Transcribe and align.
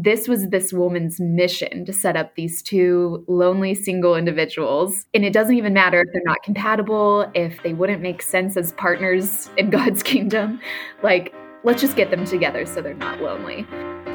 this 0.00 0.28
was 0.28 0.48
this 0.50 0.72
woman's 0.72 1.18
mission 1.18 1.84
to 1.84 1.92
set 1.92 2.16
up 2.16 2.36
these 2.36 2.62
two 2.62 3.24
lonely 3.26 3.74
single 3.74 4.14
individuals. 4.14 5.06
And 5.12 5.24
it 5.24 5.32
doesn't 5.32 5.56
even 5.56 5.72
matter 5.74 6.00
if 6.00 6.12
they're 6.12 6.22
not 6.24 6.42
compatible, 6.44 7.28
if 7.34 7.60
they 7.64 7.72
wouldn't 7.72 8.00
make 8.00 8.22
sense 8.22 8.56
as 8.56 8.72
partners 8.74 9.50
in 9.56 9.70
God's 9.70 10.02
kingdom. 10.04 10.60
Like, 11.02 11.34
let's 11.64 11.80
just 11.80 11.96
get 11.96 12.12
them 12.12 12.24
together 12.24 12.64
so 12.64 12.80
they're 12.80 12.94
not 12.94 13.20
lonely. 13.20 13.66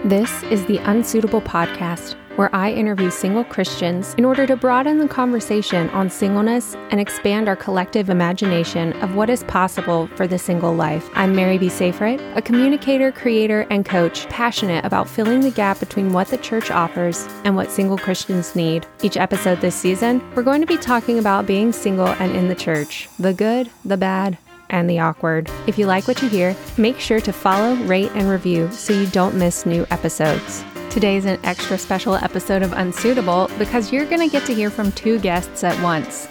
This 0.05 0.44
is 0.44 0.66
the 0.66 0.79
Unsuitable 0.79 1.40
Podcast, 1.40 2.15
where 2.36 2.54
I 2.54 2.74
interview 2.74 3.10
single 3.10 3.46
Christians 3.46 4.13
in 4.15 4.26
order 4.26 4.46
to 4.46 4.58
broaden 4.58 4.97
the 4.97 5.08
conversation 5.08 5.90
on 5.92 6.10
singleness 6.10 6.76
and 6.92 6.99
expand 6.99 7.47
our 7.47 7.56
collective 7.56 8.10
imagination 8.10 8.92
of 9.01 9.15
what 9.15 9.29
is 9.29 9.46
possible 9.46 10.08
for 10.18 10.28
the 10.28 10.37
single 10.37 10.76
life. 10.76 11.10
I'm 11.13 11.33
Mary 11.33 11.58
B. 11.58 11.68
Safrit, 11.68 12.19
a 12.36 12.42
communicator, 12.42 13.13
creator, 13.13 13.65
and 13.69 13.86
coach 13.86 14.28
passionate 14.28 14.83
about 14.83 15.08
filling 15.08 15.40
the 15.40 15.51
gap 15.51 15.79
between 15.79 16.12
what 16.12 16.27
the 16.27 16.38
church 16.38 16.70
offers 16.70 17.26
and 17.45 17.55
what 17.55 17.72
single 17.72 17.98
Christians 17.98 18.58
need. 18.58 18.85
Each 19.02 19.16
episode 19.16 19.62
this 19.62 19.76
season, 19.76 20.22
we're 20.35 20.44
going 20.44 20.60
to 20.60 20.68
be 20.68 20.76
talking 20.76 21.18
about 21.18 21.46
being 21.46 21.72
single 21.72 22.08
and 22.08 22.35
in 22.35 22.49
the 22.49 22.55
church 22.55 23.08
the 23.20 23.34
good, 23.34 23.72
the 23.85 23.96
bad, 23.96 24.38
and 24.70 24.90
the 24.90 24.99
awkward. 24.99 25.49
If 25.67 25.77
you 25.77 25.85
like 25.85 26.08
what 26.08 26.22
you 26.22 26.30
hear, 26.30 26.55
make 26.77 26.99
sure 26.99 27.21
to 27.21 27.34
follow, 27.34 27.76
rate, 27.85 28.12
and 28.16 28.30
review 28.30 28.71
so 28.71 28.94
you 28.94 29.08
don't 29.08 29.35
miss 29.35 29.66
new 29.66 29.85
episodes. 29.91 30.63
Today's 30.90 31.26
an 31.26 31.40
extra 31.44 31.77
special 31.77 32.16
episode 32.16 32.62
of 32.62 32.73
Unsuitable 32.73 33.49
because 33.57 33.91
you're 33.91 34.05
going 34.05 34.21
to 34.21 34.31
get 34.31 34.45
to 34.45 34.54
hear 34.54 34.70
from 34.70 34.91
two 34.91 35.20
guests 35.20 35.63
at 35.63 35.81
once. 35.81 36.27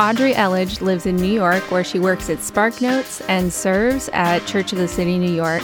Audrey 0.00 0.32
Elledge 0.32 0.80
lives 0.80 1.06
in 1.06 1.16
New 1.16 1.32
York 1.32 1.62
where 1.70 1.84
she 1.84 2.00
works 2.00 2.28
at 2.28 2.38
SparkNotes 2.38 3.24
and 3.28 3.52
serves 3.52 4.08
at 4.12 4.44
Church 4.46 4.72
of 4.72 4.78
the 4.78 4.88
City, 4.88 5.18
New 5.18 5.30
York. 5.30 5.62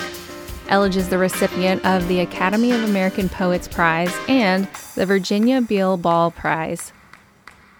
Elledge 0.69 0.97
is 0.97 1.09
the 1.09 1.19
recipient 1.19 1.85
of 1.85 2.07
the 2.09 2.21
Academy 2.21 2.71
of 2.71 2.85
American 2.85 3.29
Poets 3.29 3.67
Prize 3.67 4.15
and 4.29 4.69
the 4.95 5.07
Virginia 5.07 5.61
Beale 5.61 5.97
Ball 5.97 6.31
Prize. 6.31 6.93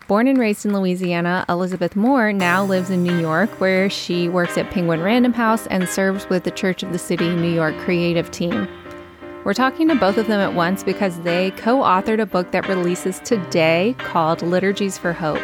Born 0.09 0.27
and 0.27 0.39
raised 0.39 0.65
in 0.65 0.73
Louisiana, 0.73 1.45
Elizabeth 1.51 1.95
Moore 1.95 2.33
now 2.33 2.65
lives 2.65 2.89
in 2.89 3.03
New 3.03 3.21
York, 3.21 3.51
where 3.61 3.91
she 3.91 4.27
works 4.27 4.57
at 4.57 4.71
Penguin 4.71 5.03
Random 5.03 5.35
House 5.35 5.67
and 5.67 5.87
serves 5.87 6.27
with 6.31 6.45
the 6.45 6.51
Church 6.51 6.83
of 6.83 6.93
the 6.93 6.99
City 6.99 7.29
New 7.29 7.53
York 7.53 7.77
creative 7.81 8.31
team. 8.31 8.67
We're 9.45 9.53
talking 9.53 9.87
to 9.89 9.95
both 9.95 10.17
of 10.17 10.27
them 10.27 10.41
at 10.41 10.55
once 10.55 10.83
because 10.83 11.21
they 11.21 11.51
co 11.59 11.81
authored 11.81 12.23
a 12.23 12.27
book 12.27 12.53
that 12.53 12.69
releases 12.69 13.21
today 13.21 13.95
called 13.99 14.41
Liturgies 14.41 14.97
for 14.97 15.13
Hope. 15.13 15.43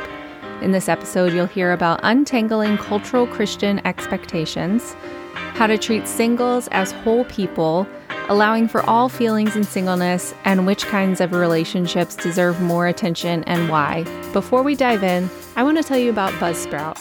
In 0.62 0.72
this 0.72 0.88
episode, 0.88 1.34
you'll 1.34 1.44
hear 1.44 1.72
about 1.72 2.00
untangling 2.02 2.78
cultural 2.78 3.26
Christian 3.26 3.86
expectations, 3.86 4.94
how 5.34 5.66
to 5.66 5.76
treat 5.76 6.08
singles 6.08 6.68
as 6.68 6.90
whole 6.90 7.26
people 7.26 7.86
allowing 8.28 8.68
for 8.68 8.82
all 8.88 9.08
feelings 9.08 9.56
in 9.56 9.64
singleness, 9.64 10.34
and 10.44 10.66
which 10.66 10.86
kinds 10.86 11.20
of 11.20 11.32
relationships 11.32 12.16
deserve 12.16 12.60
more 12.60 12.86
attention 12.86 13.44
and 13.44 13.68
why. 13.68 14.04
Before 14.32 14.62
we 14.62 14.74
dive 14.74 15.02
in, 15.02 15.30
I 15.56 15.62
want 15.62 15.76
to 15.78 15.82
tell 15.82 15.98
you 15.98 16.10
about 16.10 16.32
Buzzsprout. 16.34 16.98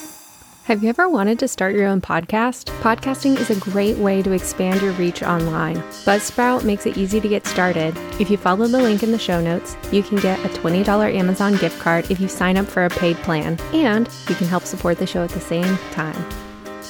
Have 0.65 0.81
you 0.81 0.87
ever 0.87 1.09
wanted 1.09 1.39
to 1.39 1.47
start 1.49 1.75
your 1.75 1.87
own 1.87 1.99
podcast? 1.99 2.69
Podcasting 2.79 3.37
is 3.37 3.49
a 3.49 3.59
great 3.59 3.97
way 3.97 4.21
to 4.21 4.31
expand 4.31 4.81
your 4.81 4.93
reach 4.93 5.21
online. 5.21 5.75
Buzzsprout 6.05 6.63
makes 6.63 6.85
it 6.85 6.97
easy 6.97 7.19
to 7.19 7.27
get 7.27 7.45
started. 7.45 7.97
If 8.17 8.29
you 8.29 8.37
follow 8.37 8.67
the 8.67 8.81
link 8.81 9.03
in 9.03 9.11
the 9.11 9.19
show 9.19 9.41
notes, 9.41 9.75
you 9.91 10.01
can 10.03 10.19
get 10.19 10.39
a 10.45 10.49
$20 10.59 11.13
Amazon 11.13 11.57
gift 11.57 11.81
card 11.81 12.09
if 12.09 12.21
you 12.21 12.29
sign 12.29 12.55
up 12.55 12.65
for 12.65 12.85
a 12.85 12.89
paid 12.89 13.17
plan, 13.17 13.59
and 13.73 14.07
you 14.29 14.35
can 14.35 14.47
help 14.47 14.63
support 14.63 14.99
the 14.99 15.05
show 15.05 15.21
at 15.21 15.31
the 15.31 15.41
same 15.41 15.77
time. 15.91 16.42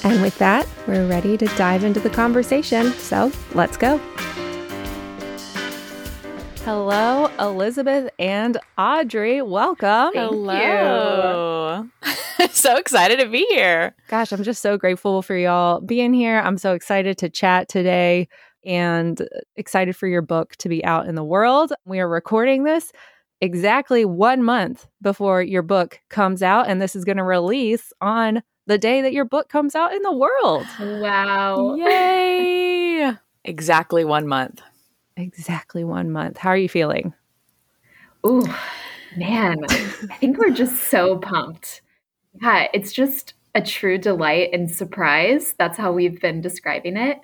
And 0.03 0.21
with 0.21 0.37
that, 0.39 0.67
we're 0.85 1.07
ready 1.07 1.37
to 1.37 1.45
dive 1.57 1.83
into 1.83 1.99
the 1.99 2.09
conversation. 2.09 2.91
So 2.93 3.31
let's 3.53 3.77
go. 3.77 3.97
Hello, 6.65 7.29
Elizabeth 7.39 8.09
and 8.19 8.57
Audrey. 8.77 9.41
Welcome. 9.41 10.11
Thank 10.13 10.31
Hello. 10.31 11.87
so 12.51 12.77
excited 12.77 13.19
to 13.19 13.27
be 13.27 13.45
here. 13.49 13.95
Gosh, 14.07 14.31
I'm 14.31 14.43
just 14.43 14.61
so 14.61 14.77
grateful 14.77 15.21
for 15.21 15.35
y'all 15.37 15.81
being 15.81 16.13
here. 16.13 16.39
I'm 16.39 16.57
so 16.57 16.73
excited 16.73 17.17
to 17.19 17.29
chat 17.29 17.67
today 17.67 18.27
and 18.65 19.27
excited 19.55 19.95
for 19.95 20.07
your 20.07 20.21
book 20.21 20.55
to 20.57 20.69
be 20.69 20.83
out 20.85 21.07
in 21.07 21.15
the 21.15 21.23
world. 21.23 21.73
We 21.85 21.99
are 21.99 22.07
recording 22.07 22.63
this 22.63 22.91
exactly 23.41 24.05
one 24.05 24.41
month 24.41 24.87
before 25.01 25.41
your 25.41 25.63
book 25.63 25.99
comes 26.09 26.41
out, 26.41 26.69
and 26.69 26.81
this 26.81 26.95
is 26.95 27.03
going 27.03 27.17
to 27.17 27.23
release 27.23 27.91
on 27.99 28.41
the 28.65 28.77
day 28.77 29.01
that 29.01 29.13
your 29.13 29.25
book 29.25 29.49
comes 29.49 29.75
out 29.75 29.93
in 29.93 30.01
the 30.01 30.11
world. 30.11 30.65
Wow. 30.79 31.75
Yay. 31.75 33.13
exactly 33.45 34.05
one 34.05 34.27
month. 34.27 34.61
Exactly 35.17 35.83
one 35.83 36.11
month. 36.11 36.37
How 36.37 36.49
are 36.49 36.57
you 36.57 36.69
feeling? 36.69 37.13
Ooh, 38.25 38.47
man. 39.17 39.57
I 40.09 40.15
think 40.15 40.37
we're 40.37 40.49
just 40.49 40.89
so 40.89 41.17
pumped. 41.17 41.81
Yeah, 42.41 42.67
it's 42.73 42.93
just 42.93 43.33
a 43.53 43.61
true 43.61 43.97
delight 43.97 44.49
and 44.53 44.71
surprise. 44.71 45.53
That's 45.59 45.77
how 45.77 45.91
we've 45.91 46.19
been 46.19 46.41
describing 46.41 46.97
it 46.97 47.19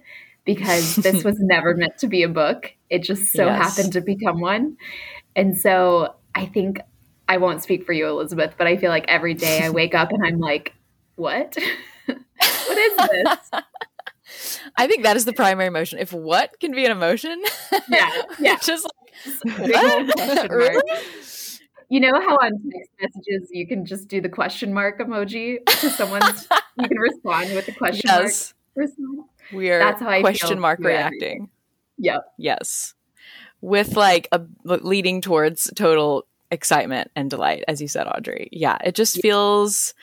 because 0.46 0.96
this 0.98 1.24
was 1.24 1.38
never 1.40 1.74
meant 1.76 1.98
to 2.00 2.08
be 2.08 2.24
a 2.24 2.30
book. 2.30 2.74
It 2.90 3.04
just 3.04 3.34
so 3.34 3.46
Yes. 3.46 3.78
happened 3.78 3.94
to 3.94 4.02
become 4.02 4.40
one. 4.40 4.78
And 5.36 5.58
so 5.58 6.16
I 6.36 6.46
think 6.46 6.80
I 7.28 7.38
won't 7.38 7.64
speak 7.64 7.86
for 7.86 7.94
you, 7.94 8.08
Elizabeth, 8.08 8.56
but 8.58 8.68
I 8.68 8.78
feel 8.78 8.90
like 8.90 9.06
every 9.08 9.34
day 9.34 9.64
I 9.64 9.70
wake 9.70 9.96
up 9.96 10.12
and 10.12 10.24
I'm 10.26 10.40
like, 10.40 10.74
what? 11.20 11.56
what 12.06 12.78
is 12.78 12.98
this? 12.98 13.62
I 14.78 14.88
think 14.88 15.04
that 15.04 15.16
is 15.18 15.26
the 15.26 15.34
primary 15.34 15.68
emotion. 15.68 16.00
If 16.00 16.14
what 16.14 16.60
can 16.60 16.72
be 16.72 16.86
an 16.86 16.92
emotion, 16.92 17.42
Yeah, 17.90 18.10
yeah. 18.40 18.58
just 18.62 18.88
question 19.44 20.08
mark. 20.18 20.52
really? 20.52 20.82
You 21.90 22.00
know 22.00 22.14
how 22.14 22.36
on 22.36 22.52
text 22.72 22.92
messages 23.02 23.50
you 23.52 23.68
can 23.68 23.86
just 23.86 24.08
do 24.08 24.22
the 24.22 24.30
question 24.30 24.74
mark 24.74 25.00
emoji 25.00 25.66
to 25.66 25.90
someone's, 25.90 26.48
you 26.78 26.88
can 26.88 26.98
respond 27.00 27.54
with 27.56 27.66
the 27.66 27.74
question 27.74 28.04
Yes, 28.06 28.54
mark 28.76 28.90
we 29.52 29.72
are 29.72 29.80
That's 29.80 30.00
how 30.00 30.10
I 30.10 30.22
question 30.22 30.60
mark 30.60 30.80
through 30.80 30.92
everything. 30.94 31.20
reacting. 31.20 31.50
Yep. 31.98 32.34
Yes, 32.38 32.94
with 33.62 33.98
like 33.98 34.28
a 34.32 34.42
leading 34.64 35.22
towards 35.22 35.70
total 35.76 36.28
excitement 36.52 37.10
and 37.16 37.30
delight, 37.30 37.64
as 37.68 37.82
you 37.82 37.88
said, 37.88 38.06
Audrey. 38.08 38.50
Yeah, 38.52 38.78
it 38.84 38.94
just 38.96 39.20
feels 39.22 39.96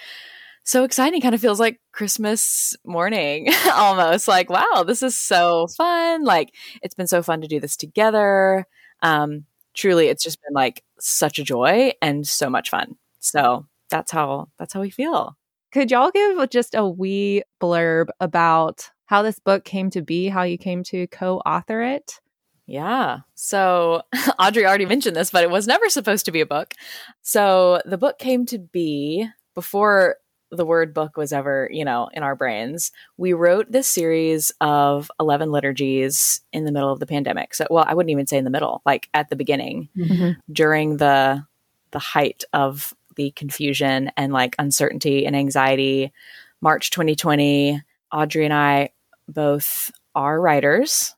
so 0.67 0.83
exciting. 0.83 1.21
Kind 1.21 1.35
of 1.35 1.41
feels 1.41 1.61
like 1.61 1.81
Christmas 1.93 2.75
morning, 2.85 3.49
almost. 3.73 4.27
Like, 4.27 4.51
wow, 4.51 4.85
this 4.85 5.03
is 5.03 5.17
so 5.17 5.69
fun. 5.69 6.25
Like, 6.25 6.53
it's 6.83 6.95
been 6.95 7.07
so 7.07 7.23
fun 7.23 7.41
to 7.41 7.47
do 7.49 7.61
this 7.61 7.77
together. 7.77 8.67
Um, 9.01 9.45
truly, 9.75 10.09
it's 10.09 10.25
just 10.25 10.43
been 10.43 10.55
like 10.55 10.83
such 10.99 11.39
a 11.39 11.45
joy 11.45 11.93
and 12.03 12.27
so 12.27 12.51
much 12.51 12.69
fun. 12.69 12.97
So 13.21 13.67
that's 13.91 14.11
how 14.11 14.49
that's 14.59 14.73
how 14.73 14.81
we 14.81 14.91
feel. 14.91 15.37
Could 15.73 15.93
y'all 15.93 16.11
give 16.11 16.51
just 16.51 16.75
a 16.75 16.87
wee 16.87 17.45
blurb 17.61 18.07
about 18.19 18.91
how 19.07 19.23
this 19.23 19.39
book 19.39 19.65
came 19.65 19.89
to 19.91 20.03
be, 20.03 20.29
how 20.29 20.43
you 20.43 20.59
came 20.59 20.83
to 20.85 21.07
co 21.07 21.39
author 21.47 21.81
it? 21.81 22.21
Yeah. 22.67 23.19
So 23.37 24.03
Audrey 24.41 24.67
already 24.67 24.87
mentioned 24.87 25.15
this, 25.15 25.31
but 25.31 25.45
it 25.45 25.51
was 25.51 25.69
never 25.69 25.89
supposed 25.89 26.25
to 26.25 26.33
be 26.33 26.41
a 26.41 26.47
book. 26.47 26.75
So 27.23 27.81
the 27.85 27.99
book 27.99 28.19
came 28.19 28.47
to 28.47 28.59
be 28.59 29.29
before 29.55 30.17
the 30.51 30.67
word 30.67 30.95
book 30.95 31.17
was 31.17 31.33
ever, 31.33 31.69
you 31.73 31.85
know, 31.85 32.09
in 32.13 32.23
our 32.23 32.37
brains. 32.37 32.93
We 33.17 33.33
wrote 33.33 33.71
this 33.71 33.89
series 33.89 34.53
of 34.61 35.11
11 35.19 35.51
liturgies 35.51 36.41
in 36.53 36.65
the 36.65 36.73
middle 36.73 36.93
of 36.93 37.01
the 37.01 37.07
pandemic. 37.07 37.55
So, 37.55 37.67
well, 37.71 37.85
I 37.87 37.95
wouldn't 37.95 38.11
even 38.11 38.27
say 38.27 38.39
in 38.39 38.45
the 38.45 38.51
middle, 38.51 38.83
like 38.87 39.09
at 39.13 39.29
the 39.29 39.37
beginning 39.37 39.89
mm-hmm. 39.97 40.33
during 40.53 40.99
the 40.99 41.45
the 41.93 41.99
height 41.99 42.45
of 42.53 42.95
the 43.17 43.31
confusion 43.33 44.11
and 44.17 44.33
like 44.33 44.55
uncertainty 44.59 45.25
and 45.25 45.35
anxiety. 45.35 46.13
March 46.61 46.91
2020, 46.91 47.83
Audrey 48.13 48.45
and 48.45 48.53
I 48.53 48.91
both 49.29 49.91
are 50.15 50.41
writers 50.41 51.15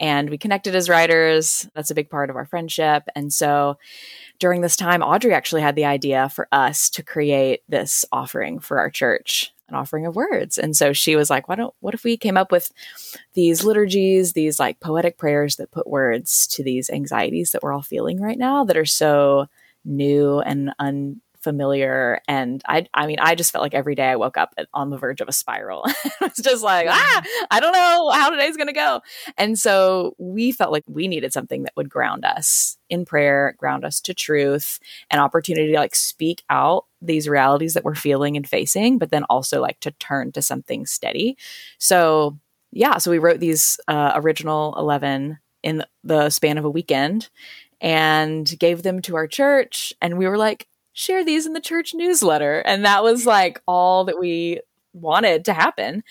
and 0.00 0.30
we 0.30 0.38
connected 0.38 0.74
as 0.74 0.88
writers. 0.88 1.68
That's 1.74 1.90
a 1.90 1.94
big 1.94 2.10
part 2.10 2.30
of 2.30 2.36
our 2.36 2.46
friendship. 2.46 3.04
And 3.14 3.32
so 3.32 3.78
during 4.38 4.60
this 4.60 4.76
time, 4.76 5.02
Audrey 5.02 5.34
actually 5.34 5.62
had 5.62 5.74
the 5.74 5.84
idea 5.84 6.28
for 6.28 6.48
us 6.52 6.88
to 6.90 7.02
create 7.02 7.62
this 7.68 8.04
offering 8.12 8.58
for 8.60 8.78
our 8.78 8.90
church, 8.90 9.52
an 9.68 9.74
offering 9.74 10.06
of 10.06 10.16
words. 10.16 10.58
And 10.58 10.76
so 10.76 10.92
she 10.92 11.16
was 11.16 11.30
like, 11.30 11.48
why 11.48 11.56
don't, 11.56 11.74
what 11.80 11.94
if 11.94 12.04
we 12.04 12.16
came 12.16 12.36
up 12.36 12.52
with 12.52 12.70
these 13.34 13.64
liturgies, 13.64 14.32
these 14.32 14.58
like 14.58 14.80
poetic 14.80 15.18
prayers 15.18 15.56
that 15.56 15.70
put 15.70 15.86
words 15.86 16.46
to 16.48 16.62
these 16.62 16.88
anxieties 16.90 17.50
that 17.50 17.62
we're 17.62 17.72
all 17.72 17.82
feeling 17.82 18.20
right 18.20 18.38
now 18.38 18.64
that 18.64 18.76
are 18.76 18.86
so 18.86 19.46
new 19.84 20.40
and 20.40 20.70
unfamiliar. 21.38 22.20
And 22.28 22.62
I, 22.66 22.86
I 22.94 23.06
mean, 23.06 23.18
I 23.20 23.34
just 23.34 23.52
felt 23.52 23.62
like 23.62 23.74
every 23.74 23.94
day 23.94 24.08
I 24.08 24.16
woke 24.16 24.36
up 24.36 24.54
on 24.74 24.90
the 24.90 24.98
verge 24.98 25.20
of 25.20 25.28
a 25.28 25.32
spiral. 25.32 25.84
it's 26.22 26.42
just 26.42 26.62
like, 26.62 26.86
ah, 26.88 27.22
I 27.50 27.60
don't 27.60 27.72
know 27.72 28.10
how 28.10 28.30
today's 28.30 28.56
going 28.56 28.68
to 28.68 28.72
go. 28.72 29.00
And 29.36 29.58
so 29.58 30.14
we 30.18 30.52
felt 30.52 30.72
like 30.72 30.84
we 30.86 31.08
needed 31.08 31.32
something 31.32 31.62
that 31.62 31.74
would 31.76 31.88
ground 31.88 32.24
us 32.24 32.76
in 32.90 33.04
prayer, 33.04 33.54
ground 33.58 33.84
us 33.84 34.00
to 34.02 34.14
truth, 34.14 34.78
an 35.10 35.20
opportunity 35.20 35.72
to 35.72 35.78
like 35.78 35.94
speak 35.94 36.42
out 36.50 36.86
these 37.00 37.28
realities 37.28 37.74
that 37.74 37.84
we're 37.84 37.94
feeling 37.94 38.36
and 38.36 38.48
facing, 38.48 38.98
but 38.98 39.10
then 39.10 39.24
also 39.24 39.60
like 39.60 39.80
to 39.80 39.90
turn 39.92 40.32
to 40.32 40.42
something 40.42 40.86
steady. 40.86 41.36
So, 41.78 42.38
yeah, 42.72 42.98
so 42.98 43.10
we 43.10 43.18
wrote 43.18 43.40
these 43.40 43.78
uh, 43.88 44.12
original 44.16 44.74
11 44.76 45.38
in 45.62 45.84
the 46.04 46.30
span 46.30 46.58
of 46.58 46.64
a 46.64 46.70
weekend 46.70 47.28
and 47.80 48.58
gave 48.58 48.82
them 48.82 49.00
to 49.02 49.16
our 49.16 49.26
church. 49.26 49.92
And 50.00 50.18
we 50.18 50.26
were 50.26 50.36
like, 50.36 50.67
share 50.98 51.24
these 51.24 51.46
in 51.46 51.52
the 51.52 51.60
church 51.60 51.94
newsletter. 51.94 52.58
And 52.58 52.84
that 52.84 53.04
was 53.04 53.24
like 53.24 53.62
all 53.68 54.04
that 54.06 54.18
we 54.18 54.60
wanted 54.92 55.44
to 55.44 55.52
happen. 55.52 56.02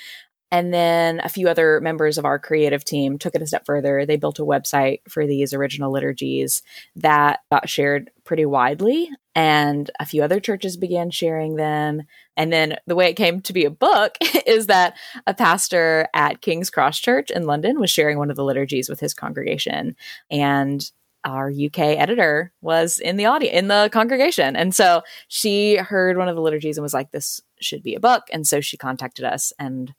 And 0.49 0.73
then 0.73 1.19
a 1.21 1.29
few 1.29 1.49
other 1.49 1.81
members 1.81 2.17
of 2.17 2.23
our 2.23 2.39
creative 2.39 2.85
team 2.85 3.17
took 3.17 3.35
it 3.35 3.41
a 3.41 3.47
step 3.47 3.65
further. 3.65 4.05
They 4.05 4.15
built 4.15 4.39
a 4.39 4.45
website 4.45 5.01
for 5.09 5.27
these 5.27 5.53
original 5.53 5.91
liturgies 5.91 6.61
that 6.95 7.41
got 7.51 7.67
shared 7.67 8.11
pretty 8.23 8.45
widely. 8.45 9.09
And 9.35 9.91
a 9.99 10.05
few 10.05 10.23
other 10.23 10.39
churches 10.39 10.77
began 10.77 11.11
sharing 11.11 11.57
them. 11.57 12.03
And 12.37 12.53
then 12.53 12.77
the 12.87 12.95
way 12.95 13.09
it 13.09 13.15
came 13.15 13.41
to 13.41 13.51
be 13.51 13.65
a 13.65 13.69
book 13.69 14.17
is 14.45 14.67
that 14.67 14.95
a 15.27 15.33
pastor 15.33 16.07
at 16.13 16.41
King's 16.41 16.69
Cross 16.69 16.99
Church 16.99 17.29
in 17.29 17.45
London 17.45 17.77
was 17.77 17.91
sharing 17.91 18.17
one 18.17 18.29
of 18.29 18.37
the 18.37 18.45
liturgies 18.45 18.87
with 18.87 19.01
his 19.01 19.13
congregation. 19.13 19.97
And 20.31 20.89
our 21.23 21.49
UK 21.49 21.79
editor 21.79 22.53
was 22.61 22.99
in 22.99 23.17
the 23.17 23.25
audience 23.25 23.55
in 23.55 23.67
the 23.67 23.89
congregation. 23.91 24.55
And 24.55 24.73
so 24.73 25.01
she 25.27 25.77
heard 25.77 26.17
one 26.17 26.29
of 26.29 26.35
the 26.35 26.41
liturgies 26.41 26.77
and 26.77 26.83
was 26.83 26.93
like, 26.93 27.11
this 27.11 27.41
should 27.59 27.83
be 27.83 27.95
a 27.95 27.99
book. 27.99 28.23
And 28.31 28.47
so 28.47 28.61
she 28.61 28.77
contacted 28.77 29.25
us 29.25 29.51
and 29.59 29.93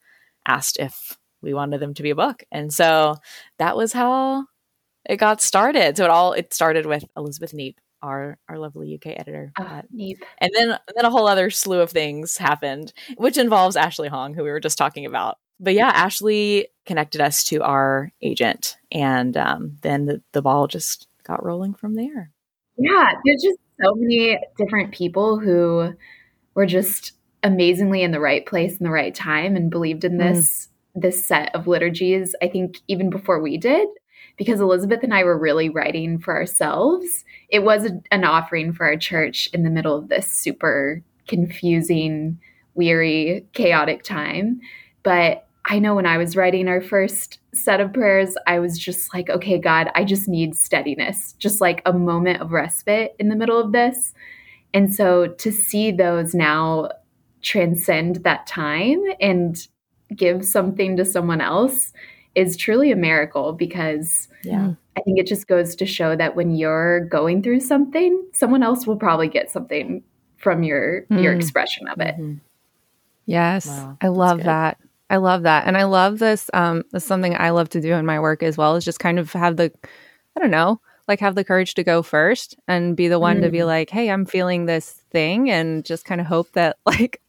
asked 0.46 0.78
if 0.78 1.18
we 1.42 1.54
wanted 1.54 1.80
them 1.80 1.94
to 1.94 2.02
be 2.02 2.10
a 2.10 2.16
book. 2.16 2.42
And 2.50 2.72
so 2.72 3.16
that 3.58 3.76
was 3.76 3.92
how 3.92 4.46
it 5.04 5.16
got 5.16 5.40
started. 5.40 5.96
So 5.96 6.04
it 6.04 6.10
all 6.10 6.32
it 6.32 6.52
started 6.52 6.86
with 6.86 7.04
Elizabeth 7.16 7.52
Neep, 7.52 7.76
our 8.02 8.38
our 8.48 8.58
lovely 8.58 8.94
UK 8.94 9.18
editor. 9.18 9.52
Oh, 9.58 9.82
Neep. 9.92 10.18
And 10.38 10.50
then 10.54 10.78
then 10.94 11.04
a 11.04 11.10
whole 11.10 11.26
other 11.26 11.50
slew 11.50 11.80
of 11.80 11.90
things 11.90 12.36
happened, 12.36 12.92
which 13.16 13.38
involves 13.38 13.76
Ashley 13.76 14.08
Hong, 14.08 14.34
who 14.34 14.44
we 14.44 14.50
were 14.50 14.60
just 14.60 14.78
talking 14.78 15.06
about. 15.06 15.38
But 15.60 15.74
yeah, 15.74 15.88
Ashley 15.88 16.68
connected 16.86 17.20
us 17.20 17.44
to 17.44 17.62
our 17.62 18.12
agent, 18.22 18.76
and 18.92 19.36
um, 19.36 19.76
then 19.82 20.06
the, 20.06 20.22
the 20.32 20.42
ball 20.42 20.66
just 20.66 21.08
got 21.24 21.44
rolling 21.44 21.74
from 21.74 21.94
there. 21.94 22.30
Yeah, 22.76 23.12
there's 23.24 23.42
just 23.42 23.58
so 23.82 23.94
many 23.96 24.38
different 24.56 24.92
people 24.92 25.38
who 25.38 25.92
were 26.54 26.66
just 26.66 27.12
amazingly 27.42 28.02
in 28.02 28.10
the 28.10 28.20
right 28.20 28.44
place 28.46 28.76
in 28.76 28.84
the 28.84 28.90
right 28.90 29.14
time 29.14 29.56
and 29.56 29.70
believed 29.70 30.04
in 30.04 30.18
this 30.18 30.68
mm. 30.96 31.02
this 31.02 31.26
set 31.26 31.54
of 31.54 31.66
liturgies. 31.66 32.34
I 32.42 32.48
think 32.48 32.78
even 32.88 33.10
before 33.10 33.40
we 33.40 33.58
did, 33.58 33.88
because 34.36 34.60
Elizabeth 34.60 35.02
and 35.02 35.12
I 35.12 35.24
were 35.24 35.38
really 35.38 35.68
writing 35.68 36.18
for 36.18 36.34
ourselves. 36.34 37.24
It 37.48 37.64
was 37.64 37.84
a, 37.84 38.00
an 38.10 38.24
offering 38.24 38.72
for 38.72 38.86
our 38.86 38.96
church 38.96 39.50
in 39.52 39.64
the 39.64 39.70
middle 39.70 39.96
of 39.96 40.08
this 40.08 40.30
super 40.30 41.02
confusing, 41.26 42.38
weary, 42.74 43.46
chaotic 43.52 44.04
time. 44.04 44.60
But 45.02 45.47
I 45.68 45.78
know 45.78 45.94
when 45.94 46.06
I 46.06 46.16
was 46.16 46.34
writing 46.34 46.66
our 46.66 46.80
first 46.80 47.38
set 47.52 47.80
of 47.80 47.92
prayers, 47.92 48.34
I 48.46 48.58
was 48.58 48.78
just 48.78 49.12
like, 49.12 49.28
okay, 49.28 49.58
God, 49.58 49.90
I 49.94 50.02
just 50.02 50.26
need 50.26 50.54
steadiness, 50.54 51.34
just 51.34 51.60
like 51.60 51.82
a 51.84 51.92
moment 51.92 52.40
of 52.40 52.52
respite 52.52 53.14
in 53.18 53.28
the 53.28 53.36
middle 53.36 53.60
of 53.60 53.72
this. 53.72 54.14
And 54.72 54.94
so 54.94 55.26
to 55.26 55.52
see 55.52 55.92
those 55.92 56.34
now 56.34 56.90
transcend 57.42 58.16
that 58.24 58.46
time 58.46 59.02
and 59.20 59.56
give 60.16 60.44
something 60.44 60.96
to 60.96 61.04
someone 61.04 61.42
else 61.42 61.92
is 62.34 62.56
truly 62.56 62.90
a 62.90 62.96
miracle 62.96 63.52
because 63.52 64.28
yeah. 64.44 64.72
I 64.96 65.00
think 65.02 65.18
it 65.18 65.26
just 65.26 65.48
goes 65.48 65.74
to 65.76 65.86
show 65.86 66.16
that 66.16 66.34
when 66.34 66.54
you're 66.54 67.00
going 67.06 67.42
through 67.42 67.60
something, 67.60 68.24
someone 68.32 68.62
else 68.62 68.86
will 68.86 68.96
probably 68.96 69.28
get 69.28 69.50
something 69.50 70.02
from 70.36 70.62
your 70.62 71.02
mm. 71.10 71.22
your 71.22 71.34
expression 71.34 71.88
of 71.88 72.00
it. 72.00 72.14
Mm-hmm. 72.14 72.34
Yes. 73.26 73.66
Wow, 73.66 73.98
I 74.00 74.08
love 74.08 74.44
that. 74.44 74.78
I 75.10 75.16
love 75.16 75.42
that. 75.44 75.66
And 75.66 75.76
I 75.76 75.84
love 75.84 76.18
this. 76.18 76.50
Um, 76.52 76.84
this 76.92 77.04
something 77.04 77.34
I 77.36 77.50
love 77.50 77.68
to 77.70 77.80
do 77.80 77.94
in 77.94 78.04
my 78.06 78.20
work 78.20 78.42
as 78.42 78.56
well 78.56 78.76
is 78.76 78.84
just 78.84 79.00
kind 79.00 79.18
of 79.18 79.32
have 79.32 79.56
the, 79.56 79.72
I 80.36 80.40
don't 80.40 80.50
know, 80.50 80.80
like 81.06 81.20
have 81.20 81.34
the 81.34 81.44
courage 81.44 81.74
to 81.74 81.84
go 81.84 82.02
first 82.02 82.56
and 82.68 82.96
be 82.96 83.08
the 83.08 83.18
one 83.18 83.38
mm. 83.38 83.42
to 83.42 83.50
be 83.50 83.58
mm. 83.58 83.66
like, 83.66 83.90
hey, 83.90 84.10
I'm 84.10 84.26
feeling 84.26 84.66
this 84.66 85.02
thing 85.10 85.50
and 85.50 85.84
just 85.84 86.04
kind 86.04 86.20
of 86.20 86.26
hope 86.26 86.52
that 86.52 86.76
like 86.86 87.20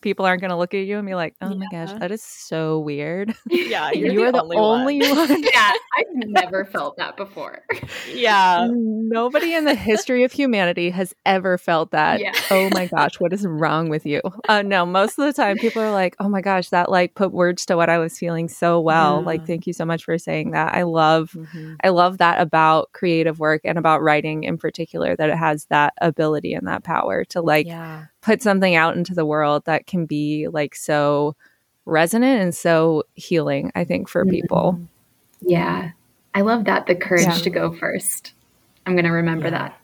people 0.00 0.24
aren't 0.24 0.40
going 0.40 0.50
to 0.50 0.56
look 0.56 0.74
at 0.74 0.86
you 0.86 0.98
and 0.98 1.06
be 1.06 1.14
like, 1.14 1.34
"Oh 1.40 1.50
yeah. 1.50 1.56
my 1.56 1.66
gosh, 1.70 1.92
that 1.98 2.10
is 2.10 2.22
so 2.22 2.78
weird." 2.80 3.34
Yeah, 3.48 3.90
you're 3.94 4.12
you 4.12 4.20
the 4.20 4.26
are 4.26 4.32
the 4.32 4.42
only, 4.42 4.56
only 4.56 5.00
one. 5.00 5.16
one. 5.30 5.42
yeah, 5.42 5.72
I've 5.96 6.06
never 6.28 6.64
felt 6.64 6.96
that 6.98 7.16
before. 7.16 7.64
Yeah, 8.12 8.68
nobody 8.70 9.54
in 9.54 9.64
the 9.64 9.74
history 9.74 10.24
of 10.24 10.32
humanity 10.32 10.90
has 10.90 11.14
ever 11.24 11.58
felt 11.58 11.90
that. 11.92 12.20
Yeah. 12.20 12.32
Oh 12.50 12.68
my 12.72 12.86
gosh, 12.86 13.18
what 13.18 13.32
is 13.32 13.46
wrong 13.46 13.88
with 13.88 14.04
you? 14.04 14.20
Uh, 14.48 14.62
no, 14.62 14.84
most 14.84 15.18
of 15.18 15.24
the 15.24 15.32
time 15.32 15.56
people 15.56 15.82
are 15.82 15.90
like, 15.90 16.16
"Oh 16.20 16.28
my 16.28 16.40
gosh, 16.40 16.68
that 16.70 16.90
like 16.90 17.14
put 17.14 17.32
words 17.32 17.66
to 17.66 17.76
what 17.76 17.88
I 17.88 17.98
was 17.98 18.18
feeling 18.18 18.48
so 18.48 18.80
well." 18.80 19.20
Yeah. 19.20 19.26
Like, 19.26 19.46
thank 19.46 19.66
you 19.66 19.72
so 19.72 19.84
much 19.84 20.04
for 20.04 20.18
saying 20.18 20.50
that. 20.52 20.74
I 20.74 20.82
love, 20.82 21.30
mm-hmm. 21.34 21.74
I 21.82 21.88
love 21.88 22.18
that 22.18 22.40
about 22.40 22.92
creative 22.92 23.38
work 23.38 23.62
and 23.64 23.78
about 23.78 24.02
writing 24.02 24.44
in 24.44 24.58
particular 24.58 25.16
that 25.16 25.30
it 25.30 25.36
has 25.36 25.66
that 25.66 25.94
ability 26.00 26.54
and 26.54 26.66
that 26.68 26.84
power 26.84 27.24
to 27.26 27.40
like. 27.40 27.66
Yeah 27.66 28.06
put 28.26 28.42
something 28.42 28.74
out 28.74 28.96
into 28.96 29.14
the 29.14 29.24
world 29.24 29.64
that 29.66 29.86
can 29.86 30.04
be 30.04 30.48
like 30.48 30.74
so 30.74 31.36
resonant 31.84 32.42
and 32.42 32.52
so 32.52 33.04
healing, 33.14 33.70
I 33.76 33.84
think, 33.84 34.08
for 34.08 34.26
people. 34.26 34.72
Mm-hmm. 34.72 35.48
Yeah. 35.48 35.90
I 36.34 36.40
love 36.40 36.64
that. 36.64 36.88
The 36.88 36.96
courage 36.96 37.22
yeah. 37.22 37.34
to 37.34 37.50
go 37.50 37.72
first. 37.72 38.32
I'm 38.84 38.94
going 38.94 39.04
to 39.04 39.12
remember 39.12 39.46
yeah. 39.46 39.50
that. 39.50 39.80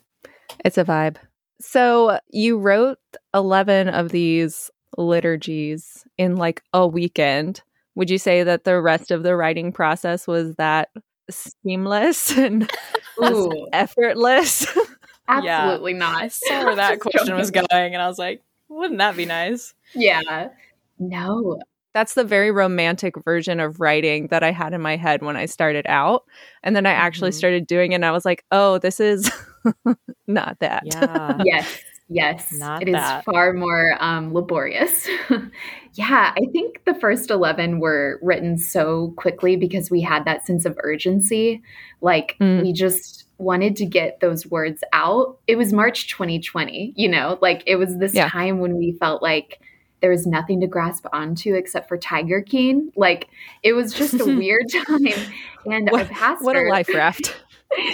It's 0.65 0.77
a 0.77 0.85
vibe. 0.85 1.19
So 1.61 2.19
you 2.31 2.59
wrote 2.59 2.99
11 3.33 3.89
of 3.89 4.09
these 4.09 4.73
liturgies 4.99 6.05
in 6.19 6.35
like 6.35 6.65
a 6.73 6.85
weekend. 6.85 7.62
Would 7.95 8.11
you 8.11 8.19
say 8.19 8.43
that 8.43 8.65
the 8.65 8.81
rest 8.81 9.12
of 9.12 9.23
the 9.23 9.37
writing 9.37 9.71
process 9.71 10.27
was 10.27 10.56
that 10.56 10.88
seamless 11.31 12.37
and 12.37 12.69
effortless? 13.73 14.67
Absolutely 15.29 15.93
yeah. 15.93 15.99
not. 15.99 16.23
I 16.23 16.29
saw 16.29 16.65
where 16.65 16.77
that 16.77 17.01
question 17.01 17.37
was 17.37 17.51
going, 17.51 17.67
and 17.71 18.03
I 18.03 18.09
was 18.09 18.19
like, 18.19 18.43
wouldn't 18.69 18.99
that 18.99 19.17
be 19.17 19.27
nice? 19.27 19.75
Yeah. 19.95 20.49
No. 20.99 21.61
That's 21.95 22.15
the 22.15 22.25
very 22.25 22.51
romantic 22.51 23.23
version 23.23 23.61
of 23.61 23.81
writing 23.81 24.29
that 24.29 24.43
I 24.43 24.51
had 24.51 24.73
in 24.73 24.81
my 24.81 24.97
head 24.97 25.23
when 25.23 25.37
I 25.37 25.45
started 25.45 25.87
out. 25.87 26.25
And 26.63 26.75
then 26.75 26.87
I 26.87 26.93
actually 26.93 27.31
mm-hmm. 27.31 27.39
started 27.39 27.67
doing 27.67 27.93
it, 27.93 27.97
and 27.97 28.05
I 28.05 28.13
was 28.13 28.25
like, 28.25 28.45
oh, 28.51 28.79
this 28.79 28.99
is 28.99 29.31
not 30.27 30.59
that. 30.61 30.83
Yeah. 30.87 31.43
yes. 31.45 31.83
Yes. 32.09 32.53
Not 32.53 32.83
it 32.83 32.93
that. 32.93 33.21
is 33.21 33.25
far 33.25 33.53
more 33.53 33.97
um, 34.01 34.33
laborious. 34.33 35.09
Yeah. 35.94 36.33
I 36.37 36.47
think 36.53 36.85
the 36.85 36.94
first 36.94 37.31
11 37.31 37.81
were 37.81 38.19
written 38.23 38.59
so 38.59 39.12
quickly 39.17 39.56
because 39.56 39.91
we 39.91 40.00
had 40.00 40.25
that 40.25 40.47
sense 40.47 40.65
of 40.65 40.79
urgency. 40.83 41.62
Like, 42.00 42.37
mm. 42.41 42.62
we 42.62 42.73
just, 42.73 43.23
wanted 43.43 43.77
to 43.77 43.87
get 43.87 44.21
those 44.21 44.47
words 44.47 44.83
out. 44.93 45.38
It 45.47 45.57
was 45.57 45.73
March 45.73 46.09
2020, 46.09 46.95
you 46.97 47.09
know, 47.09 47.38
like 47.43 47.62
it 47.66 47.76
was 47.76 47.99
this 47.99 48.14
yeah. 48.14 48.28
time 48.28 48.61
when 48.61 48.76
we 48.76 48.93
felt 48.93 49.23
like 49.23 49.61
there 50.00 50.11
was 50.11 50.26
nothing 50.26 50.61
to 50.61 50.66
grasp 50.66 51.07
onto 51.12 51.55
except 51.55 51.88
for 51.88 51.99
Tiger 51.99 52.40
King. 52.40 52.90
Like 52.97 53.28
it 53.62 53.73
was 53.73 53.93
just 53.93 54.14
a 54.14 54.25
weird 54.38 54.66
time. 54.71 55.07
And 55.66 55.90
what, 55.90 56.09
pastor, 56.09 56.45
what 56.45 56.57
a 56.57 56.69
life 56.69 56.88
raft. 56.95 57.37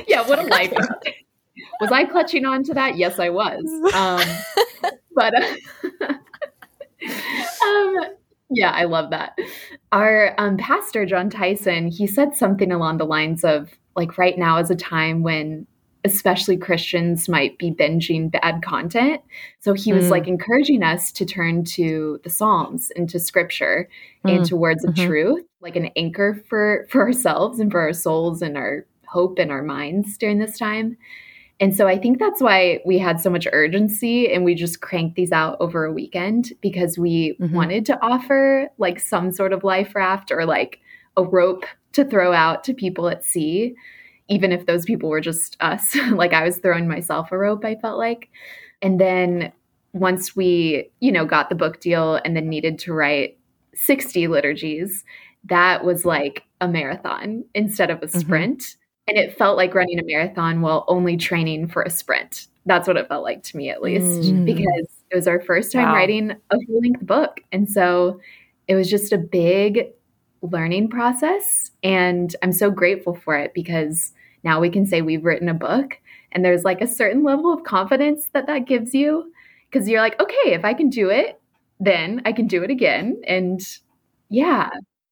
yeah, 0.07 0.27
what 0.27 0.39
a 0.39 0.43
life 0.43 0.73
raft. 0.73 1.11
Was 1.81 1.91
I 1.91 2.05
clutching 2.05 2.45
on 2.45 2.63
to 2.65 2.75
that? 2.75 2.97
Yes, 2.97 3.19
I 3.19 3.31
was. 3.31 3.65
Um, 3.95 4.93
but 5.15 5.35
uh, 5.35 6.15
um, 7.03 7.97
yeah, 8.51 8.71
I 8.71 8.85
love 8.85 9.11
that. 9.11 9.39
Our 9.93 10.35
um, 10.39 10.57
pastor, 10.57 11.05
Jon 11.05 11.31
Tyson, 11.31 11.89
he 11.89 12.07
said 12.07 12.35
something 12.35 12.73
along 12.73 12.99
the 12.99 13.05
lines 13.05 13.45
of 13.45 13.71
like 13.97 14.17
right 14.17 14.39
now 14.39 14.59
is 14.59 14.71
a 14.71 14.77
time 14.77 15.23
when 15.23 15.67
especially 16.05 16.57
Christians 16.57 17.29
might 17.29 17.59
be 17.59 17.71
binging 17.71 18.31
bad 18.31 18.63
content. 18.63 19.21
So 19.61 19.75
he 19.75 19.93
was 19.93 20.07
mm. 20.07 20.11
like 20.11 20.29
encouraging 20.29 20.83
us 20.83 21.11
to 21.13 21.27
turn 21.27 21.65
to 21.65 22.21
the 22.23 22.31
Psalms 22.31 22.93
and 22.97 23.09
to 23.11 23.19
scripture 23.19 23.89
mm. 24.25 24.37
and 24.37 24.47
to 24.47 24.57
words 24.57 24.85
of 24.85 24.95
mm-hmm. 24.95 25.07
truth, 25.07 25.45
like 25.61 25.77
an 25.77 25.91
anchor 25.97 26.43
for 26.49 26.87
for 26.89 27.03
ourselves 27.03 27.59
and 27.59 27.71
for 27.71 27.81
our 27.81 27.93
souls 27.93 28.43
and 28.43 28.57
our 28.57 28.87
hope 29.07 29.39
and 29.39 29.51
our 29.51 29.63
minds 29.63 30.17
during 30.17 30.39
this 30.39 30.59
time. 30.59 30.97
And 31.61 31.75
so 31.75 31.89
I 31.89 31.99
think 31.99 32.19
that's 32.19 32.41
why 32.41 32.81
we 32.87 32.99
had 32.99 33.21
so 33.21 33.31
much 33.31 33.49
urgency 33.53 34.33
and 34.33 34.45
we 34.45 34.55
just 34.55 34.81
cranked 34.81 35.17
these 35.17 35.33
out 35.33 35.57
over 35.59 35.85
a 35.85 35.93
weekend 35.93 36.53
because 36.61 36.97
we 36.97 37.37
mm-hmm. 37.41 37.55
wanted 37.55 37.85
to 37.87 38.01
offer 38.01 38.69
like 38.79 39.01
some 39.01 39.33
sort 39.33 39.53
of 39.53 39.65
life 39.65 39.95
raft 39.95 40.31
or 40.31 40.47
like 40.47 40.81
a 41.17 41.25
rope 41.25 41.65
to 41.93 42.05
throw 42.05 42.33
out 42.33 42.63
to 42.65 42.75
people 42.75 43.09
at 43.09 43.25
sea, 43.25 43.75
even 44.29 44.53
if 44.53 44.67
those 44.67 44.85
people 44.85 45.09
were 45.09 45.21
just 45.21 45.57
us. 45.61 45.97
like 46.13 46.33
I 46.33 46.45
was 46.45 46.59
throwing 46.59 46.87
myself 46.87 47.33
a 47.33 47.39
rope, 47.39 47.65
I 47.65 47.75
felt 47.75 47.99
like. 47.99 48.29
And 48.81 49.01
then 49.01 49.53
once 49.93 50.37
we, 50.37 50.91
you 51.01 51.11
know, 51.11 51.25
got 51.25 51.49
the 51.49 51.57
book 51.57 51.81
deal 51.81 52.21
and 52.25 52.37
then 52.37 52.49
needed 52.49 52.79
to 52.81 52.93
write 52.93 53.37
60 53.75 54.29
liturgies, 54.29 55.05
that 55.45 55.85
was 55.85 56.05
like 56.05 56.45
a 56.61 56.69
marathon 56.69 57.45
instead 57.55 57.91
of 57.91 57.99
a 57.99 58.07
mm-hmm. 58.07 58.19
sprint. 58.21 58.61
Mm-hmm. 58.61 58.78
And 59.09 59.17
it 59.17 59.37
felt 59.37 59.57
like 59.57 59.75
running 59.75 59.99
a 59.99 60.05
marathon 60.05 60.61
while 60.61 60.85
only 60.87 61.17
training 61.17 61.69
for 61.69 61.83
a 61.83 61.91
sprint. 61.91 62.47
That's 62.67 62.87
what 62.87 62.97
it 62.97 63.09
felt 63.09 63.25
like 63.25 63.43
to 63.45 63.57
me, 63.57 63.71
at 63.71 63.81
least, 63.81 64.31
mm. 64.31 64.45
because 64.45 64.87
it 65.11 65.17
was 65.17 65.27
our 65.27 65.41
first 65.41 65.73
time 65.73 65.87
wow. 65.87 65.95
writing 65.95 66.33
a 66.51 66.57
full 66.67 66.81
length 66.81 67.01
book. 67.01 67.41
And 67.51 67.69
so 67.69 68.21
it 68.67 68.75
was 68.75 68.91
just 68.91 69.13
a 69.13 69.19
big 69.19 69.87
learning 70.43 70.91
process. 70.91 71.71
And 71.83 72.35
I'm 72.43 72.53
so 72.53 72.71
grateful 72.71 73.15
for 73.15 73.35
it 73.37 73.55
because 73.55 74.13
now 74.45 74.61
we 74.61 74.71
can 74.71 74.87
say 74.87 75.03
we've 75.03 75.25
written 75.25 75.49
a 75.49 75.55
book 75.55 75.99
and 76.33 76.45
there's 76.45 76.65
like 76.65 76.81
a 76.81 76.87
certain 76.87 77.25
level 77.25 77.53
of 77.53 77.65
confidence 77.65 78.29
that 78.33 78.47
that 78.47 78.67
gives 78.67 78.95
you 78.95 79.33
because 79.71 79.89
you're 79.89 80.01
like, 80.01 80.21
okay, 80.21 80.53
if 80.53 80.65
I 80.65 80.75
can 80.75 80.91
do 80.91 81.09
it, 81.09 81.41
then 81.81 82.23
I 82.25 82.33
can 82.33 82.47
do 82.47 82.63
it 82.63 82.71
again. 82.71 83.21
And 83.27 83.61
yeah. 84.29 84.71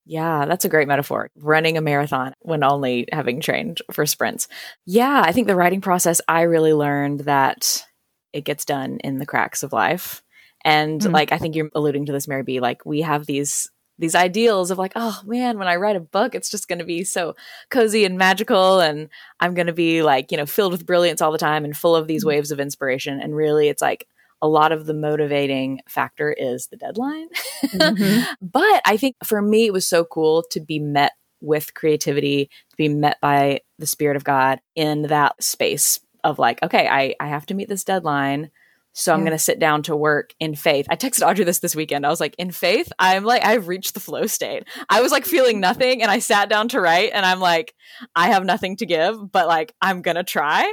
Yeah, 0.08 0.46
that's 0.46 0.64
a 0.64 0.68
great 0.68 0.86
metaphor. 0.86 1.30
Running 1.36 1.76
a 1.76 1.80
marathon 1.80 2.32
when 2.40 2.62
only 2.62 3.08
having 3.12 3.40
trained 3.40 3.82
for 3.92 4.06
sprints. 4.06 4.46
Yeah, 4.86 5.22
I 5.24 5.32
think 5.32 5.48
the 5.48 5.56
writing 5.56 5.80
process, 5.80 6.20
I 6.28 6.42
really 6.42 6.72
learned 6.72 7.20
that 7.20 7.84
it 8.32 8.44
gets 8.44 8.64
done 8.64 8.98
in 9.02 9.18
the 9.18 9.26
cracks 9.26 9.64
of 9.64 9.72
life. 9.72 10.22
And 10.64 11.00
mm-hmm. 11.00 11.12
like 11.12 11.32
I 11.32 11.38
think 11.38 11.56
you're 11.56 11.70
alluding 11.74 12.06
to 12.06 12.12
this, 12.12 12.28
Mary 12.28 12.44
B. 12.44 12.60
Like 12.60 12.86
we 12.86 13.00
have 13.00 13.26
these 13.26 13.68
these 13.98 14.14
ideals 14.14 14.70
of 14.70 14.78
like, 14.78 14.92
oh 14.94 15.20
man, 15.24 15.58
when 15.58 15.68
I 15.68 15.76
write 15.76 15.96
a 15.96 16.00
book, 16.00 16.34
it's 16.34 16.50
just 16.50 16.68
going 16.68 16.80
to 16.80 16.84
be 16.84 17.02
so 17.02 17.34
cozy 17.70 18.04
and 18.04 18.18
magical, 18.18 18.78
and 18.78 19.08
I'm 19.40 19.54
going 19.54 19.68
to 19.68 19.72
be 19.72 20.02
like, 20.02 20.30
you 20.30 20.36
know, 20.36 20.46
filled 20.46 20.72
with 20.72 20.86
brilliance 20.86 21.20
all 21.20 21.32
the 21.32 21.38
time 21.38 21.64
and 21.64 21.76
full 21.76 21.96
of 21.96 22.06
these 22.06 22.22
mm-hmm. 22.22 22.28
waves 22.28 22.50
of 22.52 22.60
inspiration. 22.60 23.20
And 23.20 23.34
really, 23.34 23.68
it's 23.68 23.82
like 23.82 24.06
a 24.42 24.48
lot 24.48 24.72
of 24.72 24.86
the 24.86 24.94
motivating 24.94 25.80
factor 25.88 26.32
is 26.32 26.68
the 26.68 26.76
deadline. 26.76 27.28
Mm-hmm. 27.64 28.32
but 28.42 28.82
I 28.84 28.96
think 28.96 29.16
for 29.24 29.40
me, 29.40 29.66
it 29.66 29.72
was 29.72 29.88
so 29.88 30.04
cool 30.04 30.44
to 30.50 30.60
be 30.60 30.78
met 30.78 31.12
with 31.40 31.74
creativity, 31.74 32.46
to 32.70 32.76
be 32.76 32.88
met 32.88 33.18
by 33.20 33.60
the 33.78 33.86
Spirit 33.86 34.16
of 34.16 34.24
God 34.24 34.60
in 34.74 35.02
that 35.02 35.42
space 35.42 36.00
of 36.24 36.38
like, 36.38 36.62
okay, 36.62 36.88
I, 36.88 37.14
I 37.20 37.28
have 37.28 37.46
to 37.46 37.54
meet 37.54 37.68
this 37.68 37.84
deadline. 37.84 38.50
So 38.92 39.12
I'm 39.12 39.20
going 39.20 39.32
to 39.32 39.38
sit 39.38 39.58
down 39.58 39.82
to 39.84 39.94
work 39.94 40.32
in 40.40 40.54
faith. 40.54 40.86
I 40.88 40.96
texted 40.96 41.28
Audrey 41.28 41.44
this 41.44 41.58
this 41.58 41.76
weekend. 41.76 42.06
I 42.06 42.08
was 42.08 42.18
like, 42.18 42.34
in 42.38 42.50
faith, 42.50 42.90
I'm 42.98 43.24
like, 43.24 43.44
I've 43.44 43.68
reached 43.68 43.92
the 43.92 44.00
flow 44.00 44.26
state. 44.26 44.64
I 44.88 45.02
was 45.02 45.12
like 45.12 45.26
feeling 45.26 45.60
nothing 45.60 46.00
and 46.00 46.10
I 46.10 46.18
sat 46.18 46.48
down 46.48 46.68
to 46.68 46.80
write 46.80 47.10
and 47.12 47.26
I'm 47.26 47.38
like, 47.38 47.74
I 48.14 48.28
have 48.28 48.46
nothing 48.46 48.76
to 48.78 48.86
give, 48.86 49.30
but 49.30 49.48
like, 49.48 49.74
I'm 49.82 50.00
going 50.00 50.16
to 50.16 50.24
try. 50.24 50.72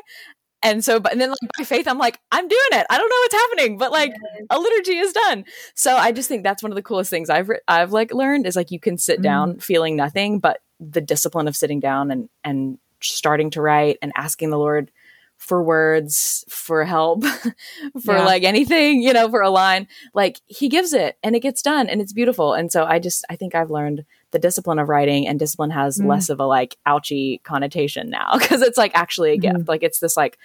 And 0.64 0.84
so, 0.84 1.00
but 1.00 1.12
and 1.12 1.20
then 1.20 1.30
like 1.30 1.52
by 1.58 1.64
faith, 1.66 1.88
I'm 1.88 1.98
like, 1.98 2.20
I'm 2.32 2.48
doing 2.48 2.62
it. 2.72 2.88
I 2.90 2.98
don't 2.98 3.10
know 3.10 3.16
what's 3.20 3.34
happening, 3.34 3.78
but 3.78 3.92
like 3.92 4.14
a 4.50 4.60
liturgy 4.60 4.98
is 4.98 5.12
done. 5.12 5.46
So 5.76 5.96
I 5.98 6.12
just 6.12 6.30
think 6.30 6.44
that's 6.44 6.64
one 6.64 6.72
of 6.72 6.76
the 6.76 6.82
coolest 6.82 7.10
things 7.10 7.30
I've 7.30 7.50
I've 7.68 7.92
like 7.92 8.14
learned 8.14 8.48
is 8.48 8.56
like 8.56 8.72
you 8.72 8.80
can 8.80 8.98
sit 8.98 9.20
mm 9.20 9.24
down 9.24 9.58
feeling 9.60 9.96
nothing, 9.96 10.40
but 10.40 10.60
the 10.82 11.00
discipline 11.00 11.48
of 11.48 11.56
sitting 11.56 11.80
down 11.80 12.12
and 12.12 12.30
and 12.44 12.78
starting 13.02 13.50
to 13.52 13.62
write 13.62 13.98
and 14.02 14.12
asking 14.16 14.50
the 14.50 14.58
Lord 14.58 14.92
for 15.38 15.62
words, 15.62 16.46
for 16.50 16.86
help, 16.86 17.24
for 18.04 18.16
yeah. 18.16 18.26
like 18.26 18.44
anything, 18.44 19.02
you 19.02 19.12
know, 19.12 19.30
for 19.30 19.42
a 19.42 19.50
line, 19.50 19.88
like 20.14 20.40
he 20.48 20.70
gives 20.70 20.94
it 20.94 21.18
and 21.22 21.36
it 21.36 21.42
gets 21.42 21.62
done 21.62 21.90
and 21.90 22.02
it's 22.02 22.14
beautiful. 22.14 22.54
And 22.54 22.72
so 22.72 22.86
I 22.86 23.00
just 23.00 23.26
I 23.30 23.36
think 23.36 23.56
I've 23.56 23.72
learned 23.72 24.06
the 24.34 24.40
discipline 24.40 24.80
of 24.80 24.90
writing 24.90 25.28
and 25.28 25.40
discipline 25.40 25.70
has 25.70 26.00
mm. 26.00 26.08
less 26.08 26.30
of 26.30 26.40
a 26.40 26.46
like 26.46 26.76
ouchy 26.86 27.40
connotation 27.46 28.10
now 28.10 28.34
because 28.38 28.62
it's 28.62 28.78
like 28.78 28.92
actually 28.94 29.32
a 29.32 29.38
gift. 29.38 29.60
Mm. 29.60 29.68
Like 29.68 29.84
it's 29.84 30.00
this 30.00 30.18
like 30.18 30.38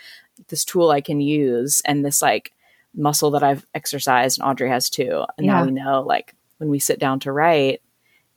this 0.47 0.65
tool 0.65 0.91
I 0.91 1.01
can 1.01 1.21
use 1.21 1.81
and 1.85 2.05
this 2.05 2.23
like 2.23 2.53
muscle 2.95 3.33
that 3.33 3.43
I've 3.43 3.67
exercised 3.75 4.39
and 4.39 4.49
Audrey 4.49 4.69
has 4.69 4.89
too. 4.89 5.25
And 5.37 5.47
yeah. 5.47 5.55
now 5.55 5.65
we 5.65 5.73
know 5.73 6.03
like 6.03 6.35
when 6.59 6.69
we 6.69 6.79
sit 6.79 7.01
down 7.01 7.19
to 7.21 7.33
write, 7.33 7.81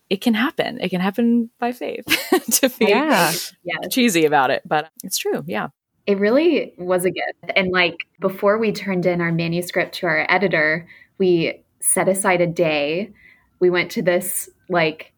it 0.09 0.21
can 0.21 0.33
happen. 0.33 0.79
It 0.81 0.89
can 0.89 1.01
happen 1.01 1.49
by 1.59 1.73
faith 1.73 2.05
to 2.51 2.69
be 2.69 2.85
yeah. 2.87 3.31
yeah. 3.63 3.77
cheesy 3.91 4.25
about 4.25 4.51
it, 4.51 4.63
but 4.65 4.89
it's 5.03 5.17
true. 5.17 5.43
Yeah. 5.45 5.67
It 6.07 6.17
really 6.17 6.73
was 6.77 7.05
a 7.05 7.11
gift. 7.11 7.55
And 7.55 7.71
like 7.71 7.97
before 8.19 8.57
we 8.57 8.71
turned 8.71 9.05
in 9.05 9.21
our 9.21 9.31
manuscript 9.31 9.95
to 9.95 10.07
our 10.07 10.25
editor, 10.29 10.87
we 11.17 11.63
set 11.81 12.07
aside 12.07 12.41
a 12.41 12.47
day. 12.47 13.11
We 13.59 13.69
went 13.69 13.91
to 13.91 14.01
this 14.01 14.49
like 14.69 15.13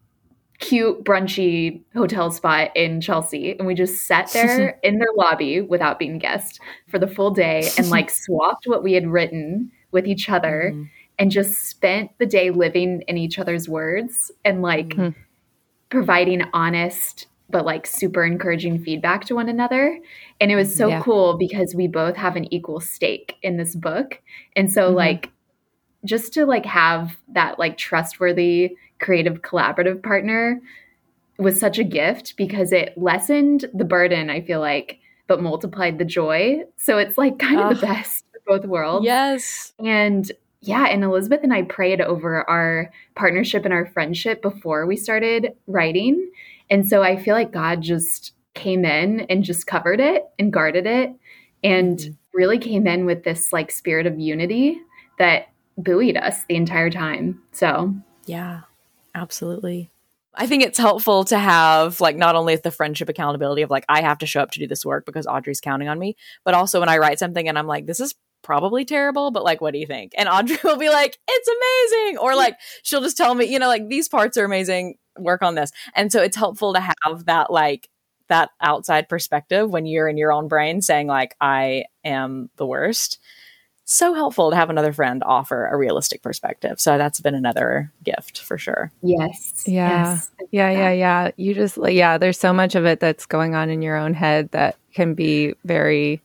cute 0.58 1.04
brunchy 1.04 1.82
hotel 1.94 2.30
spot 2.30 2.70
in 2.76 3.00
Chelsea 3.00 3.56
and 3.58 3.66
we 3.66 3.74
just 3.74 4.06
sat 4.06 4.30
there 4.32 4.78
in 4.82 4.98
their 4.98 5.12
lobby 5.16 5.60
without 5.60 5.98
being 5.98 6.18
guests 6.18 6.58
for 6.88 6.98
the 6.98 7.08
full 7.08 7.30
day 7.30 7.68
and 7.76 7.90
like 7.90 8.10
swapped 8.24 8.66
what 8.66 8.82
we 8.82 8.92
had 8.92 9.06
written 9.06 9.70
with 9.90 10.06
each 10.06 10.28
other 10.28 10.70
mm-hmm. 10.72 10.84
and 11.18 11.30
just 11.30 11.68
spent 11.68 12.10
the 12.18 12.26
day 12.26 12.50
living 12.50 13.02
in 13.08 13.16
each 13.16 13.38
other's 13.38 13.68
words 13.68 14.30
and 14.44 14.62
like 14.62 14.88
mm-hmm. 14.88 15.18
providing 15.90 16.42
honest 16.52 17.26
but 17.50 17.66
like 17.66 17.86
super 17.86 18.24
encouraging 18.24 18.82
feedback 18.82 19.24
to 19.24 19.34
one 19.34 19.48
another 19.48 19.98
and 20.40 20.50
it 20.50 20.56
was 20.56 20.74
so 20.74 20.88
yeah. 20.88 21.02
cool 21.02 21.36
because 21.36 21.74
we 21.74 21.86
both 21.86 22.16
have 22.16 22.36
an 22.36 22.52
equal 22.52 22.80
stake 22.80 23.36
in 23.42 23.56
this 23.56 23.76
book 23.76 24.20
and 24.56 24.72
so 24.72 24.86
mm-hmm. 24.86 24.96
like 24.96 25.30
just 26.04 26.32
to 26.34 26.46
like 26.46 26.66
have 26.66 27.16
that 27.28 27.58
like 27.58 27.76
trustworthy 27.76 28.76
creative 29.00 29.42
collaborative 29.42 30.02
partner 30.02 30.60
was 31.38 31.58
such 31.58 31.78
a 31.78 31.84
gift 31.84 32.36
because 32.36 32.72
it 32.72 32.96
lessened 32.96 33.66
the 33.74 33.84
burden, 33.84 34.30
I 34.30 34.40
feel 34.40 34.60
like, 34.60 34.98
but 35.26 35.42
multiplied 35.42 35.98
the 35.98 36.04
joy. 36.04 36.62
So 36.76 36.98
it's 36.98 37.18
like 37.18 37.38
kind 37.38 37.60
of 37.60 37.80
the 37.80 37.86
best 37.86 38.24
of 38.36 38.44
both 38.46 38.66
worlds. 38.66 39.04
Yes. 39.04 39.72
And 39.84 40.30
yeah, 40.60 40.86
and 40.86 41.04
Elizabeth 41.04 41.40
and 41.42 41.52
I 41.52 41.62
prayed 41.62 42.00
over 42.00 42.48
our 42.48 42.90
partnership 43.14 43.64
and 43.64 43.74
our 43.74 43.86
friendship 43.86 44.40
before 44.40 44.86
we 44.86 44.96
started 44.96 45.52
writing. 45.66 46.30
And 46.70 46.88
so 46.88 47.02
I 47.02 47.16
feel 47.16 47.34
like 47.34 47.52
God 47.52 47.82
just 47.82 48.32
came 48.54 48.84
in 48.84 49.20
and 49.22 49.44
just 49.44 49.66
covered 49.66 50.00
it 50.00 50.24
and 50.38 50.52
guarded 50.52 50.86
it 50.86 51.10
and 51.62 51.98
mm-hmm. 51.98 52.12
really 52.32 52.58
came 52.58 52.86
in 52.86 53.04
with 53.04 53.24
this 53.24 53.52
like 53.52 53.70
spirit 53.70 54.06
of 54.06 54.18
unity 54.18 54.80
that 55.18 55.48
buoyed 55.76 56.16
us 56.16 56.44
the 56.44 56.56
entire 56.56 56.90
time. 56.90 57.42
So, 57.52 57.94
yeah. 58.26 58.62
Absolutely. 59.14 59.90
I 60.34 60.46
think 60.46 60.64
it's 60.64 60.78
helpful 60.78 61.24
to 61.24 61.38
have 61.38 62.00
like 62.00 62.16
not 62.16 62.34
only 62.34 62.56
the 62.56 62.70
friendship 62.70 63.08
accountability 63.08 63.62
of 63.62 63.70
like 63.70 63.84
I 63.88 64.02
have 64.02 64.18
to 64.18 64.26
show 64.26 64.40
up 64.40 64.50
to 64.52 64.58
do 64.58 64.66
this 64.66 64.84
work 64.84 65.06
because 65.06 65.26
Audrey's 65.26 65.60
counting 65.60 65.88
on 65.88 65.98
me, 65.98 66.16
but 66.44 66.54
also 66.54 66.80
when 66.80 66.88
I 66.88 66.98
write 66.98 67.18
something 67.18 67.48
and 67.48 67.58
I'm 67.58 67.66
like 67.66 67.86
this 67.86 68.00
is 68.00 68.14
probably 68.42 68.84
terrible, 68.84 69.30
but 69.30 69.44
like 69.44 69.60
what 69.60 69.72
do 69.72 69.78
you 69.78 69.86
think? 69.86 70.12
And 70.16 70.28
Audrey 70.28 70.58
will 70.64 70.76
be 70.76 70.90
like 70.90 71.18
it's 71.28 71.48
amazing 71.48 72.18
or 72.18 72.34
like 72.34 72.56
she'll 72.82 73.00
just 73.00 73.16
tell 73.16 73.34
me, 73.34 73.46
you 73.46 73.58
know, 73.58 73.68
like 73.68 73.88
these 73.88 74.08
parts 74.08 74.36
are 74.36 74.44
amazing, 74.44 74.96
work 75.18 75.42
on 75.42 75.54
this. 75.54 75.70
And 75.94 76.10
so 76.10 76.20
it's 76.20 76.36
helpful 76.36 76.74
to 76.74 76.80
have 76.80 77.26
that 77.26 77.52
like 77.52 77.88
that 78.28 78.50
outside 78.60 79.08
perspective 79.08 79.70
when 79.70 79.86
you're 79.86 80.08
in 80.08 80.16
your 80.16 80.32
own 80.32 80.48
brain 80.48 80.80
saying 80.80 81.06
like 81.06 81.36
I 81.40 81.84
am 82.04 82.50
the 82.56 82.66
worst 82.66 83.20
so 83.84 84.14
helpful 84.14 84.50
to 84.50 84.56
have 84.56 84.70
another 84.70 84.92
friend 84.92 85.22
offer 85.24 85.66
a 85.66 85.76
realistic 85.76 86.22
perspective. 86.22 86.80
So 86.80 86.96
that's 86.96 87.20
been 87.20 87.34
another 87.34 87.92
gift 88.02 88.40
for 88.40 88.56
sure. 88.56 88.90
Yes. 89.02 89.64
Yeah. 89.66 90.14
Yes. 90.14 90.30
Yeah. 90.50 90.70
Yeah. 90.70 90.92
Yeah. 90.92 91.30
You 91.36 91.54
just, 91.54 91.78
yeah, 91.90 92.18
there's 92.18 92.38
so 92.38 92.52
much 92.52 92.74
of 92.74 92.86
it 92.86 93.00
that's 93.00 93.26
going 93.26 93.54
on 93.54 93.70
in 93.70 93.82
your 93.82 93.96
own 93.96 94.14
head 94.14 94.50
that 94.52 94.76
can 94.94 95.14
be 95.14 95.54
very 95.64 96.22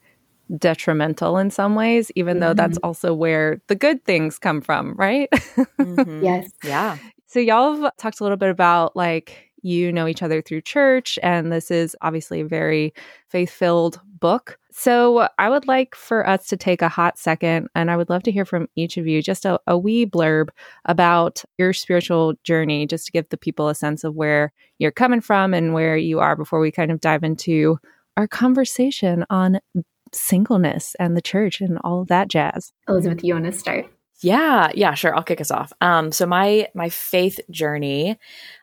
detrimental 0.58 1.38
in 1.38 1.52
some 1.52 1.76
ways, 1.76 2.12
even 2.16 2.36
mm-hmm. 2.36 2.42
though 2.42 2.54
that's 2.54 2.78
mm-hmm. 2.78 2.88
also 2.88 3.14
where 3.14 3.62
the 3.68 3.76
good 3.76 4.04
things 4.06 4.40
come 4.40 4.62
from, 4.62 4.94
right? 4.96 5.30
mm-hmm. 5.32 6.24
Yes. 6.24 6.50
Yeah. 6.64 6.98
So 7.28 7.40
y'all 7.40 7.82
have 7.82 7.96
talked 7.98 8.20
a 8.20 8.24
little 8.24 8.38
bit 8.38 8.50
about 8.50 8.96
like 8.96 9.52
you 9.62 9.92
know 9.92 10.08
each 10.08 10.24
other 10.24 10.42
through 10.42 10.62
church, 10.62 11.20
and 11.22 11.52
this 11.52 11.70
is 11.70 11.96
obviously 12.02 12.42
a 12.42 12.46
very 12.46 12.94
faith 13.28 13.52
filled 13.52 14.00
book. 14.06 14.59
So 14.80 15.28
I 15.38 15.50
would 15.50 15.68
like 15.68 15.94
for 15.94 16.26
us 16.26 16.48
to 16.48 16.56
take 16.56 16.82
a 16.82 16.88
hot 16.88 17.20
second, 17.20 17.68
and 17.76 17.92
I 17.92 17.98
would 17.98 18.10
love 18.10 18.24
to 18.24 18.32
hear 18.32 18.46
from 18.46 18.70
each 18.78 18.96
of 18.96 19.06
you 19.08 19.22
just 19.22 19.44
a, 19.44 19.60
a 19.68 19.78
wee 19.78 20.06
blurb 20.06 20.52
about 20.86 21.44
your 21.58 21.74
spiritual 21.74 22.36
journey, 22.46 22.88
just 22.88 23.08
to 23.08 23.12
give 23.12 23.28
the 23.28 23.36
people 23.36 23.68
a 23.68 23.76
sense 23.76 24.06
of 24.06 24.16
where 24.16 24.54
you're 24.78 24.90
coming 24.90 25.20
from 25.20 25.54
and 25.54 25.74
where 25.74 25.98
you 25.98 26.22
are 26.22 26.38
before 26.38 26.62
we 26.62 26.72
kind 26.72 26.92
of 26.92 27.02
dive 27.02 27.26
into 27.26 27.78
our 28.16 28.26
conversation 28.26 29.26
on 29.30 29.60
singleness 30.14 30.96
and 30.98 31.18
the 31.18 31.22
church 31.22 31.60
and 31.60 31.78
all 31.84 32.06
that 32.06 32.30
jazz. 32.30 32.72
Elizabeth, 32.88 33.22
you 33.22 33.34
want 33.34 33.48
to 33.48 33.52
start? 33.52 33.86
Yeah, 34.22 34.70
yeah, 34.76 34.94
sure. 34.94 35.14
I'll 35.14 35.24
kick 35.24 35.42
us 35.42 35.52
off. 35.52 35.74
Um, 35.82 36.14
so 36.14 36.26
my 36.26 36.70
my 36.74 36.88
faith 36.88 37.42
journey 37.52 38.18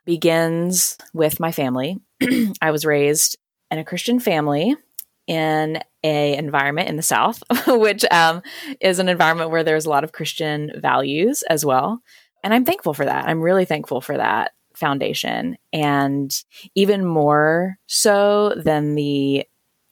begins 0.06 0.96
with 1.12 1.40
my 1.40 1.52
family. 1.52 1.98
I 2.62 2.70
was 2.70 2.86
raised 2.86 3.36
in 3.70 3.78
a 3.78 3.84
Christian 3.84 4.18
family 4.18 4.76
in 5.26 5.80
a 6.04 6.36
environment 6.36 6.88
in 6.88 6.96
the 6.96 7.02
South, 7.02 7.42
which 7.66 8.04
um, 8.10 8.42
is 8.80 8.98
an 8.98 9.08
environment 9.08 9.50
where 9.50 9.64
there's 9.64 9.86
a 9.86 9.90
lot 9.90 10.04
of 10.04 10.12
Christian 10.12 10.72
values 10.76 11.42
as 11.50 11.64
well, 11.64 12.02
and 12.42 12.54
I'm 12.54 12.64
thankful 12.64 12.94
for 12.94 13.04
that. 13.04 13.26
I'm 13.26 13.42
really 13.42 13.64
thankful 13.64 14.00
for 14.00 14.16
that 14.16 14.52
foundation, 14.74 15.56
and 15.72 16.32
even 16.74 17.04
more 17.04 17.78
so 17.86 18.54
than 18.56 18.94
the 18.94 19.46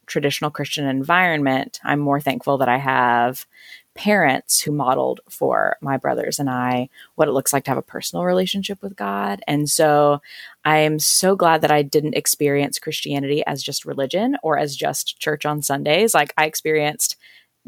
traditional 0.07 0.51
Christian 0.51 0.87
environment, 0.87 1.81
I'm 1.83 1.99
more 1.99 2.21
thankful 2.21 2.59
that 2.59 2.69
I 2.69 2.79
have 2.79 3.47
parents 3.95 4.61
who 4.61 4.73
modeled 4.73 5.21
for 5.29 5.77
my 5.81 5.97
brothers 5.97 6.39
and 6.39 6.51
I 6.51 6.89
what 7.15 7.29
it 7.29 7.33
looks 7.33 7.53
like 7.53 7.65
to 7.65 7.71
have 7.71 7.79
a 7.79 7.83
personal 7.83 8.25
relationship 8.25 8.83
with 8.83 8.97
God. 8.97 9.41
And 9.47 9.71
so 9.71 10.21
I 10.65 10.79
am 10.79 10.99
so 10.99 11.37
glad 11.37 11.63
that 11.63 11.71
I 11.71 11.83
didn't 11.83 12.17
experience 12.17 12.79
Christianity 12.79 13.45
as 13.47 13.63
just 13.63 13.85
religion 13.85 14.37
or 14.43 14.59
as 14.59 14.77
just 14.77 15.19
church 15.19 15.47
on 15.47 15.63
Sundays. 15.63 16.15
Like 16.15 16.35
I 16.37 16.47
experienced 16.47 17.17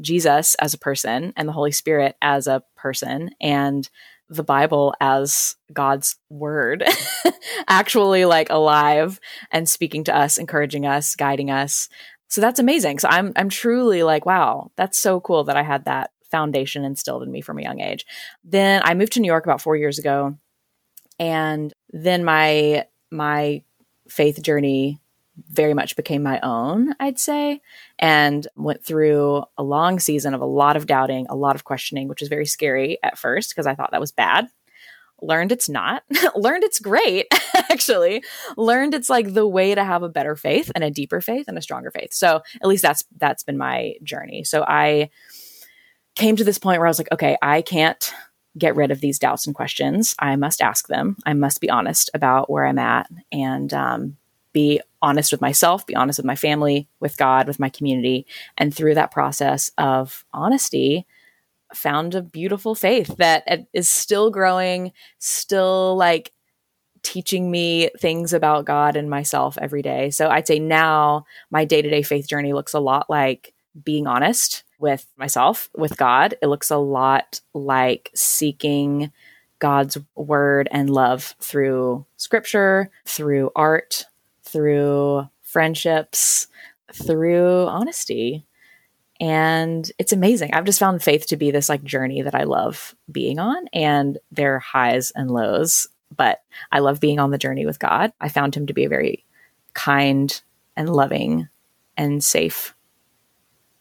Jesus 0.01 0.55
as 0.57 0.75
a 0.75 0.79
person 0.79 1.33
and 1.37 1.49
the 1.49 1.53
Holy 1.53 1.73
Spirit 1.73 2.17
as 2.21 2.47
a 2.47 2.63
person 2.77 3.31
and 3.41 3.89
the 4.29 4.43
Bible 4.43 4.95
as 5.01 5.57
God's 5.73 6.17
word, 6.29 6.85
actually 7.69 8.25
like 8.25 8.51
alive 8.51 9.21
and 9.53 9.69
speaking 9.69 10.05
to 10.05 10.17
us, 10.17 10.39
encouraging 10.39 10.85
us, 10.85 11.15
guiding 11.15 11.51
us. 11.51 11.89
So 12.29 12.41
that's 12.41 12.59
amazing. 12.59 12.99
So 12.99 13.09
I'm 13.09 13.33
I'm 13.37 13.49
truly 13.49 14.03
like, 14.03 14.27
wow, 14.27 14.73
that's 14.77 14.99
so 14.99 15.21
cool 15.21 15.45
that 15.45 15.57
I 15.57 15.63
had 15.63 15.85
that 15.85 16.11
foundation 16.37 16.85
instilled 16.85 17.23
in 17.23 17.31
me 17.31 17.41
from 17.41 17.59
a 17.59 17.63
young 17.63 17.81
age. 17.81 18.07
Then 18.45 18.83
I 18.85 18.95
moved 18.95 19.13
to 19.15 19.21
New 19.21 19.33
York 19.35 19.45
about 19.45 19.61
4 19.61 19.77
years 19.77 19.99
ago 19.99 20.37
and 21.19 21.73
then 21.93 22.25
my 22.25 22.87
my 23.11 23.63
faith 24.09 24.43
journey 24.43 25.01
very 25.51 25.75
much 25.75 25.97
became 25.97 26.23
my 26.23 26.41
own, 26.43 26.95
I'd 26.99 27.19
say, 27.19 27.61
and 27.99 28.47
went 28.57 28.83
through 28.83 29.45
a 29.59 29.63
long 29.63 30.01
season 30.01 30.33
of 30.33 30.41
a 30.41 30.47
lot 30.47 30.77
of 30.77 30.87
doubting, 30.87 31.27
a 31.29 31.37
lot 31.37 31.57
of 31.57 31.65
questioning, 31.65 32.09
which 32.09 32.21
was 32.21 32.31
very 32.31 32.47
scary 32.47 32.99
at 33.03 33.19
first 33.19 33.51
because 33.51 33.67
I 33.67 33.75
thought 33.75 33.91
that 33.91 34.01
was 34.01 34.13
bad. 34.13 34.49
Learned 35.21 35.53
it's 35.53 35.69
not. 35.69 36.05
Learned 36.37 36.65
it's 36.65 36.79
great, 36.79 37.27
actually. 37.71 38.23
Learned 38.57 38.95
it's 38.95 39.11
like 39.11 39.35
the 39.35 39.47
way 39.47 39.75
to 39.75 39.85
have 39.85 40.03
a 40.03 40.09
better 40.09 40.37
faith 40.37 40.71
and 40.75 40.83
a 40.83 40.91
deeper 40.91 41.21
faith 41.21 41.49
and 41.49 41.59
a 41.59 41.63
stronger 41.63 41.91
faith. 41.91 42.13
So 42.13 42.43
at 42.63 42.69
least 42.69 42.83
that's 42.83 43.05
that's 43.19 43.43
been 43.43 43.59
my 43.59 43.95
journey. 44.03 44.45
So 44.45 44.65
I 44.67 45.11
came 46.17 46.37
to 46.37 46.45
this 46.45 46.59
point 46.59 46.81
where 46.81 46.87
I 46.87 46.91
was 46.91 46.99
like, 46.99 47.13
okay, 47.13 47.37
I 47.41 47.63
can't 47.63 48.13
get 48.59 48.75
rid 48.75 48.91
of 48.91 49.01
these 49.01 49.19
doubts 49.19 49.47
and 49.47 49.55
questions. 49.55 50.15
I 50.19 50.35
must 50.37 50.63
ask 50.63 50.89
them. 50.89 51.17
I 51.27 51.35
must 51.35 51.61
be 51.61 51.71
honest 51.71 52.11
about 52.15 52.51
where 52.51 52.67
I'm 52.67 52.79
at 52.79 53.09
and 53.31 53.73
um, 53.73 54.17
be 54.53 54.81
honest 55.03 55.31
with 55.31 55.43
myself, 55.43 55.87
be 55.87 55.95
honest 55.95 56.19
with 56.19 56.27
my 56.27 56.37
family, 56.37 56.89
with 56.99 57.19
God, 57.19 57.47
with 57.47 57.61
my 57.61 57.69
community. 57.69 58.27
And 58.57 58.75
through 58.75 58.95
that 58.95 59.11
process 59.11 59.71
of 59.77 60.25
honesty, 60.33 61.07
found 61.75 62.15
a 62.15 62.23
beautiful 62.23 62.75
faith 62.75 63.15
that 63.19 63.67
is 63.75 63.89
still 63.89 64.31
growing, 64.31 64.93
still 65.19 65.97
like 65.97 66.33
teaching 67.03 67.51
me 67.51 67.91
things 67.99 68.33
about 68.33 68.65
God 68.65 68.97
and 68.97 69.11
myself 69.11 69.59
every 69.61 69.83
day. 69.83 70.11
So 70.11 70.29
I'd 70.29 70.47
say 70.47 70.59
now 70.59 71.27
my 71.51 71.65
day 71.65 71.83
to 71.83 71.91
day 71.91 72.03
faith 72.03 72.27
journey 72.27 72.53
looks 72.53 72.73
a 72.73 72.81
lot 72.81 73.11
like 73.11 73.53
being 73.85 74.07
honest 74.07 74.65
with 74.79 75.07
myself, 75.17 75.71
with 75.75 75.97
God. 75.97 76.35
It 76.43 76.47
looks 76.49 76.71
a 76.71 76.77
lot 76.77 77.41
like 77.55 78.11
seeking 78.15 79.13
God's 79.59 79.99
word 80.15 80.69
and 80.71 80.91
love 80.91 81.35
through 81.41 82.05
scripture, 82.17 82.91
through 83.05 83.51
art, 83.57 84.05
through 84.43 85.29
friendships, 85.43 86.47
through 86.93 87.67
honesty. 87.67 88.45
And 89.19 89.91
it's 89.99 90.13
amazing. 90.13 90.53
I've 90.53 90.67
just 90.67 90.79
found 90.79 91.03
faith 91.03 91.27
to 91.29 91.37
be 91.37 91.51
this 91.51 91.69
like 91.69 91.83
journey 91.83 92.21
that 92.23 92.35
I 92.35 92.45
love 92.45 92.95
being 93.11 93.39
on, 93.39 93.67
and 93.73 94.19
there 94.31 94.57
are 94.57 94.61
highs 94.61 95.11
and 95.13 95.31
lows, 95.31 95.87
but 96.15 96.43
I 96.71 96.81
love 96.81 97.01
being 97.01 97.19
on 97.19 97.31
the 97.31 97.39
journey 97.39 97.65
with 97.65 97.79
God. 97.79 98.13
I 98.21 98.29
found 98.29 98.55
him 98.55 98.67
to 98.67 98.75
be 98.75 98.85
a 98.85 98.91
very 98.91 99.25
kind 99.73 100.39
and 100.77 100.91
loving 100.95 101.49
and 101.97 102.23
safe 102.23 102.75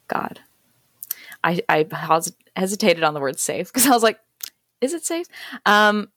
God. 0.07 0.39
I, 1.45 1.61
I 1.69 1.85
hesitated 2.55 3.03
on 3.03 3.13
the 3.13 3.21
word 3.21 3.39
safe 3.39 3.67
because 3.67 3.87
I 3.87 3.91
was 3.91 4.03
like, 4.03 4.19
is 4.81 4.93
it 4.93 5.05
safe? 5.05 5.27
Um, 5.65 6.11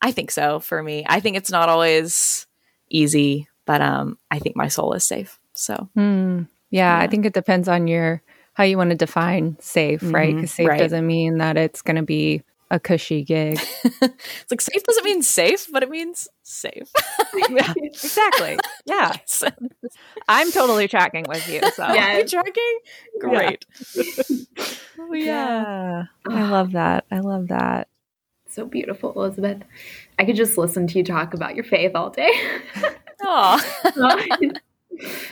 I 0.00 0.12
think 0.12 0.30
so 0.30 0.60
for 0.60 0.82
me. 0.82 1.04
I 1.06 1.20
think 1.20 1.36
it's 1.36 1.50
not 1.50 1.68
always 1.68 2.46
easy 2.88 3.48
but 3.68 3.82
um, 3.82 4.18
I 4.30 4.38
think 4.38 4.56
my 4.56 4.68
soul 4.68 4.94
is 4.94 5.04
safe. 5.04 5.38
So, 5.52 5.90
mm, 5.94 6.48
yeah, 6.70 6.96
yeah, 6.96 7.04
I 7.04 7.06
think 7.06 7.26
it 7.26 7.34
depends 7.34 7.68
on 7.68 7.86
your 7.86 8.22
how 8.54 8.64
you 8.64 8.78
want 8.78 8.90
to 8.90 8.96
define 8.96 9.58
safe, 9.60 10.00
mm-hmm, 10.00 10.14
right? 10.14 10.34
Because 10.34 10.52
safe 10.52 10.66
right. 10.66 10.78
doesn't 10.78 11.06
mean 11.06 11.36
that 11.38 11.58
it's 11.58 11.82
going 11.82 11.96
to 11.96 12.02
be 12.02 12.42
a 12.70 12.78
cushy 12.78 13.24
gig. 13.24 13.58
it's 13.84 14.50
like 14.50 14.60
safe 14.60 14.82
doesn't 14.82 15.04
mean 15.04 15.22
safe, 15.22 15.66
but 15.72 15.82
it 15.82 15.90
means 15.90 16.28
safe. 16.42 16.90
yeah, 17.50 17.72
exactly. 17.76 18.58
Yeah. 18.86 19.14
I'm 20.28 20.52
totally 20.52 20.88
tracking 20.88 21.24
with 21.28 21.48
you. 21.48 21.60
So 21.72 21.92
yeah, 21.92 22.18
you 22.18 22.26
tracking? 22.26 22.78
Great. 23.20 23.66
Oh, 25.00 25.12
yeah. 25.12 25.14
oh, 25.14 25.14
yeah. 25.14 26.04
I 26.26 26.50
love 26.50 26.72
that. 26.72 27.04
I 27.10 27.20
love 27.20 27.48
that. 27.48 27.88
So 28.48 28.66
beautiful, 28.66 29.12
Elizabeth. 29.12 29.62
I 30.18 30.24
could 30.24 30.36
just 30.36 30.58
listen 30.58 30.86
to 30.88 30.98
you 30.98 31.04
talk 31.04 31.34
about 31.34 31.54
your 31.54 31.64
faith 31.64 31.92
all 31.94 32.10
day. 32.10 32.32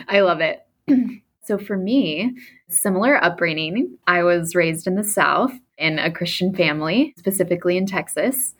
I 0.08 0.20
love 0.20 0.40
it. 0.40 0.64
So 1.46 1.58
for 1.58 1.76
me, 1.76 2.36
similar 2.68 3.22
upbringing. 3.22 3.98
I 4.08 4.24
was 4.24 4.56
raised 4.56 4.88
in 4.88 4.96
the 4.96 5.04
South 5.04 5.52
in 5.78 5.98
a 5.98 6.10
Christian 6.10 6.54
family, 6.54 7.14
specifically 7.18 7.76
in 7.76 7.86
Texas. 7.86 8.54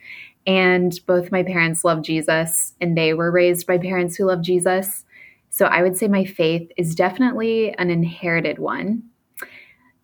And 0.46 0.98
both 1.06 1.32
my 1.32 1.42
parents 1.42 1.84
love 1.84 2.02
Jesus, 2.02 2.74
and 2.80 2.96
they 2.96 3.14
were 3.14 3.32
raised 3.32 3.66
by 3.66 3.78
parents 3.78 4.16
who 4.16 4.26
love 4.26 4.42
Jesus. 4.42 5.04
So 5.50 5.66
I 5.66 5.82
would 5.82 5.96
say 5.96 6.06
my 6.06 6.24
faith 6.24 6.70
is 6.76 6.94
definitely 6.94 7.74
an 7.78 7.90
inherited 7.90 8.58
one. 8.58 9.02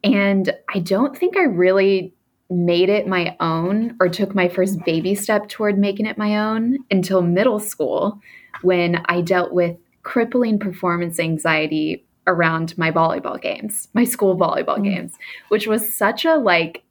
And 0.02 0.52
I 0.74 0.80
don't 0.80 1.16
think 1.16 1.36
I 1.36 1.42
really 1.42 2.14
made 2.50 2.88
it 2.88 3.06
my 3.06 3.36
own 3.40 3.96
or 4.00 4.08
took 4.08 4.34
my 4.34 4.48
first 4.48 4.78
baby 4.84 5.14
step 5.14 5.48
toward 5.48 5.78
making 5.78 6.06
it 6.06 6.18
my 6.18 6.38
own 6.38 6.78
until 6.90 7.22
middle 7.22 7.58
school 7.58 8.20
when 8.62 9.02
I 9.06 9.20
dealt 9.20 9.52
with 9.52 9.76
crippling 10.02 10.58
performance 10.58 11.18
anxiety 11.18 12.04
around 12.26 12.76
my 12.76 12.90
volleyball 12.90 13.40
games, 13.40 13.88
my 13.94 14.04
school 14.04 14.36
volleyball 14.36 14.78
mm. 14.78 14.84
games, 14.84 15.14
which 15.48 15.66
was 15.66 15.94
such 15.94 16.24
a 16.24 16.36
like 16.36 16.82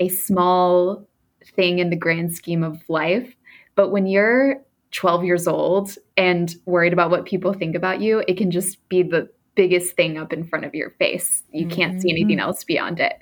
a 0.00 0.08
small 0.08 1.06
thing 1.54 1.78
in 1.78 1.90
the 1.90 1.96
grand 1.96 2.34
scheme 2.34 2.62
of 2.62 2.82
life. 2.88 3.34
But 3.74 3.90
when 3.90 4.06
you're 4.06 4.62
12 4.92 5.24
years 5.24 5.48
old 5.48 5.96
and 6.16 6.54
worried 6.66 6.92
about 6.92 7.10
what 7.10 7.26
people 7.26 7.52
think 7.52 7.74
about 7.74 8.00
you, 8.00 8.22
it 8.28 8.36
can 8.36 8.50
just 8.50 8.88
be 8.88 9.02
the 9.02 9.28
biggest 9.56 9.94
thing 9.94 10.18
up 10.18 10.32
in 10.32 10.44
front 10.44 10.64
of 10.64 10.74
your 10.74 10.90
face. 10.90 11.42
You 11.52 11.66
mm-hmm. 11.66 11.76
can't 11.76 12.02
see 12.02 12.10
anything 12.10 12.38
mm-hmm. 12.38 12.46
else 12.46 12.64
beyond 12.64 13.00
it. 13.00 13.14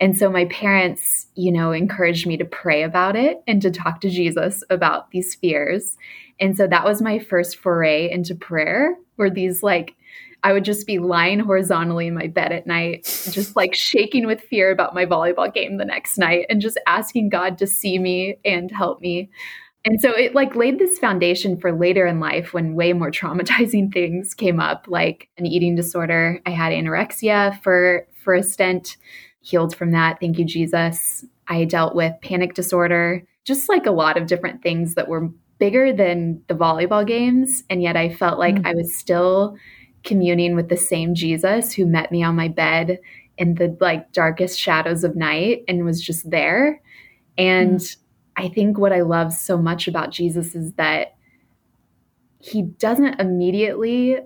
And 0.00 0.16
so 0.16 0.30
my 0.30 0.44
parents, 0.46 1.26
you 1.34 1.50
know, 1.50 1.72
encouraged 1.72 2.26
me 2.26 2.36
to 2.36 2.44
pray 2.44 2.82
about 2.82 3.16
it 3.16 3.42
and 3.46 3.60
to 3.62 3.70
talk 3.70 4.00
to 4.02 4.10
Jesus 4.10 4.62
about 4.70 5.10
these 5.10 5.34
fears. 5.34 5.96
And 6.38 6.56
so 6.56 6.66
that 6.66 6.84
was 6.84 7.02
my 7.02 7.18
first 7.18 7.56
foray 7.56 8.10
into 8.10 8.34
prayer, 8.34 8.96
where 9.16 9.30
these 9.30 9.62
like 9.62 9.94
I 10.44 10.52
would 10.52 10.64
just 10.64 10.86
be 10.86 10.98
lying 10.98 11.38
horizontally 11.38 12.08
in 12.08 12.14
my 12.14 12.26
bed 12.26 12.52
at 12.52 12.66
night, 12.66 13.04
just 13.30 13.54
like 13.54 13.74
shaking 13.74 14.26
with 14.26 14.40
fear 14.40 14.72
about 14.72 14.94
my 14.94 15.06
volleyball 15.06 15.52
game 15.52 15.76
the 15.76 15.84
next 15.84 16.18
night 16.18 16.46
and 16.50 16.60
just 16.60 16.80
asking 16.86 17.28
God 17.28 17.58
to 17.58 17.66
see 17.66 17.98
me 17.98 18.38
and 18.44 18.70
help 18.70 19.00
me. 19.00 19.30
And 19.84 20.00
so 20.00 20.12
it 20.12 20.34
like 20.34 20.54
laid 20.54 20.78
this 20.78 20.98
foundation 20.98 21.56
for 21.58 21.72
later 21.72 22.06
in 22.06 22.20
life 22.20 22.52
when 22.52 22.74
way 22.74 22.92
more 22.92 23.10
traumatizing 23.12 23.92
things 23.92 24.34
came 24.34 24.60
up, 24.60 24.86
like 24.88 25.28
an 25.38 25.46
eating 25.46 25.74
disorder. 25.74 26.40
I 26.46 26.50
had 26.50 26.72
anorexia 26.72 27.60
for 27.62 28.06
for 28.24 28.34
a 28.34 28.42
stint, 28.42 28.96
healed 29.40 29.74
from 29.74 29.90
that. 29.92 30.18
Thank 30.20 30.38
you, 30.38 30.44
Jesus. 30.44 31.24
I 31.48 31.64
dealt 31.64 31.94
with 31.94 32.14
panic 32.22 32.54
disorder, 32.54 33.24
just 33.44 33.68
like 33.68 33.86
a 33.86 33.90
lot 33.90 34.16
of 34.16 34.26
different 34.26 34.62
things 34.62 34.94
that 34.94 35.08
were 35.08 35.28
bigger 35.58 35.92
than 35.92 36.42
the 36.46 36.54
volleyball 36.54 37.06
games. 37.06 37.64
And 37.68 37.82
yet 37.82 37.96
I 37.96 38.12
felt 38.14 38.38
like 38.38 38.56
mm. 38.56 38.66
I 38.66 38.74
was 38.74 38.96
still 38.96 39.56
communing 40.04 40.56
with 40.56 40.68
the 40.68 40.76
same 40.76 41.14
Jesus 41.14 41.72
who 41.72 41.86
met 41.86 42.10
me 42.10 42.22
on 42.22 42.36
my 42.36 42.48
bed 42.48 42.98
in 43.38 43.54
the 43.54 43.76
like 43.80 44.12
darkest 44.12 44.58
shadows 44.58 45.04
of 45.04 45.16
night 45.16 45.64
and 45.68 45.84
was 45.84 46.00
just 46.00 46.30
there. 46.30 46.80
And 47.38 47.80
mm 47.80 47.96
I 48.36 48.48
think 48.48 48.78
what 48.78 48.92
I 48.92 49.02
love 49.02 49.32
so 49.32 49.58
much 49.58 49.86
about 49.86 50.10
Jesus 50.10 50.54
is 50.54 50.72
that 50.74 51.16
he 52.38 52.62
doesn't 52.62 53.20
immediately 53.20 54.18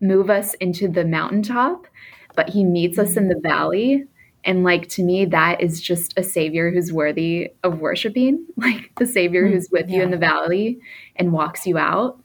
move 0.00 0.30
us 0.30 0.54
into 0.54 0.88
the 0.88 1.04
mountaintop, 1.04 1.86
but 2.34 2.48
he 2.48 2.64
meets 2.64 2.98
us 2.98 3.16
in 3.16 3.28
the 3.28 3.38
valley. 3.42 4.04
And 4.44 4.64
like 4.64 4.88
to 4.90 5.02
me, 5.02 5.26
that 5.26 5.60
is 5.60 5.80
just 5.80 6.14
a 6.16 6.22
savior 6.22 6.70
who's 6.70 6.92
worthy 6.92 7.50
of 7.62 7.80
worshiping, 7.80 8.46
like 8.56 8.92
the 8.96 9.06
savior 9.06 9.46
mm, 9.46 9.52
who's 9.52 9.68
with 9.70 9.88
yeah. 9.88 9.98
you 9.98 10.02
in 10.04 10.10
the 10.10 10.16
valley 10.16 10.78
and 11.16 11.32
walks 11.32 11.66
you 11.66 11.76
out. 11.76 12.18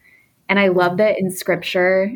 And 0.48 0.60
I 0.60 0.70
love 0.70 0.98
that 0.98 1.20
in 1.20 1.32
scripture, 1.32 2.14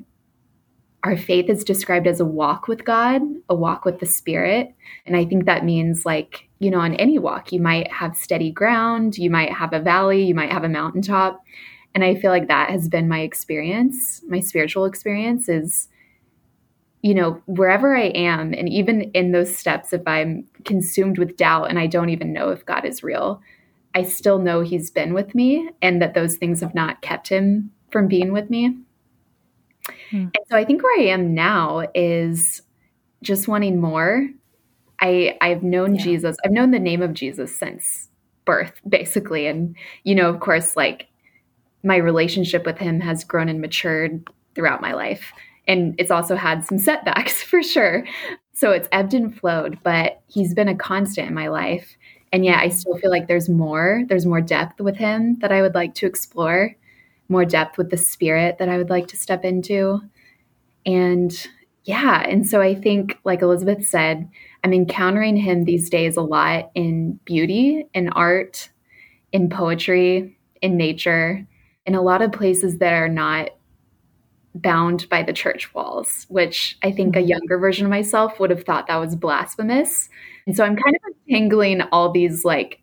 our 1.04 1.16
faith 1.16 1.50
is 1.50 1.64
described 1.64 2.08
as 2.08 2.20
a 2.20 2.26
walk 2.26 2.68
with 2.68 2.84
God, 2.84 3.22
a 3.50 3.56
walk 3.56 3.86
with 3.86 4.00
the 4.00 4.06
Spirit. 4.06 4.74
And 5.06 5.16
I 5.16 5.26
think 5.26 5.46
that 5.46 5.64
means, 5.64 6.06
like, 6.06 6.50
you 6.60 6.70
know, 6.70 6.80
on 6.80 6.96
any 6.96 7.18
walk, 7.18 7.54
you 7.54 7.62
might 7.62 7.92
have 7.92 8.18
steady 8.18 8.52
ground, 8.52 9.18
you 9.18 9.30
might 9.30 9.52
have 9.54 9.72
a 9.72 9.80
valley, 9.80 10.24
you 10.24 10.36
might 10.36 10.52
have 10.52 10.66
a 10.66 10.70
mountaintop. 10.70 11.42
And 11.96 12.04
I 12.04 12.16
feel 12.16 12.32
like 12.32 12.50
that 12.50 12.70
has 12.70 12.90
been 12.90 13.08
my 13.08 13.22
experience, 13.22 14.22
my 14.28 14.42
spiritual 14.42 14.86
experience 14.86 15.48
is, 15.48 15.88
you 17.02 17.14
know, 17.14 17.42
wherever 17.46 17.96
I 17.96 18.08
am, 18.08 18.54
and 18.54 18.68
even 18.68 19.04
in 19.14 19.32
those 19.32 19.56
steps, 19.56 19.94
if 19.94 20.06
I'm 20.06 20.46
consumed 20.66 21.18
with 21.18 21.38
doubt 21.38 21.70
and 21.70 21.80
I 21.80 21.88
don't 21.88 22.10
even 22.10 22.34
know 22.34 22.50
if 22.50 22.66
God 22.66 22.84
is 22.84 23.04
real, 23.04 23.42
I 23.96 24.04
still 24.04 24.38
know 24.38 24.62
He's 24.62 24.92
been 24.92 25.14
with 25.14 25.34
me 25.34 25.70
and 25.82 26.02
that 26.02 26.14
those 26.14 26.36
things 26.36 26.60
have 26.60 26.76
not 26.76 27.02
kept 27.02 27.30
Him 27.30 27.72
from 27.90 28.08
being 28.08 28.34
with 28.34 28.50
me. 28.50 28.78
Hmm. 30.12 30.18
And 30.18 30.46
so 30.50 30.58
I 30.58 30.66
think 30.66 30.84
where 30.84 31.00
I 31.00 31.06
am 31.06 31.34
now 31.34 31.88
is 31.94 32.62
just 33.22 33.48
wanting 33.48 33.80
more. 33.80 34.28
I 35.02 35.38
I've 35.42 35.64
known 35.64 35.96
yeah. 35.96 36.04
Jesus. 36.04 36.38
I've 36.46 36.52
known 36.52 36.72
the 36.72 36.80
name 36.80 37.02
of 37.02 37.14
Jesus 37.14 37.58
since 37.58 38.10
birth, 38.46 38.74
basically. 38.88 39.46
And, 39.46 39.76
you 40.04 40.16
know, 40.16 40.28
of 40.28 40.40
course, 40.40 40.76
like 40.76 41.08
my 41.84 41.98
relationship 41.98 42.66
with 42.66 42.80
him 42.80 43.00
has 43.00 43.24
grown 43.24 43.48
and 43.48 43.62
matured 43.62 44.28
throughout 44.56 44.82
my 44.82 44.94
life. 44.94 45.32
And 45.68 45.94
it's 46.00 46.10
also 46.10 46.36
had 46.36 46.66
some 46.66 46.80
setbacks 46.80 47.44
for 47.44 47.62
sure. 47.62 48.06
So 48.54 48.72
it's 48.72 48.90
ebbed 48.92 49.14
and 49.14 49.38
flowed, 49.40 49.78
but 49.84 50.22
he's 50.28 50.54
been 50.54 50.68
a 50.68 50.76
constant 50.76 51.28
in 51.28 51.34
my 51.34 51.48
life. 51.48 51.96
And 52.34 52.44
yet 52.44 52.60
I 52.60 52.70
still 52.70 52.98
feel 52.98 53.12
like 53.12 53.28
there's 53.28 53.50
more, 53.50 54.04
there's 54.08 54.26
more 54.26 54.42
depth 54.42 54.82
with 54.82 54.98
him 54.98 55.38
that 55.40 55.52
I 55.52 55.62
would 55.62 55.76
like 55.76 55.94
to 55.96 56.08
explore, 56.08 56.76
more 57.30 57.46
depth 57.46 57.78
with 57.78 57.92
the 57.92 57.98
spirit 57.98 58.58
that 58.58 58.70
I 58.70 58.78
would 58.78 58.90
like 58.90 59.08
to 59.08 59.18
step 59.18 59.46
into. 59.46 60.02
And 60.86 61.32
yeah, 61.86 62.22
and 62.28 62.48
so 62.48 62.62
I 62.62 62.76
think, 62.76 63.18
like 63.24 63.42
Elizabeth 63.42 63.88
said, 63.88 64.30
I'm 64.64 64.74
encountering 64.74 65.38
him 65.38 65.64
these 65.64 65.90
days 65.90 66.18
a 66.18 66.22
lot 66.22 66.72
in 66.76 67.20
beauty, 67.26 67.86
in 67.94 68.10
art, 68.10 68.70
in 69.32 69.50
poetry, 69.50 70.38
in 70.62 70.76
nature, 70.76 71.48
in 71.86 71.96
a 71.96 72.02
lot 72.02 72.22
of 72.22 72.32
places 72.32 72.80
that 72.80 72.94
are 72.94 73.10
not 73.10 73.52
bound 74.56 75.08
by 75.10 75.24
the 75.24 75.34
church 75.34 75.74
walls, 75.74 76.26
which 76.30 76.78
I 76.84 76.92
think 76.92 77.16
a 77.16 77.20
mm-hmm. 77.20 77.30
younger 77.30 77.58
version 77.58 77.86
of 77.86 77.92
myself 77.92 78.40
would 78.40 78.50
have 78.50 78.64
thought 78.64 78.88
that 78.88 78.98
was 78.98 79.16
blasphemous. 79.16 80.10
And 80.46 80.56
so 80.56 80.64
I'm 80.64 80.76
kind 80.76 80.96
of 80.96 81.16
entangling 81.28 81.82
all 81.92 82.12
these 82.12 82.44
like 82.44 82.82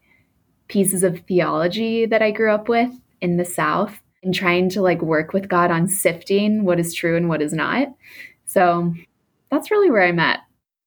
pieces 0.68 1.02
of 1.02 1.20
theology 1.28 2.06
that 2.06 2.22
I 2.22 2.30
grew 2.30 2.52
up 2.52 2.68
with 2.68 2.90
in 3.20 3.36
the 3.36 3.44
South 3.44 4.00
and 4.22 4.34
trying 4.34 4.68
to 4.70 4.82
like 4.82 5.02
work 5.02 5.32
with 5.32 5.48
God 5.48 5.70
on 5.70 5.88
sifting 5.88 6.64
what 6.64 6.80
is 6.80 6.94
true 6.94 7.16
and 7.16 7.28
what 7.28 7.42
is 7.42 7.52
not. 7.52 7.88
So 8.44 8.94
that's 9.50 9.70
really 9.70 9.90
where 9.90 10.04
I'm 10.04 10.18
at. 10.18 10.40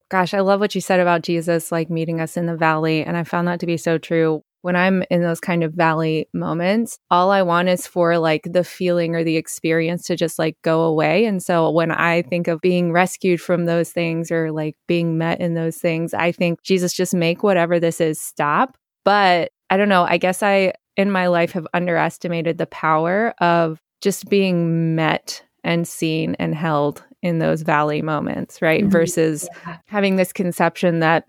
Gosh, 0.09 0.33
I 0.33 0.39
love 0.39 0.59
what 0.59 0.73
you 0.73 0.81
said 0.81 0.99
about 0.99 1.21
Jesus 1.21 1.71
like 1.71 1.89
meeting 1.89 2.19
us 2.19 2.35
in 2.35 2.47
the 2.47 2.57
valley. 2.57 3.03
And 3.03 3.15
I 3.15 3.23
found 3.23 3.47
that 3.47 3.59
to 3.59 3.65
be 3.65 3.77
so 3.77 3.97
true. 3.97 4.41
When 4.61 4.75
I'm 4.75 5.03
in 5.09 5.21
those 5.21 5.39
kind 5.39 5.63
of 5.63 5.73
valley 5.73 6.27
moments, 6.33 6.97
all 7.09 7.31
I 7.31 7.43
want 7.43 7.69
is 7.69 7.87
for 7.87 8.17
like 8.17 8.41
the 8.43 8.65
feeling 8.65 9.15
or 9.15 9.23
the 9.23 9.37
experience 9.37 10.03
to 10.07 10.17
just 10.17 10.37
like 10.37 10.57
go 10.63 10.81
away. 10.81 11.25
And 11.25 11.41
so 11.41 11.69
when 11.69 11.91
I 11.91 12.23
think 12.23 12.49
of 12.49 12.59
being 12.59 12.91
rescued 12.91 13.39
from 13.39 13.65
those 13.65 13.91
things 13.91 14.31
or 14.31 14.51
like 14.51 14.75
being 14.85 15.17
met 15.17 15.39
in 15.39 15.53
those 15.53 15.77
things, 15.77 16.13
I 16.13 16.33
think 16.33 16.61
Jesus 16.63 16.91
just 16.91 17.13
make 17.13 17.41
whatever 17.41 17.79
this 17.79 18.01
is 18.01 18.19
stop. 18.19 18.75
But 19.05 19.51
I 19.69 19.77
don't 19.77 19.87
know. 19.87 20.03
I 20.03 20.17
guess 20.17 20.43
I 20.43 20.73
in 20.99 21.09
my 21.09 21.27
life 21.27 21.53
have 21.53 21.65
underestimated 21.73 22.57
the 22.57 22.65
power 22.65 23.33
of 23.39 23.81
just 24.01 24.27
being 24.27 24.95
met 24.95 25.41
and 25.63 25.87
seen 25.87 26.35
and 26.39 26.53
held 26.53 27.01
in 27.21 27.39
those 27.39 27.61
valley 27.61 28.01
moments, 28.01 28.61
right? 28.61 28.81
Mm-hmm. 28.81 28.89
Versus 28.89 29.47
yeah. 29.65 29.77
having 29.85 30.17
this 30.17 30.33
conception 30.33 30.99
that 30.99 31.25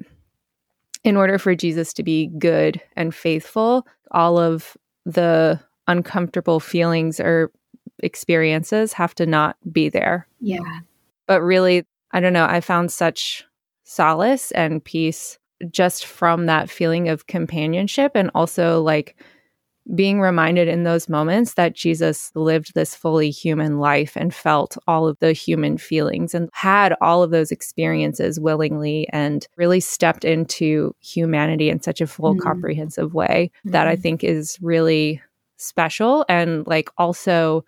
in 1.04 1.16
order 1.16 1.38
for 1.38 1.54
Jesus 1.54 1.92
to 1.92 2.02
be 2.02 2.26
good 2.36 2.80
and 2.96 3.14
faithful, 3.14 3.86
all 4.10 4.38
of 4.38 4.76
the 5.06 5.60
uncomfortable 5.86 6.58
feelings 6.58 7.20
or 7.20 7.52
experiences 8.00 8.92
have 8.92 9.14
to 9.14 9.24
not 9.24 9.56
be 9.70 9.88
there. 9.88 10.26
Yeah. 10.40 10.80
But 11.28 11.42
really, 11.42 11.86
I 12.10 12.18
don't 12.18 12.32
know, 12.32 12.46
I 12.46 12.60
found 12.60 12.90
such 12.90 13.44
solace 13.84 14.50
and 14.50 14.82
peace 14.82 15.38
just 15.70 16.06
from 16.06 16.46
that 16.46 16.68
feeling 16.68 17.08
of 17.08 17.28
companionship 17.28 18.12
and 18.16 18.32
also 18.34 18.82
like 18.82 19.16
being 19.94 20.20
reminded 20.20 20.68
in 20.68 20.84
those 20.84 21.08
moments 21.08 21.54
that 21.54 21.74
Jesus 21.74 22.30
lived 22.34 22.74
this 22.74 22.94
fully 22.94 23.30
human 23.30 23.78
life 23.78 24.16
and 24.16 24.34
felt 24.34 24.76
all 24.86 25.08
of 25.08 25.18
the 25.20 25.32
human 25.32 25.78
feelings 25.78 26.34
and 26.34 26.48
had 26.52 26.94
all 27.00 27.22
of 27.22 27.30
those 27.30 27.50
experiences 27.50 28.38
willingly 28.38 29.08
and 29.12 29.48
really 29.56 29.80
stepped 29.80 30.24
into 30.24 30.94
humanity 31.00 31.70
in 31.70 31.80
such 31.80 32.00
a 32.00 32.06
full, 32.06 32.34
mm-hmm. 32.34 32.42
comprehensive 32.42 33.14
way 33.14 33.50
mm-hmm. 33.58 33.70
that 33.70 33.86
I 33.86 33.94
mm-hmm. 33.94 34.02
think 34.02 34.24
is 34.24 34.58
really 34.60 35.20
special 35.56 36.24
and 36.28 36.66
like 36.66 36.90
also 36.96 37.64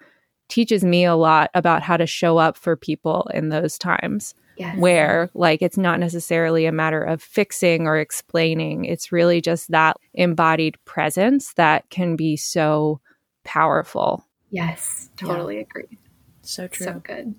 teaches 0.48 0.84
me 0.84 1.04
a 1.04 1.14
lot 1.14 1.50
about 1.54 1.82
how 1.82 1.96
to 1.96 2.06
show 2.06 2.38
up 2.38 2.56
for 2.56 2.76
people 2.76 3.28
in 3.32 3.48
those 3.48 3.78
times 3.78 4.34
yes. 4.56 4.78
where 4.78 5.30
like 5.34 5.62
it's 5.62 5.78
not 5.78 6.00
necessarily 6.00 6.66
a 6.66 6.72
matter 6.72 7.02
of 7.02 7.22
fixing 7.22 7.86
or 7.86 7.98
explaining. 7.98 8.84
It's 8.84 9.12
really 9.12 9.40
just 9.40 9.70
that 9.70 9.96
embodied 10.14 10.76
presence 10.84 11.54
that 11.54 11.88
can 11.90 12.16
be 12.16 12.36
so 12.36 13.00
powerful. 13.44 14.26
Yes, 14.50 15.10
totally 15.16 15.56
yeah. 15.56 15.62
agree. 15.62 15.98
So 16.42 16.68
true. 16.68 16.86
So 16.86 17.00
good. 17.04 17.34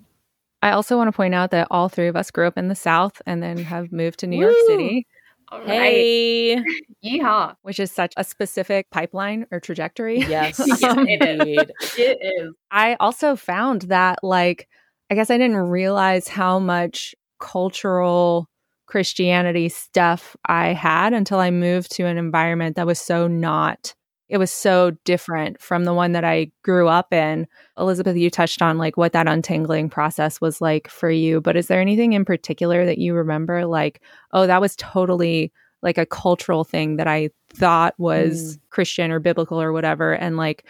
I 0.62 0.70
also 0.70 0.96
want 0.96 1.08
to 1.08 1.12
point 1.12 1.34
out 1.34 1.50
that 1.50 1.68
all 1.70 1.88
three 1.88 2.08
of 2.08 2.16
us 2.16 2.30
grew 2.30 2.46
up 2.46 2.56
in 2.56 2.68
the 2.68 2.74
South 2.74 3.20
and 3.26 3.42
then 3.42 3.58
have 3.58 3.92
moved 3.92 4.20
to 4.20 4.26
New 4.26 4.38
Woo! 4.38 4.44
York 4.44 4.56
City. 4.66 5.06
All 5.48 5.60
hey, 5.60 6.56
right. 6.56 6.64
yeehaw! 7.04 7.54
Which 7.62 7.78
is 7.78 7.92
such 7.92 8.14
a 8.16 8.24
specific 8.24 8.90
pipeline 8.90 9.46
or 9.50 9.60
trajectory. 9.60 10.20
Yes, 10.20 10.58
um, 10.82 11.06
indeed. 11.06 11.70
it 11.98 12.18
is. 12.20 12.54
I 12.70 12.96
also 12.98 13.36
found 13.36 13.82
that 13.82 14.20
like 14.22 14.68
I 15.10 15.14
guess 15.14 15.30
I 15.30 15.38
didn't 15.38 15.56
realize 15.56 16.28
how 16.28 16.58
much 16.58 17.14
cultural 17.40 18.48
Christianity 18.86 19.68
stuff 19.68 20.36
I 20.46 20.68
had 20.68 21.12
until 21.12 21.38
I 21.38 21.50
moved 21.50 21.92
to 21.96 22.06
an 22.06 22.18
environment 22.18 22.76
that 22.76 22.86
was 22.86 23.00
so 23.00 23.26
not 23.26 23.94
it 24.28 24.38
was 24.38 24.50
so 24.50 24.92
different 25.04 25.60
from 25.60 25.84
the 25.84 25.92
one 25.94 26.12
that 26.12 26.24
I 26.24 26.50
grew 26.62 26.88
up 26.88 27.12
in. 27.12 27.46
Elizabeth, 27.78 28.16
you 28.16 28.30
touched 28.30 28.62
on 28.62 28.78
like 28.78 28.96
what 28.96 29.12
that 29.12 29.28
untangling 29.28 29.90
process 29.90 30.40
was 30.40 30.60
like 30.60 30.88
for 30.88 31.10
you, 31.10 31.40
but 31.40 31.56
is 31.56 31.66
there 31.66 31.80
anything 31.80 32.14
in 32.14 32.24
particular 32.24 32.86
that 32.86 32.98
you 32.98 33.14
remember 33.14 33.66
like, 33.66 34.00
oh, 34.32 34.46
that 34.46 34.60
was 34.60 34.76
totally 34.76 35.52
like 35.82 35.98
a 35.98 36.06
cultural 36.06 36.64
thing 36.64 36.96
that 36.96 37.06
I 37.06 37.30
thought 37.50 37.94
was 37.98 38.56
mm. 38.56 38.60
Christian 38.70 39.10
or 39.10 39.20
biblical 39.20 39.60
or 39.60 39.72
whatever 39.72 40.14
and 40.14 40.38
like 40.38 40.64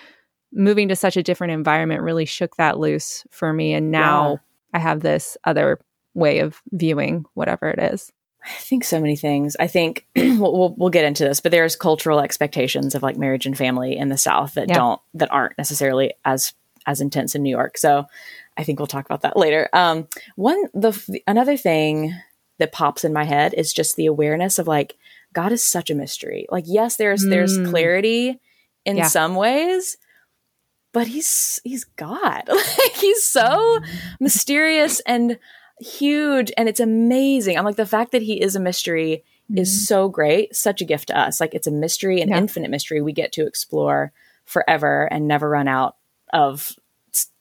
moving 0.55 0.89
to 0.89 0.97
such 0.97 1.17
a 1.17 1.23
different 1.23 1.53
environment 1.53 2.03
really 2.03 2.25
shook 2.25 2.57
that 2.57 2.79
loose 2.79 3.27
for 3.31 3.53
me. 3.53 3.75
And 3.75 3.91
now 3.91 4.31
yeah. 4.33 4.37
I 4.75 4.79
have 4.79 5.01
this 5.01 5.37
other 5.45 5.81
way 6.15 6.39
of 6.39 6.63
viewing 6.73 7.25
whatever 7.35 7.69
it 7.69 7.79
is. 7.79 8.13
I 8.45 8.53
think 8.59 8.85
so 8.85 9.01
many 9.01 9.17
things. 9.17 9.57
I 9.59 9.67
think 9.67 10.07
we'll, 10.17 10.57
we'll, 10.57 10.75
we'll, 10.77 10.91
get 10.91 11.05
into 11.05 11.25
this, 11.25 11.41
but 11.41 11.51
there's 11.51 11.77
cultural 11.77 12.21
expectations 12.21 12.95
of 12.95 13.03
like 13.03 13.17
marriage 13.17 13.47
and 13.47 13.57
family 13.57 13.97
in 13.97 14.11
the 14.11 14.19
South 14.19 14.55
that 14.55 14.69
yeah. 14.69 14.75
don't 14.75 15.01
that 15.15 15.33
aren't 15.33 15.57
necessarily 15.57 16.13
as 16.25 16.53
as 16.87 17.01
intense 17.01 17.35
in 17.35 17.43
New 17.43 17.51
York. 17.51 17.79
So 17.79 18.05
I 18.57 18.65
think 18.65 18.79
we'll 18.79 18.87
talk 18.87 19.07
about 19.07 19.23
that 19.23 19.37
later. 19.37 19.69
Um, 19.73 20.09
one 20.37 20.63
the 20.75 21.21
another 21.27 21.57
thing 21.57 22.15
that 22.59 22.73
pops 22.73 23.05
in 23.05 23.13
my 23.13 23.25
head 23.25 23.55
is 23.55 23.73
just 23.73 23.97
the 23.97 24.07
awareness 24.07 24.59
of 24.59 24.69
like 24.69 24.97
God 25.33 25.51
is 25.51 25.65
such 25.65 25.89
a 25.89 25.95
mystery. 25.95 26.47
Like 26.51 26.65
yes, 26.67 26.97
there's 26.97 27.25
mm. 27.25 27.31
there's 27.31 27.57
clarity 27.71 28.41
in 28.85 28.99
yeah. 28.99 29.07
some 29.09 29.35
ways, 29.35 29.97
but 30.95 31.09
he's 31.09 31.61
he's 31.65 31.85
God. 31.85 32.45
like 32.49 32.95
he's 32.95 33.23
so 33.23 33.81
mysterious 34.21 35.01
and 35.01 35.39
huge 35.81 36.51
and 36.57 36.69
it's 36.69 36.81
amazing. 36.81 37.59
I'm 37.59 37.65
like 37.65 37.77
the 37.77 37.85
fact 37.85 38.13
that 38.13 38.23
he 38.23 38.41
is 38.41 38.57
a 38.57 38.61
mystery 38.61 39.25
mm-hmm. 39.51 39.59
is 39.59 39.87
so 39.87 40.09
great, 40.09 40.57
such 40.57 40.81
a 40.81 40.87
gift 40.87 41.09
to 41.09 41.19
us. 41.19 41.41
Like 41.41 41.53
it's 41.53 41.67
a 41.67 41.73
mystery, 41.73 42.23
an 42.23 42.31
yeah. 42.31 42.39
infinite 42.39 42.71
mystery 42.71 43.03
we 43.03 43.13
get 43.13 43.33
to 43.33 43.47
explore 43.47 44.13
forever 44.47 45.07
and 45.13 45.29
never 45.29 45.51
run 45.51 45.69
out 45.69 45.97
of 46.33 46.73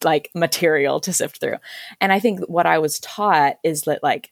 like 0.04 0.32
material 0.36 1.00
to 1.02 1.14
sift 1.14 1.40
through. 1.40 1.58
And 2.02 2.12
I 2.12 2.20
think 2.20 2.42
what 2.48 2.66
I 2.66 2.80
was 2.80 3.00
taught 3.00 3.60
is 3.64 3.84
that 3.84 4.04
like 4.04 4.32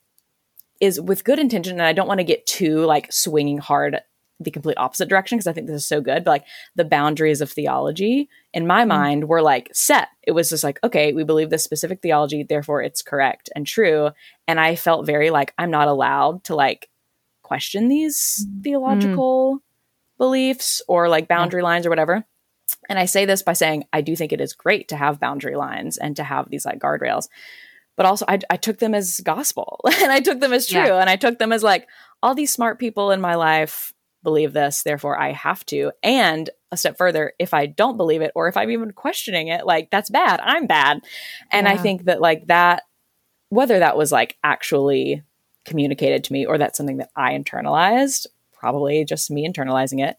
is 0.79 0.99
with 0.99 1.23
good 1.23 1.37
intention 1.37 1.73
and 1.73 1.83
I 1.83 1.93
don't 1.93 2.07
want 2.07 2.19
to 2.19 2.25
get 2.25 2.47
too 2.47 2.85
like 2.85 3.13
swinging 3.13 3.59
hard 3.59 4.01
the 4.43 4.51
complete 4.51 4.77
opposite 4.77 5.09
direction 5.09 5.37
because 5.37 5.47
I 5.47 5.53
think 5.53 5.67
this 5.67 5.75
is 5.75 5.85
so 5.85 6.01
good. 6.01 6.23
But 6.23 6.31
like 6.31 6.45
the 6.75 6.85
boundaries 6.85 7.41
of 7.41 7.51
theology 7.51 8.29
in 8.53 8.67
my 8.67 8.81
mm-hmm. 8.81 8.89
mind 8.89 9.27
were 9.27 9.41
like 9.41 9.69
set. 9.73 10.09
It 10.23 10.31
was 10.31 10.49
just 10.49 10.63
like, 10.63 10.79
okay, 10.83 11.13
we 11.13 11.23
believe 11.23 11.49
this 11.49 11.63
specific 11.63 12.01
theology, 12.01 12.43
therefore 12.43 12.81
it's 12.81 13.01
correct 13.01 13.49
and 13.55 13.65
true. 13.65 14.09
And 14.47 14.59
I 14.59 14.75
felt 14.75 15.05
very 15.05 15.29
like 15.29 15.53
I'm 15.57 15.71
not 15.71 15.87
allowed 15.87 16.43
to 16.45 16.55
like 16.55 16.89
question 17.43 17.87
these 17.87 18.45
mm-hmm. 18.47 18.61
theological 18.61 19.55
mm-hmm. 19.55 20.17
beliefs 20.17 20.81
or 20.87 21.09
like 21.09 21.27
boundary 21.27 21.61
yeah. 21.61 21.67
lines 21.67 21.85
or 21.85 21.89
whatever. 21.89 22.25
And 22.89 22.97
I 22.97 23.05
say 23.05 23.25
this 23.25 23.43
by 23.43 23.53
saying 23.53 23.85
I 23.93 24.01
do 24.01 24.15
think 24.15 24.33
it 24.33 24.41
is 24.41 24.53
great 24.53 24.87
to 24.89 24.97
have 24.97 25.19
boundary 25.19 25.55
lines 25.55 25.97
and 25.97 26.15
to 26.15 26.23
have 26.23 26.49
these 26.49 26.65
like 26.65 26.79
guardrails. 26.79 27.27
But 27.97 28.05
also, 28.05 28.25
I, 28.27 28.39
I 28.49 28.57
took 28.57 28.79
them 28.79 28.95
as 28.95 29.19
gospel 29.19 29.81
and 30.01 30.11
I 30.11 30.21
took 30.21 30.39
them 30.39 30.53
as 30.53 30.67
true. 30.67 30.79
Yeah. 30.79 30.99
And 30.99 31.09
I 31.09 31.17
took 31.17 31.39
them 31.39 31.51
as 31.51 31.63
like 31.63 31.87
all 32.23 32.35
these 32.35 32.53
smart 32.53 32.79
people 32.79 33.11
in 33.11 33.21
my 33.21 33.35
life 33.35 33.93
believe 34.23 34.53
this, 34.53 34.83
therefore 34.83 35.19
I 35.19 35.31
have 35.31 35.65
to. 35.67 35.91
And 36.03 36.49
a 36.71 36.77
step 36.77 36.97
further, 36.97 37.33
if 37.39 37.53
I 37.53 37.65
don't 37.65 37.97
believe 37.97 38.21
it 38.21 38.31
or 38.35 38.47
if 38.47 38.57
I'm 38.57 38.71
even 38.71 38.91
questioning 38.91 39.47
it, 39.47 39.65
like 39.65 39.89
that's 39.91 40.09
bad. 40.09 40.39
I'm 40.43 40.67
bad. 40.67 41.01
And 41.51 41.67
yeah. 41.67 41.73
I 41.73 41.77
think 41.77 42.05
that 42.05 42.21
like 42.21 42.47
that, 42.47 42.83
whether 43.49 43.79
that 43.79 43.97
was 43.97 44.11
like 44.11 44.37
actually 44.43 45.23
communicated 45.65 46.23
to 46.25 46.33
me 46.33 46.45
or 46.45 46.57
that's 46.57 46.77
something 46.77 46.97
that 46.97 47.11
I 47.15 47.33
internalized, 47.33 48.27
probably 48.53 49.03
just 49.05 49.31
me 49.31 49.47
internalizing 49.47 50.05
it. 50.05 50.17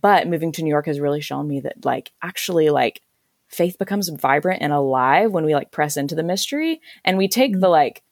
But 0.00 0.28
moving 0.28 0.52
to 0.52 0.62
New 0.62 0.70
York 0.70 0.86
has 0.86 1.00
really 1.00 1.20
shown 1.20 1.46
me 1.46 1.60
that 1.60 1.84
like 1.84 2.12
actually 2.22 2.70
like 2.70 3.02
faith 3.48 3.78
becomes 3.78 4.08
vibrant 4.08 4.62
and 4.62 4.72
alive 4.72 5.32
when 5.32 5.44
we 5.44 5.54
like 5.54 5.72
press 5.72 5.96
into 5.96 6.14
the 6.14 6.22
mystery 6.22 6.80
and 7.04 7.18
we 7.18 7.28
take 7.28 7.52
mm-hmm. 7.52 7.60
the 7.60 7.68
like 7.68 8.02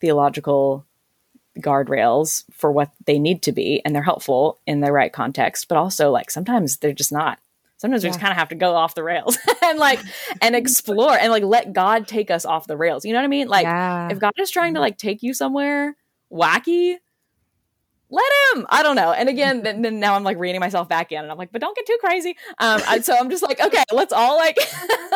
theological 0.00 0.86
guardrails 1.60 2.44
for 2.50 2.70
what 2.70 2.90
they 3.06 3.18
need 3.18 3.42
to 3.42 3.52
be 3.52 3.80
and 3.84 3.94
they're 3.94 4.02
helpful 4.02 4.60
in 4.66 4.80
the 4.80 4.92
right 4.92 5.12
context 5.12 5.68
but 5.68 5.78
also 5.78 6.10
like 6.10 6.30
sometimes 6.30 6.78
they're 6.78 6.92
just 6.92 7.12
not 7.12 7.38
sometimes 7.76 8.02
yeah. 8.02 8.08
we 8.08 8.10
just 8.10 8.20
kind 8.20 8.32
of 8.32 8.36
have 8.36 8.48
to 8.48 8.54
go 8.54 8.74
off 8.74 8.94
the 8.94 9.02
rails 9.02 9.38
and 9.62 9.78
like 9.78 10.00
and 10.40 10.56
explore 10.56 11.16
and 11.16 11.30
like 11.30 11.44
let 11.44 11.72
god 11.72 12.08
take 12.08 12.30
us 12.30 12.44
off 12.44 12.66
the 12.66 12.76
rails 12.76 13.04
you 13.04 13.12
know 13.12 13.18
what 13.18 13.24
i 13.24 13.28
mean 13.28 13.48
like 13.48 13.64
yeah. 13.64 14.08
if 14.10 14.18
god 14.18 14.32
is 14.38 14.50
trying 14.50 14.74
to 14.74 14.78
mm-hmm. 14.78 14.84
like 14.84 14.98
take 14.98 15.22
you 15.22 15.32
somewhere 15.32 15.96
wacky 16.32 16.96
let 18.14 18.32
him 18.54 18.66
i 18.70 18.82
don't 18.82 18.94
know 18.94 19.12
and 19.12 19.28
again 19.28 19.62
then, 19.62 19.82
then, 19.82 19.98
now 19.98 20.14
i'm 20.14 20.22
like 20.22 20.38
reading 20.38 20.60
myself 20.60 20.88
back 20.88 21.10
in 21.10 21.18
and 21.18 21.30
i'm 21.30 21.36
like 21.36 21.50
but 21.50 21.60
don't 21.60 21.76
get 21.76 21.86
too 21.86 21.98
crazy 22.00 22.36
um 22.58 22.80
so 23.02 23.16
i'm 23.16 23.28
just 23.28 23.42
like 23.42 23.60
okay 23.60 23.82
let's 23.92 24.12
all 24.12 24.36
like 24.36 24.56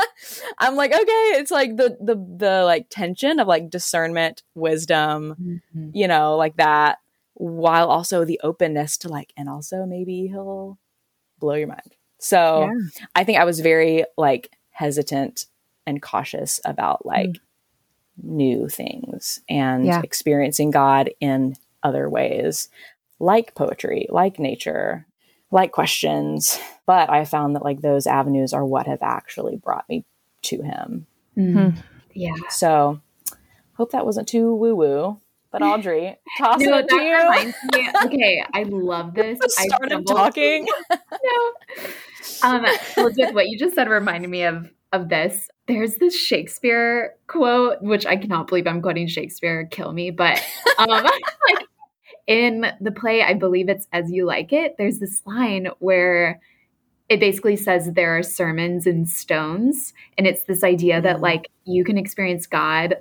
i'm 0.58 0.74
like 0.74 0.92
okay 0.92 1.38
it's 1.38 1.50
like 1.50 1.76
the 1.76 1.96
the 2.00 2.14
the 2.14 2.64
like 2.64 2.86
tension 2.90 3.38
of 3.38 3.46
like 3.46 3.70
discernment 3.70 4.42
wisdom 4.54 5.36
mm-hmm. 5.40 5.90
you 5.94 6.08
know 6.08 6.36
like 6.36 6.56
that 6.56 6.98
while 7.34 7.88
also 7.88 8.24
the 8.24 8.40
openness 8.42 8.98
to 8.98 9.08
like 9.08 9.32
and 9.36 9.48
also 9.48 9.86
maybe 9.86 10.26
he'll 10.26 10.76
blow 11.38 11.54
your 11.54 11.68
mind 11.68 11.94
so 12.18 12.62
yeah. 12.62 13.06
i 13.14 13.22
think 13.22 13.38
i 13.38 13.44
was 13.44 13.60
very 13.60 14.04
like 14.16 14.50
hesitant 14.70 15.46
and 15.86 16.02
cautious 16.02 16.60
about 16.64 17.06
like 17.06 17.30
mm. 17.30 17.40
new 18.22 18.68
things 18.68 19.40
and 19.48 19.86
yeah. 19.86 20.00
experiencing 20.02 20.72
god 20.72 21.10
in 21.20 21.54
other 21.82 22.08
ways, 22.08 22.68
like 23.18 23.54
poetry, 23.54 24.06
like 24.10 24.38
nature, 24.38 25.06
like 25.50 25.72
questions. 25.72 26.58
But 26.86 27.10
I 27.10 27.24
found 27.24 27.56
that 27.56 27.64
like 27.64 27.80
those 27.80 28.06
avenues 28.06 28.52
are 28.52 28.64
what 28.64 28.86
have 28.86 29.02
actually 29.02 29.56
brought 29.56 29.88
me 29.88 30.04
to 30.42 30.62
him. 30.62 31.06
Mm-hmm. 31.36 31.80
Yeah. 32.14 32.34
So 32.50 33.00
hope 33.74 33.92
that 33.92 34.06
wasn't 34.06 34.28
too 34.28 34.54
woo 34.54 34.74
woo. 34.74 35.20
But 35.50 35.62
Audrey, 35.62 36.14
toss 36.38 36.60
no, 36.60 36.78
it 36.78 36.88
to 36.88 36.96
you. 36.96 37.52
Me, 37.72 37.90
okay, 38.04 38.44
I 38.52 38.64
love 38.64 39.14
this. 39.14 39.38
I 39.58 39.66
started 39.66 40.06
talking. 40.06 40.66
no. 40.90 41.52
Um, 42.42 42.66
Elizabeth, 42.96 43.34
what 43.34 43.48
you 43.48 43.58
just 43.58 43.74
said 43.74 43.88
reminded 43.88 44.28
me 44.28 44.42
of 44.42 44.68
of 44.92 45.08
this. 45.08 45.48
There's 45.66 45.96
this 45.96 46.18
Shakespeare 46.18 47.14
quote, 47.26 47.82
which 47.82 48.06
I 48.06 48.16
cannot 48.16 48.46
believe 48.46 48.66
I'm 48.66 48.82
quoting 48.82 49.06
Shakespeare, 49.06 49.66
kill 49.66 49.92
me, 49.92 50.10
but 50.10 50.42
um, 50.78 50.88
like 50.88 51.22
in 52.26 52.66
the 52.80 52.92
play, 52.92 53.22
I 53.22 53.34
believe 53.34 53.68
it's 53.68 53.86
As 53.92 54.10
You 54.10 54.26
Like 54.26 54.52
It, 54.52 54.76
there's 54.78 54.98
this 54.98 55.22
line 55.26 55.68
where 55.78 56.40
it 57.08 57.20
basically 57.20 57.56
says 57.56 57.92
there 57.92 58.16
are 58.18 58.22
sermons 58.22 58.86
in 58.86 59.06
stones. 59.06 59.94
And 60.16 60.26
it's 60.26 60.42
this 60.42 60.62
idea 60.62 61.00
that 61.00 61.16
mm. 61.16 61.22
like 61.22 61.50
you 61.64 61.84
can 61.84 61.96
experience 61.96 62.46
God 62.46 62.96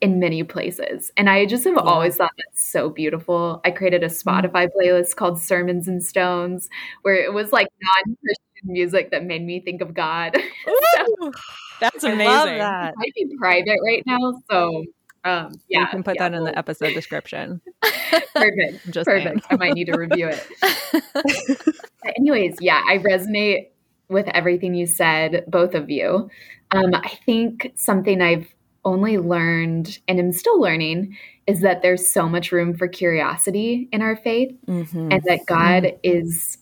in 0.00 0.20
many 0.20 0.44
places. 0.44 1.10
And 1.16 1.28
I 1.28 1.44
just 1.44 1.64
have 1.64 1.74
yeah. 1.74 1.82
always 1.82 2.16
thought 2.16 2.30
that's 2.36 2.70
so 2.70 2.88
beautiful. 2.88 3.60
I 3.64 3.72
created 3.72 4.04
a 4.04 4.08
mm. 4.08 4.22
Spotify 4.22 4.68
playlist 4.68 5.16
called 5.16 5.40
Sermons 5.40 5.88
and 5.88 6.02
Stones, 6.02 6.68
where 7.02 7.16
it 7.16 7.32
was 7.32 7.52
like 7.52 7.66
non 7.82 8.16
Christian 8.22 8.47
music 8.64 9.10
that 9.10 9.24
made 9.24 9.44
me 9.44 9.60
think 9.60 9.80
of 9.80 9.94
God. 9.94 10.36
so, 10.96 11.32
that's 11.80 12.04
amazing. 12.04 12.26
I 12.26 12.34
love 12.34 12.46
that. 12.46 12.88
It 12.90 12.94
might 12.96 13.14
be 13.14 13.36
private 13.38 13.78
right 13.84 14.02
now. 14.06 14.42
So 14.50 14.84
um, 15.24 15.52
yeah, 15.68 15.80
you 15.80 15.86
can 15.88 16.02
put 16.02 16.16
yeah, 16.16 16.28
that 16.28 16.36
in 16.36 16.44
the 16.44 16.56
episode 16.56 16.94
description. 16.94 17.60
Perfect. 18.34 18.90
Just 18.90 19.06
perfect. 19.06 19.46
I 19.50 19.56
might 19.56 19.74
need 19.74 19.86
to 19.86 19.98
review 19.98 20.28
it. 20.28 21.76
anyways, 22.16 22.56
yeah, 22.60 22.82
I 22.86 22.98
resonate 22.98 23.68
with 24.08 24.26
everything 24.28 24.74
you 24.74 24.86
said, 24.86 25.44
both 25.48 25.74
of 25.74 25.90
you. 25.90 26.30
Um, 26.70 26.94
I 26.94 27.18
think 27.26 27.72
something 27.74 28.22
I've 28.22 28.46
only 28.84 29.18
learned 29.18 29.98
and 30.08 30.18
am 30.18 30.32
still 30.32 30.60
learning 30.60 31.16
is 31.46 31.60
that 31.60 31.82
there's 31.82 32.08
so 32.08 32.28
much 32.28 32.52
room 32.52 32.74
for 32.74 32.88
curiosity 32.88 33.88
in 33.92 34.02
our 34.02 34.16
faith, 34.16 34.54
mm-hmm. 34.66 35.12
and 35.12 35.22
that 35.24 35.40
God 35.46 35.82
mm-hmm. 35.82 35.98
is 36.02 36.58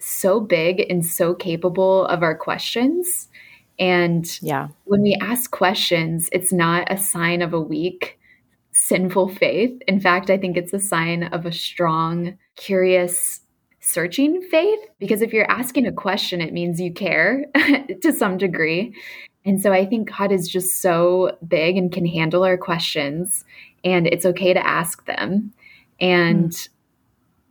so 0.00 0.40
big 0.40 0.84
and 0.90 1.04
so 1.04 1.34
capable 1.34 2.06
of 2.06 2.22
our 2.22 2.34
questions 2.34 3.28
and 3.80 4.38
yeah. 4.42 4.68
when 4.84 5.00
we 5.00 5.16
ask 5.22 5.50
questions, 5.50 6.28
it's 6.32 6.52
not 6.52 6.92
a 6.92 6.98
sign 6.98 7.40
of 7.40 7.54
a 7.54 7.60
weak, 7.60 8.18
sinful 8.72 9.30
faith. 9.30 9.80
In 9.88 9.98
fact, 10.00 10.28
I 10.28 10.36
think 10.36 10.58
it's 10.58 10.74
a 10.74 10.78
sign 10.78 11.24
of 11.24 11.46
a 11.46 11.52
strong, 11.52 12.36
curious, 12.56 13.40
searching 13.80 14.42
faith. 14.42 14.78
Because 14.98 15.22
if 15.22 15.32
you're 15.32 15.50
asking 15.50 15.86
a 15.86 15.92
question, 15.92 16.42
it 16.42 16.52
means 16.52 16.78
you 16.78 16.92
care 16.92 17.46
to 18.02 18.12
some 18.12 18.36
degree. 18.36 18.94
And 19.46 19.62
so 19.62 19.72
I 19.72 19.86
think 19.86 20.14
God 20.14 20.30
is 20.30 20.46
just 20.46 20.82
so 20.82 21.38
big 21.48 21.78
and 21.78 21.90
can 21.90 22.04
handle 22.04 22.44
our 22.44 22.58
questions, 22.58 23.46
and 23.82 24.06
it's 24.06 24.26
okay 24.26 24.52
to 24.52 24.66
ask 24.66 25.06
them. 25.06 25.54
And 25.98 26.50
mm. 26.50 26.68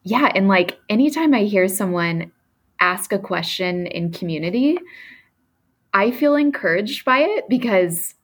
yeah, 0.03 0.31
and 0.35 0.47
like 0.47 0.77
anytime 0.87 1.33
I 1.33 1.45
hear 1.45 1.67
someone 1.67 2.31
ask 2.79 3.11
a 3.11 3.19
question 3.19 3.87
in 3.87 4.11
community, 4.11 4.77
I 5.93 6.11
feel 6.11 6.35
encouraged 6.35 7.05
by 7.05 7.19
it 7.19 7.49
because 7.49 8.15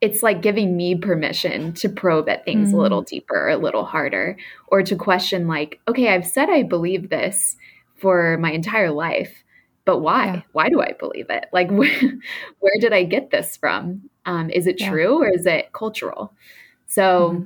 it's 0.00 0.22
like 0.22 0.42
giving 0.42 0.76
me 0.76 0.96
permission 0.96 1.72
to 1.74 1.88
probe 1.88 2.28
at 2.28 2.44
things 2.44 2.68
mm-hmm. 2.68 2.78
a 2.78 2.82
little 2.82 3.02
mm. 3.02 3.06
deeper, 3.06 3.48
a 3.48 3.56
little 3.56 3.84
harder, 3.84 4.36
or 4.66 4.82
to 4.82 4.96
question, 4.96 5.46
like, 5.46 5.80
okay, 5.86 6.08
I've 6.08 6.26
said 6.26 6.50
I 6.50 6.64
believe 6.64 7.08
this 7.08 7.56
for 7.94 8.36
my 8.38 8.50
entire 8.50 8.90
life, 8.90 9.44
but 9.84 10.00
why? 10.00 10.26
Yeah. 10.26 10.42
Why 10.50 10.68
do 10.70 10.80
I 10.80 10.92
believe 10.98 11.26
it? 11.30 11.46
Like, 11.52 11.70
where, 11.70 12.18
where 12.58 12.74
did 12.80 12.92
I 12.92 13.04
get 13.04 13.30
this 13.30 13.56
from? 13.56 14.10
Um, 14.26 14.50
is 14.50 14.66
it 14.66 14.80
yeah. 14.80 14.90
true 14.90 15.22
or 15.22 15.28
is 15.28 15.46
it 15.46 15.72
cultural? 15.72 16.34
So, 16.88 17.30
mm-hmm. 17.30 17.44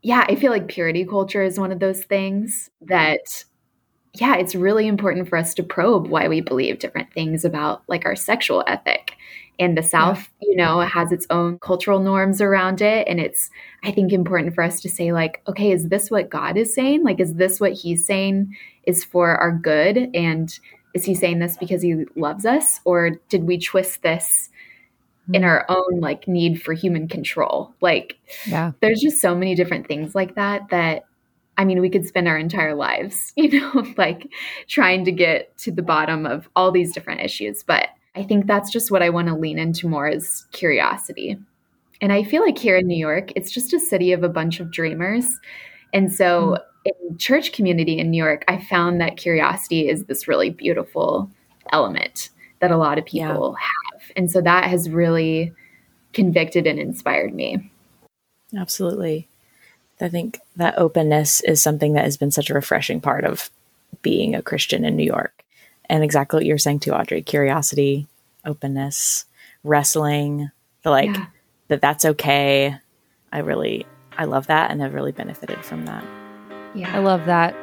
yeah, 0.00 0.24
I 0.26 0.36
feel 0.36 0.50
like 0.50 0.66
purity 0.66 1.04
culture 1.04 1.42
is 1.42 1.60
one 1.60 1.72
of 1.72 1.78
those 1.78 2.04
things 2.04 2.70
that 2.80 3.44
yeah, 4.14 4.36
it's 4.36 4.54
really 4.54 4.86
important 4.86 5.28
for 5.28 5.36
us 5.36 5.54
to 5.54 5.62
probe 5.62 6.06
why 6.06 6.28
we 6.28 6.40
believe 6.40 6.78
different 6.78 7.12
things 7.12 7.44
about 7.44 7.82
like 7.88 8.06
our 8.06 8.14
sexual 8.14 8.62
ethic. 8.66 9.16
And 9.58 9.78
the 9.78 9.82
South, 9.84 10.30
yeah. 10.40 10.48
you 10.48 10.56
know, 10.56 10.80
has 10.80 11.12
its 11.12 11.28
own 11.30 11.58
cultural 11.60 12.00
norms 12.00 12.40
around 12.40 12.80
it. 12.80 13.06
And 13.06 13.20
it's, 13.20 13.50
I 13.84 13.92
think, 13.92 14.12
important 14.12 14.52
for 14.54 14.64
us 14.64 14.80
to 14.80 14.88
say, 14.88 15.12
like, 15.12 15.42
okay, 15.46 15.70
is 15.70 15.88
this 15.88 16.10
what 16.10 16.28
God 16.28 16.56
is 16.56 16.74
saying? 16.74 17.04
Like, 17.04 17.20
is 17.20 17.34
this 17.34 17.60
what 17.60 17.72
He's 17.72 18.04
saying 18.04 18.56
is 18.82 19.04
for 19.04 19.36
our 19.36 19.52
good? 19.52 20.10
And 20.12 20.56
is 20.92 21.04
He 21.04 21.14
saying 21.14 21.38
this 21.38 21.56
because 21.56 21.82
He 21.82 22.04
loves 22.16 22.44
us? 22.44 22.80
Or 22.84 23.10
did 23.28 23.44
we 23.44 23.58
twist 23.58 24.02
this 24.02 24.50
in 25.32 25.42
hmm. 25.42 25.48
our 25.48 25.64
own 25.68 26.00
like 26.00 26.26
need 26.26 26.60
for 26.60 26.72
human 26.72 27.06
control? 27.06 27.72
Like, 27.80 28.16
yeah, 28.46 28.72
there's 28.80 29.00
just 29.00 29.20
so 29.20 29.36
many 29.36 29.54
different 29.54 29.86
things 29.86 30.16
like 30.16 30.34
that 30.34 30.68
that 30.70 31.04
I 31.56 31.64
mean, 31.64 31.80
we 31.80 31.90
could 31.90 32.06
spend 32.06 32.28
our 32.28 32.38
entire 32.38 32.74
lives, 32.74 33.32
you 33.36 33.60
know, 33.60 33.86
like 33.96 34.30
trying 34.68 35.04
to 35.04 35.12
get 35.12 35.56
to 35.58 35.72
the 35.72 35.82
bottom 35.82 36.26
of 36.26 36.48
all 36.56 36.70
these 36.70 36.92
different 36.92 37.20
issues. 37.20 37.62
But 37.62 37.88
I 38.14 38.22
think 38.22 38.46
that's 38.46 38.70
just 38.70 38.90
what 38.90 39.02
I 39.02 39.10
want 39.10 39.28
to 39.28 39.34
lean 39.34 39.58
into 39.58 39.88
more 39.88 40.08
is 40.08 40.46
curiosity. 40.52 41.36
And 42.00 42.12
I 42.12 42.22
feel 42.22 42.42
like 42.42 42.58
here 42.58 42.76
in 42.76 42.86
New 42.86 42.98
York, 42.98 43.32
it's 43.34 43.50
just 43.50 43.72
a 43.72 43.80
city 43.80 44.12
of 44.12 44.22
a 44.22 44.28
bunch 44.28 44.60
of 44.60 44.70
dreamers. 44.70 45.26
And 45.92 46.12
so 46.12 46.58
mm. 46.86 46.90
in 47.10 47.18
church 47.18 47.52
community 47.52 47.98
in 47.98 48.10
New 48.10 48.22
York, 48.22 48.44
I 48.48 48.60
found 48.62 49.00
that 49.00 49.16
curiosity 49.16 49.88
is 49.88 50.04
this 50.04 50.28
really 50.28 50.50
beautiful 50.50 51.30
element 51.72 52.30
that 52.60 52.70
a 52.70 52.76
lot 52.76 52.98
of 52.98 53.04
people 53.04 53.56
yeah. 53.58 53.66
have. 53.66 54.12
And 54.16 54.30
so 54.30 54.40
that 54.40 54.64
has 54.64 54.90
really 54.90 55.52
convicted 56.12 56.66
and 56.66 56.78
inspired 56.78 57.34
me. 57.34 57.70
Absolutely. 58.56 59.28
I 60.00 60.08
think 60.08 60.40
that 60.56 60.78
openness 60.78 61.40
is 61.42 61.62
something 61.62 61.94
that 61.94 62.04
has 62.04 62.16
been 62.16 62.30
such 62.30 62.50
a 62.50 62.54
refreshing 62.54 63.00
part 63.00 63.24
of 63.24 63.50
being 64.02 64.34
a 64.34 64.42
Christian 64.42 64.84
in 64.84 64.96
New 64.96 65.04
York. 65.04 65.44
And 65.88 66.02
exactly 66.02 66.38
what 66.38 66.46
you're 66.46 66.58
saying 66.58 66.80
too, 66.80 66.92
Audrey 66.92 67.22
curiosity, 67.22 68.06
openness, 68.44 69.24
wrestling, 69.62 70.50
the 70.82 70.90
like 70.90 71.14
yeah. 71.14 71.26
that 71.68 71.80
that's 71.80 72.04
okay. 72.04 72.76
I 73.32 73.38
really, 73.38 73.86
I 74.16 74.24
love 74.24 74.46
that 74.48 74.70
and 74.70 74.80
have 74.80 74.94
really 74.94 75.12
benefited 75.12 75.64
from 75.64 75.86
that. 75.86 76.04
Yeah. 76.74 76.94
I 76.94 76.98
love 76.98 77.26
that. 77.26 77.54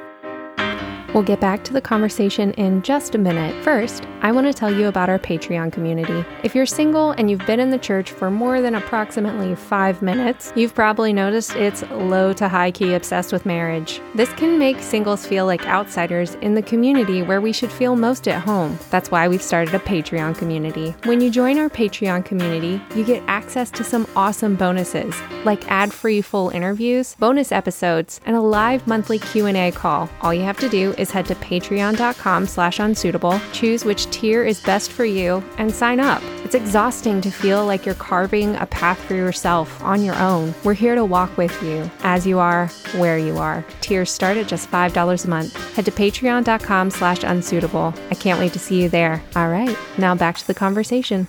We'll 1.14 1.24
get 1.24 1.42
back 1.42 1.66
to 1.66 1.74
the 1.74 1.82
conversation 1.82 2.54
in 2.54 2.82
just 2.84 3.16
a 3.16 3.18
minute. 3.18 3.62
First, 3.66 4.08
I 4.22 4.32
want 4.32 4.48
to 4.48 4.54
tell 4.54 4.74
you 4.74 4.88
about 4.88 5.10
our 5.10 5.20
Patreon 5.20 5.74
community. 5.74 6.24
If 6.42 6.56
you're 6.56 6.66
single 6.66 7.12
and 7.12 7.30
you've 7.30 7.46
been 7.46 7.60
in 7.60 7.70
the 7.70 7.78
church 7.78 8.12
for 8.12 8.32
more 8.32 8.62
than 8.62 8.76
approximately 8.76 9.56
five 9.56 10.02
minutes, 10.02 10.54
you've 10.56 10.74
probably 10.74 11.12
noticed 11.12 11.56
it's 11.56 11.84
low 11.90 12.32
to 12.34 12.48
high 12.48 12.72
key 12.72 12.94
obsessed 12.94 13.34
with 13.34 13.46
marriage. 13.46 14.00
This 14.16 14.32
can 14.34 14.58
make 14.58 14.80
singles 14.80 15.26
feel 15.26 15.46
like 15.46 15.68
outsiders 15.68 16.36
in 16.36 16.54
the 16.54 16.62
community 16.62 17.24
where 17.24 17.42
we 17.42 17.52
should 17.52 17.72
feel 17.74 17.98
most 17.98 18.28
at 18.30 18.42
home. 18.42 18.80
That's 18.90 19.12
why 19.12 19.28
we've 19.28 19.42
started 19.42 19.76
a 19.76 19.80
Patreon 19.80 20.38
community. 20.38 20.92
When 21.04 21.20
you 21.20 21.30
join 21.30 21.58
our 21.58 21.70
Patreon 21.70 22.24
community, 22.24 22.82
you 22.96 23.04
get 23.04 23.24
access 23.28 23.70
to 23.72 23.84
some 23.84 24.08
awesome 24.16 24.56
bonuses, 24.56 25.14
like 25.44 25.70
ad-free 25.70 26.22
full 26.22 26.52
interviews, 26.52 27.16
bonus 27.20 27.52
episodes, 27.52 28.22
and 28.26 28.38
a 28.38 28.42
live 28.42 28.88
monthly 28.88 29.20
Q&A 29.20 29.72
call. 29.72 30.10
All 30.22 30.34
you 30.34 30.44
have 30.44 30.60
to 30.60 30.70
do 30.70 30.94
is 31.02 31.12
head 31.12 31.26
to 31.26 31.36
patreon.com 31.36 32.48
slash 32.48 32.80
unsuitable, 32.80 33.42
choose 33.52 33.84
which 33.84 34.10
tier 34.12 34.44
is 34.44 34.62
best 34.62 34.92
for 34.92 35.04
you, 35.04 35.44
and 35.58 35.74
sign 35.74 36.00
up. 36.00 36.22
It's 36.46 36.56
exhausting 36.56 37.20
to 37.22 37.32
feel 37.32 37.66
like 37.66 37.86
you're 37.86 37.96
carving 37.96 38.56
a 38.56 38.66
path 38.66 39.00
for 39.00 39.16
yourself 39.16 39.84
on 39.84 40.04
your 40.04 40.16
own. 40.16 40.54
We're 40.64 40.74
here 40.74 40.96
to 40.96 41.04
walk 41.04 41.36
with 41.38 41.62
you 41.64 41.90
as 42.04 42.26
you 42.26 42.40
are, 42.40 42.68
where 42.96 43.18
you 43.18 43.38
are. 43.38 43.66
Tiers 43.82 44.12
start 44.12 44.38
at 44.38 44.48
just 44.48 44.70
$5 44.70 45.26
a 45.26 45.30
month. 45.30 45.76
Head 45.76 45.86
to 45.86 45.92
patreon.com 45.92 46.92
slash 46.92 47.24
unsuitable. 47.24 47.94
I 48.10 48.16
can't 48.16 48.40
wait 48.40 48.54
to 48.54 48.60
see 48.60 48.82
you 48.82 48.90
there. 48.90 49.24
All 49.36 49.50
right, 49.50 49.78
now 49.98 50.16
back 50.16 50.38
to 50.38 50.48
the 50.48 50.54
conversation. 50.54 51.28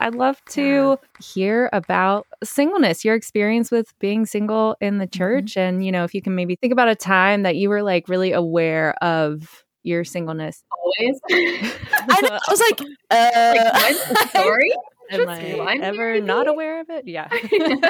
I'd 0.00 0.14
love 0.14 0.40
to 0.50 0.98
hear 1.22 1.68
about 1.72 2.26
singleness, 2.44 3.04
your 3.04 3.14
experience 3.14 3.70
with 3.70 3.92
being 3.98 4.26
single 4.26 4.76
in 4.80 4.98
the 4.98 5.06
Mm-hmm. 5.06 5.18
church. 5.18 5.56
And, 5.56 5.84
you 5.84 5.90
know, 5.92 6.04
if 6.04 6.14
you 6.14 6.22
can 6.22 6.34
maybe 6.34 6.56
think 6.56 6.72
about 6.72 6.88
a 6.88 6.94
time 6.94 7.42
that 7.42 7.56
you 7.56 7.68
were 7.68 7.82
like 7.82 8.08
really 8.08 8.32
aware 8.32 8.94
of 9.02 9.64
your 9.82 10.04
singleness. 10.04 10.62
Always. 10.78 11.20
I, 11.30 12.38
was 12.48 12.60
like, 12.60 12.80
uh, 13.10 13.70
like, 14.14 14.28
story? 14.30 14.72
Am 15.10 15.28
I 15.28 15.78
ever 15.82 16.14
maybe? 16.14 16.26
not 16.26 16.46
aware 16.46 16.80
of 16.80 16.88
it? 16.90 17.08
Yeah. 17.08 17.28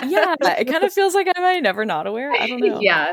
yeah, 0.07 0.35
it 0.59 0.67
kind 0.69 0.85
of 0.85 0.93
feels 0.93 1.15
like 1.15 1.27
am 1.27 1.45
I 1.45 1.61
never 1.61 1.85
not 1.85 2.07
aware? 2.07 2.33
I 2.33 2.47
don't 2.47 2.61
know. 2.61 2.79
yeah. 2.81 3.13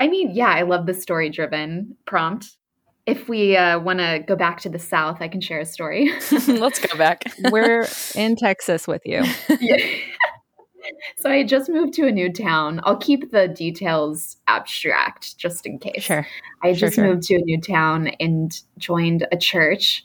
I 0.00 0.08
mean, 0.08 0.30
yeah, 0.34 0.48
I 0.48 0.62
love 0.62 0.86
the 0.86 0.94
story 0.94 1.30
driven 1.30 1.96
prompt. 2.06 2.56
If 3.06 3.28
we 3.28 3.56
uh, 3.56 3.78
want 3.80 3.98
to 3.98 4.24
go 4.26 4.34
back 4.34 4.60
to 4.62 4.68
the 4.70 4.78
South, 4.78 5.18
I 5.20 5.28
can 5.28 5.40
share 5.40 5.60
a 5.60 5.66
story. 5.66 6.10
Let's 6.48 6.78
go 6.78 6.96
back. 6.96 7.24
We're 7.50 7.86
in 8.14 8.34
Texas 8.36 8.86
with 8.88 9.02
you. 9.04 9.22
Yeah. 9.60 9.76
so 11.18 11.30
I 11.30 11.44
just 11.44 11.68
moved 11.68 11.92
to 11.94 12.06
a 12.06 12.12
new 12.12 12.32
town. 12.32 12.80
I'll 12.84 12.96
keep 12.96 13.30
the 13.30 13.48
details 13.48 14.38
abstract 14.48 15.36
just 15.36 15.66
in 15.66 15.78
case. 15.78 16.02
Sure. 16.02 16.26
I 16.62 16.72
Sure, 16.72 16.88
just 16.88 16.94
sure. 16.94 17.04
moved 17.04 17.24
to 17.24 17.34
a 17.34 17.40
new 17.40 17.60
town 17.60 18.08
and 18.20 18.58
joined 18.78 19.26
a 19.30 19.36
church 19.36 20.02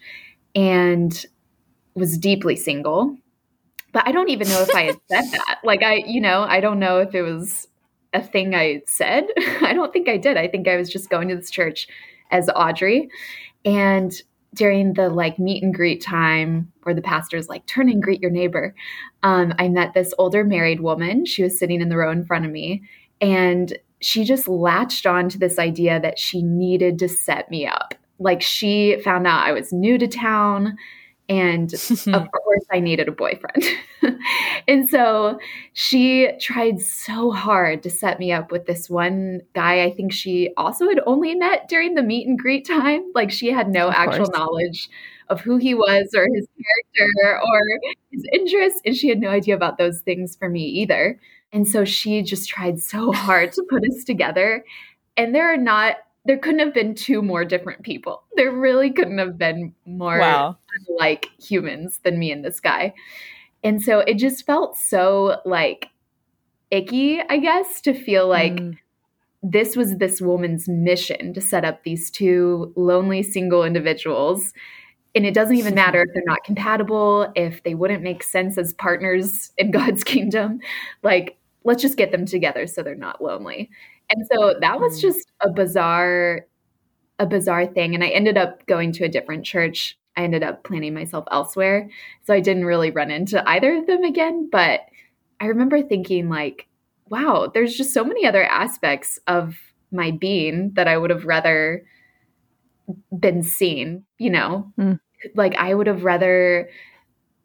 and 0.54 1.26
was 1.96 2.18
deeply 2.18 2.56
single. 2.58 3.16
But 3.94 4.08
I 4.08 4.12
don't 4.12 4.30
even 4.30 4.48
know 4.50 4.62
if 4.62 4.76
I 4.76 4.84
had 4.84 4.98
said 5.10 5.24
that. 5.32 5.60
Like 5.64 5.84
I, 5.84 6.04
you 6.06 6.22
know, 6.22 6.42
I 6.42 6.60
don't 6.60 6.80
know 6.80 7.00
if 7.00 7.16
it 7.16 7.22
was 7.22 7.68
a 8.14 8.22
thing 8.22 8.54
I 8.56 8.82
said. 8.86 9.26
I 9.62 9.74
don't 9.74 9.92
think 9.94 10.08
I 10.10 10.18
did. 10.18 10.38
I 10.38 10.48
think 10.48 10.68
I 10.68 10.76
was 10.78 10.90
just 10.90 11.10
going 11.10 11.30
to 11.30 11.36
this 11.36 11.50
church 11.50 11.88
as 12.32 12.50
Audrey. 12.56 13.10
And 13.66 14.14
during 14.54 14.94
the 14.94 15.10
like 15.10 15.38
meet 15.38 15.64
and 15.64 15.74
greet 15.74 16.02
time 16.02 16.72
where 16.84 16.96
the 16.96 17.02
pastor's 17.02 17.48
like 17.48 17.66
turn 17.66 17.90
and 17.90 18.02
greet 18.02 18.22
your 18.22 18.32
neighbor, 18.32 18.74
um, 19.24 19.54
I 19.60 19.70
met 19.70 19.94
this 19.94 20.14
older 20.18 20.44
married 20.44 20.82
woman. 20.82 21.26
She 21.26 21.44
was 21.44 21.58
sitting 21.58 21.82
in 21.82 21.90
the 21.90 21.98
row 21.98 22.12
in 22.12 22.26
front 22.26 22.46
of 22.46 22.52
me. 22.52 22.84
And 23.22 23.78
she 24.02 24.24
just 24.24 24.48
latched 24.48 25.06
on 25.06 25.30
to 25.30 25.38
this 25.38 25.60
idea 25.60 26.00
that 26.00 26.18
she 26.18 26.42
needed 26.42 27.00
to 27.00 27.10
set 27.10 27.52
me 27.52 27.68
up. 27.68 27.94
Like 28.18 28.42
she 28.42 29.00
found 29.04 29.28
out 29.28 29.46
I 29.46 29.52
was 29.52 29.72
new 29.72 29.98
to 29.98 30.08
town 30.08 30.78
and 31.30 31.72
of 32.08 32.28
course 32.32 32.66
I 32.72 32.80
needed 32.80 33.08
a 33.08 33.12
boyfriend. 33.12 33.64
and 34.68 34.90
so 34.90 35.40
she 35.74 36.30
tried 36.42 36.82
so 36.82 37.32
hard 37.32 37.84
to 37.84 37.90
set 37.90 38.20
me 38.20 38.32
up 38.32 38.52
with 38.52 38.66
this 38.66 38.90
one 38.90 39.42
guy. 39.54 39.84
I 39.84 39.92
think 39.94 40.12
she 40.12 40.50
also 40.58 40.90
had 40.90 41.00
only 41.06 41.36
met 41.36 41.70
during 41.70 41.96
the 41.96 42.04
meet 42.04 42.28
and 42.28 42.38
greet 42.38 42.66
time. 42.68 43.04
Like 43.14 43.32
she 43.32 43.52
had 43.52 43.70
no 43.70 43.90
Of 43.90 43.94
actual 43.94 44.26
course. 44.26 44.38
knowledge 44.38 44.90
of 45.30 45.42
who 45.42 45.58
he 45.58 45.76
was 45.76 46.10
or 46.16 46.28
his 46.34 46.48
character 46.58 47.40
or 47.40 47.62
his 48.12 48.26
interests. 48.34 48.82
And 48.86 48.96
she 48.96 49.08
had 49.10 49.20
no 49.20 49.30
idea 49.30 49.56
about 49.56 49.78
those 49.78 50.02
things 50.02 50.36
for 50.36 50.50
me 50.50 50.64
either. 50.64 51.20
And 51.54 51.68
so 51.68 51.86
she 51.86 52.22
just 52.24 52.50
tried 52.50 52.80
so 52.80 53.12
hard 53.12 53.52
to 53.54 53.64
put 53.70 53.84
us 53.84 54.04
together. 54.04 54.66
And 55.18 55.36
there 55.36 55.52
are 55.54 55.58
not, 55.58 55.98
there 56.26 56.38
couldn't 56.38 56.60
have 56.60 56.74
been 56.74 56.96
two 56.96 57.22
more 57.22 57.46
different 57.46 57.84
people. 57.84 58.24
There 58.36 58.52
really 58.52 58.92
couldn't 58.92 59.18
have 59.20 59.38
been 59.38 59.74
more 59.86 60.20
Wow. 60.20 60.58
Like 60.98 61.28
humans 61.42 62.00
than 62.04 62.20
me 62.20 62.32
and 62.32 62.44
this 62.46 62.60
guy. 62.60 62.94
And 63.64 63.82
so 63.82 64.00
it 64.00 64.16
just 64.16 64.46
felt 64.46 64.78
so 64.78 65.42
like 65.46 65.90
icky, 66.72 67.22
I 67.22 67.38
guess, 67.38 67.82
to 67.82 67.94
feel 67.94 68.28
like 68.28 68.54
Mm. 68.54 68.78
this 69.44 69.76
was 69.78 69.98
this 69.98 70.22
woman's 70.22 70.68
mission 70.68 71.34
to 71.34 71.42
set 71.42 71.66
up 71.66 71.84
these 71.84 72.12
two 72.12 72.74
lonely 72.76 73.24
single 73.24 73.64
individuals. 73.64 74.54
And 75.16 75.26
it 75.26 75.34
doesn't 75.34 75.56
even 75.56 75.76
matter 75.76 76.02
if 76.04 76.10
they're 76.14 76.24
not 76.26 76.44
compatible, 76.44 77.32
if 77.36 77.64
they 77.64 77.76
wouldn't 77.76 78.04
make 78.04 78.24
sense 78.24 78.58
as 78.58 78.74
partners 78.74 79.52
in 79.58 79.72
God's 79.80 80.04
kingdom. 80.04 80.60
Like, 81.04 81.38
let's 81.64 81.82
just 81.82 81.98
get 81.98 82.12
them 82.12 82.26
together 82.26 82.68
so 82.68 82.84
they're 82.84 82.96
not 82.96 83.24
lonely. 83.24 83.70
And 84.12 84.28
so 84.32 84.56
that 84.62 84.80
was 84.80 84.98
Mm. 85.00 85.02
just 85.02 85.32
a 85.42 85.50
bizarre, 85.52 86.46
a 87.20 87.26
bizarre 87.26 87.68
thing. 87.68 87.96
And 87.96 88.04
I 88.04 88.10
ended 88.10 88.38
up 88.38 88.66
going 88.68 88.92
to 88.94 89.06
a 89.06 89.10
different 89.10 89.46
church. 89.46 89.98
I 90.20 90.24
ended 90.24 90.44
up 90.44 90.66
planning 90.66 90.94
myself 90.94 91.24
elsewhere. 91.32 91.90
So 92.24 92.34
I 92.34 92.42
didn't 92.42 92.66
really 92.66 92.92
run 92.92 93.10
into 93.10 93.48
either 93.48 93.78
of 93.78 93.88
them 93.88 94.04
again. 94.04 94.50
But 94.52 94.82
I 95.40 95.46
remember 95.46 95.82
thinking, 95.82 96.28
like, 96.28 96.68
wow, 97.08 97.50
there's 97.54 97.74
just 97.74 97.94
so 97.94 98.04
many 98.04 98.26
other 98.26 98.44
aspects 98.44 99.18
of 99.28 99.56
my 99.94 100.12
being 100.12 100.74
that 100.74 100.90
I 100.90 100.98
would 100.98 101.10
have 101.10 101.24
rather 101.24 101.86
been 103.18 103.44
seen, 103.44 104.04
you 104.18 104.30
know? 104.30 104.74
Mm. 104.78 105.00
Like, 105.36 105.56
I 105.56 105.74
would 105.74 105.88
have 105.88 106.04
rather 106.04 106.70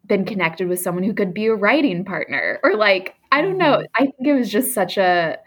been 0.05 0.25
connected 0.25 0.67
with 0.67 0.81
someone 0.81 1.05
who 1.05 1.13
could 1.13 1.33
be 1.33 1.45
a 1.45 1.55
writing 1.55 2.03
partner 2.03 2.59
or 2.61 2.75
like, 2.75 3.15
I 3.31 3.41
don't 3.41 3.57
know. 3.57 3.85
I 3.95 4.01
think 4.01 4.27
it 4.27 4.33
was 4.33 4.51
just 4.51 4.73
such 4.73 4.97
a, 4.97 5.37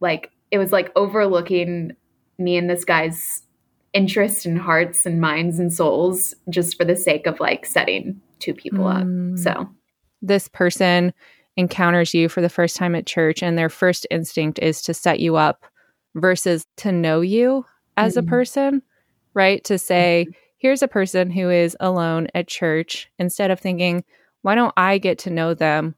like, 0.00 0.30
it 0.50 0.56
was 0.56 0.72
like 0.72 0.90
overlooking 0.96 1.92
me 2.38 2.56
and 2.56 2.70
this 2.70 2.86
guy's 2.86 3.42
interests 3.92 4.46
and 4.46 4.58
hearts 4.58 5.04
and 5.06 5.20
minds 5.20 5.58
and 5.58 5.72
souls 5.72 6.34
just 6.48 6.76
for 6.76 6.84
the 6.84 6.96
sake 6.96 7.26
of 7.26 7.40
like 7.40 7.66
setting 7.66 8.20
two 8.38 8.54
people 8.54 8.84
Mm. 8.84 9.32
up. 9.34 9.38
So, 9.38 9.68
This 10.22 10.48
person 10.48 11.12
encounters 11.56 12.12
you 12.14 12.28
for 12.28 12.40
the 12.40 12.48
first 12.50 12.76
time 12.76 12.94
at 12.94 13.06
church, 13.06 13.42
and 13.42 13.56
their 13.56 13.68
first 13.70 14.06
instinct 14.10 14.58
is 14.60 14.82
to 14.82 14.94
set 14.94 15.18
you 15.20 15.36
up 15.36 15.64
versus 16.14 16.66
to 16.76 16.92
know 16.92 17.20
you 17.22 17.64
as 17.96 18.16
a 18.16 18.22
Mhm. 18.22 18.28
person, 18.28 18.82
right? 19.34 19.62
To 19.64 19.78
say, 19.78 20.26
here's 20.58 20.82
a 20.82 20.88
person 20.88 21.30
who 21.30 21.48
is 21.50 21.76
alone 21.80 22.28
at 22.34 22.48
church, 22.48 23.10
instead 23.18 23.50
of 23.50 23.58
thinking, 23.60 24.04
why 24.42 24.54
don't 24.54 24.74
I 24.76 24.98
get 24.98 25.18
to 25.20 25.30
know 25.30 25.54
them? 25.54 25.94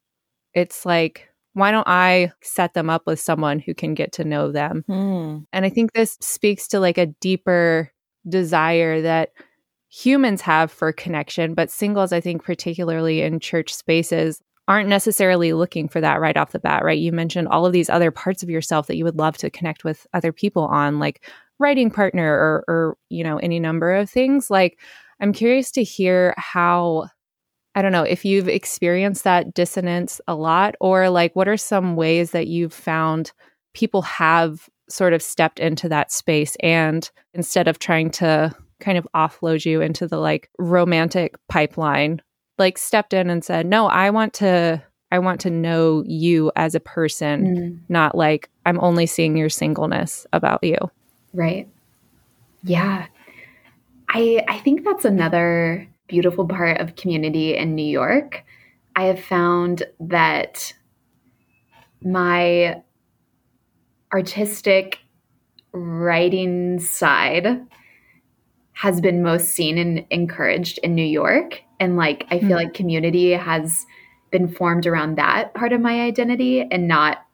It's 0.54 0.86
like, 0.86 1.28
why 1.54 1.70
don't 1.70 1.86
I 1.86 2.32
set 2.42 2.74
them 2.74 2.88
up 2.88 3.02
with 3.06 3.20
someone 3.20 3.58
who 3.58 3.74
can 3.74 3.94
get 3.94 4.12
to 4.12 4.24
know 4.24 4.50
them? 4.50 4.84
Hmm. 4.86 5.38
And 5.52 5.64
I 5.64 5.68
think 5.68 5.92
this 5.92 6.16
speaks 6.20 6.66
to 6.68 6.80
like 6.80 6.98
a 6.98 7.06
deeper 7.06 7.92
desire 8.28 9.02
that 9.02 9.30
humans 9.90 10.40
have 10.40 10.72
for 10.72 10.92
connection, 10.92 11.54
but 11.54 11.70
singles, 11.70 12.12
I 12.12 12.20
think, 12.20 12.42
particularly 12.42 13.20
in 13.20 13.40
church 13.40 13.74
spaces, 13.74 14.40
aren't 14.68 14.88
necessarily 14.88 15.52
looking 15.52 15.88
for 15.88 16.00
that 16.00 16.20
right 16.20 16.36
off 16.36 16.52
the 16.52 16.58
bat, 16.58 16.84
right? 16.84 16.98
You 16.98 17.12
mentioned 17.12 17.48
all 17.48 17.66
of 17.66 17.72
these 17.72 17.90
other 17.90 18.10
parts 18.10 18.42
of 18.42 18.48
yourself 18.48 18.86
that 18.86 18.96
you 18.96 19.04
would 19.04 19.18
love 19.18 19.36
to 19.38 19.50
connect 19.50 19.84
with 19.84 20.06
other 20.14 20.32
people 20.32 20.64
on, 20.64 20.98
like 20.98 21.24
writing 21.58 21.90
partner 21.90 22.32
or, 22.32 22.64
or 22.68 22.96
you 23.10 23.22
know, 23.24 23.36
any 23.38 23.60
number 23.60 23.92
of 23.94 24.08
things. 24.08 24.50
Like, 24.50 24.78
I'm 25.20 25.32
curious 25.32 25.70
to 25.72 25.82
hear 25.82 26.34
how. 26.38 27.08
I 27.74 27.82
don't 27.82 27.92
know 27.92 28.02
if 28.02 28.24
you've 28.24 28.48
experienced 28.48 29.24
that 29.24 29.54
dissonance 29.54 30.20
a 30.28 30.34
lot, 30.34 30.74
or 30.80 31.08
like 31.08 31.34
what 31.34 31.48
are 31.48 31.56
some 31.56 31.96
ways 31.96 32.32
that 32.32 32.46
you've 32.46 32.74
found 32.74 33.32
people 33.74 34.02
have 34.02 34.68
sort 34.88 35.12
of 35.12 35.22
stepped 35.22 35.58
into 35.58 35.88
that 35.88 36.12
space 36.12 36.56
and 36.60 37.10
instead 37.32 37.68
of 37.68 37.78
trying 37.78 38.10
to 38.10 38.54
kind 38.80 38.98
of 38.98 39.06
offload 39.14 39.64
you 39.64 39.80
into 39.80 40.06
the 40.06 40.18
like 40.18 40.50
romantic 40.58 41.36
pipeline 41.48 42.20
like 42.58 42.76
stepped 42.76 43.14
in 43.14 43.30
and 43.30 43.44
said 43.44 43.64
no 43.64 43.86
i 43.86 44.10
want 44.10 44.34
to 44.34 44.82
i 45.12 45.18
want 45.18 45.40
to 45.40 45.48
know 45.48 46.02
you 46.04 46.50
as 46.56 46.74
a 46.74 46.80
person 46.80 47.56
mm, 47.56 47.78
not 47.88 48.14
like 48.14 48.50
i'm 48.66 48.78
only 48.80 49.06
seeing 49.06 49.36
your 49.36 49.48
singleness 49.48 50.26
about 50.32 50.62
you 50.62 50.76
right. 51.32 51.68
Yeah. 52.62 53.06
I 54.08 54.44
I 54.48 54.58
think 54.58 54.84
that's 54.84 55.04
another 55.04 55.88
beautiful 56.12 56.46
part 56.46 56.78
of 56.78 56.94
community 56.94 57.56
in 57.56 57.74
New 57.74 57.86
York. 57.86 58.44
I 58.94 59.04
have 59.04 59.18
found 59.18 59.84
that 59.98 60.74
my 62.02 62.82
artistic 64.12 64.98
writing 65.72 66.78
side 66.78 67.66
has 68.72 69.00
been 69.00 69.22
most 69.22 69.48
seen 69.54 69.78
and 69.78 70.04
encouraged 70.10 70.78
in 70.82 70.94
New 70.94 71.02
York. 71.02 71.62
And 71.80 71.96
like, 71.96 72.26
I 72.30 72.40
feel 72.40 72.58
Hmm. 72.58 72.64
like 72.64 72.74
community 72.74 73.30
has 73.30 73.86
been 74.30 74.48
formed 74.48 74.86
around 74.86 75.16
that 75.16 75.54
part 75.54 75.72
of 75.72 75.80
my 75.80 76.02
identity 76.02 76.60
and 76.60 76.86
not 76.86 77.24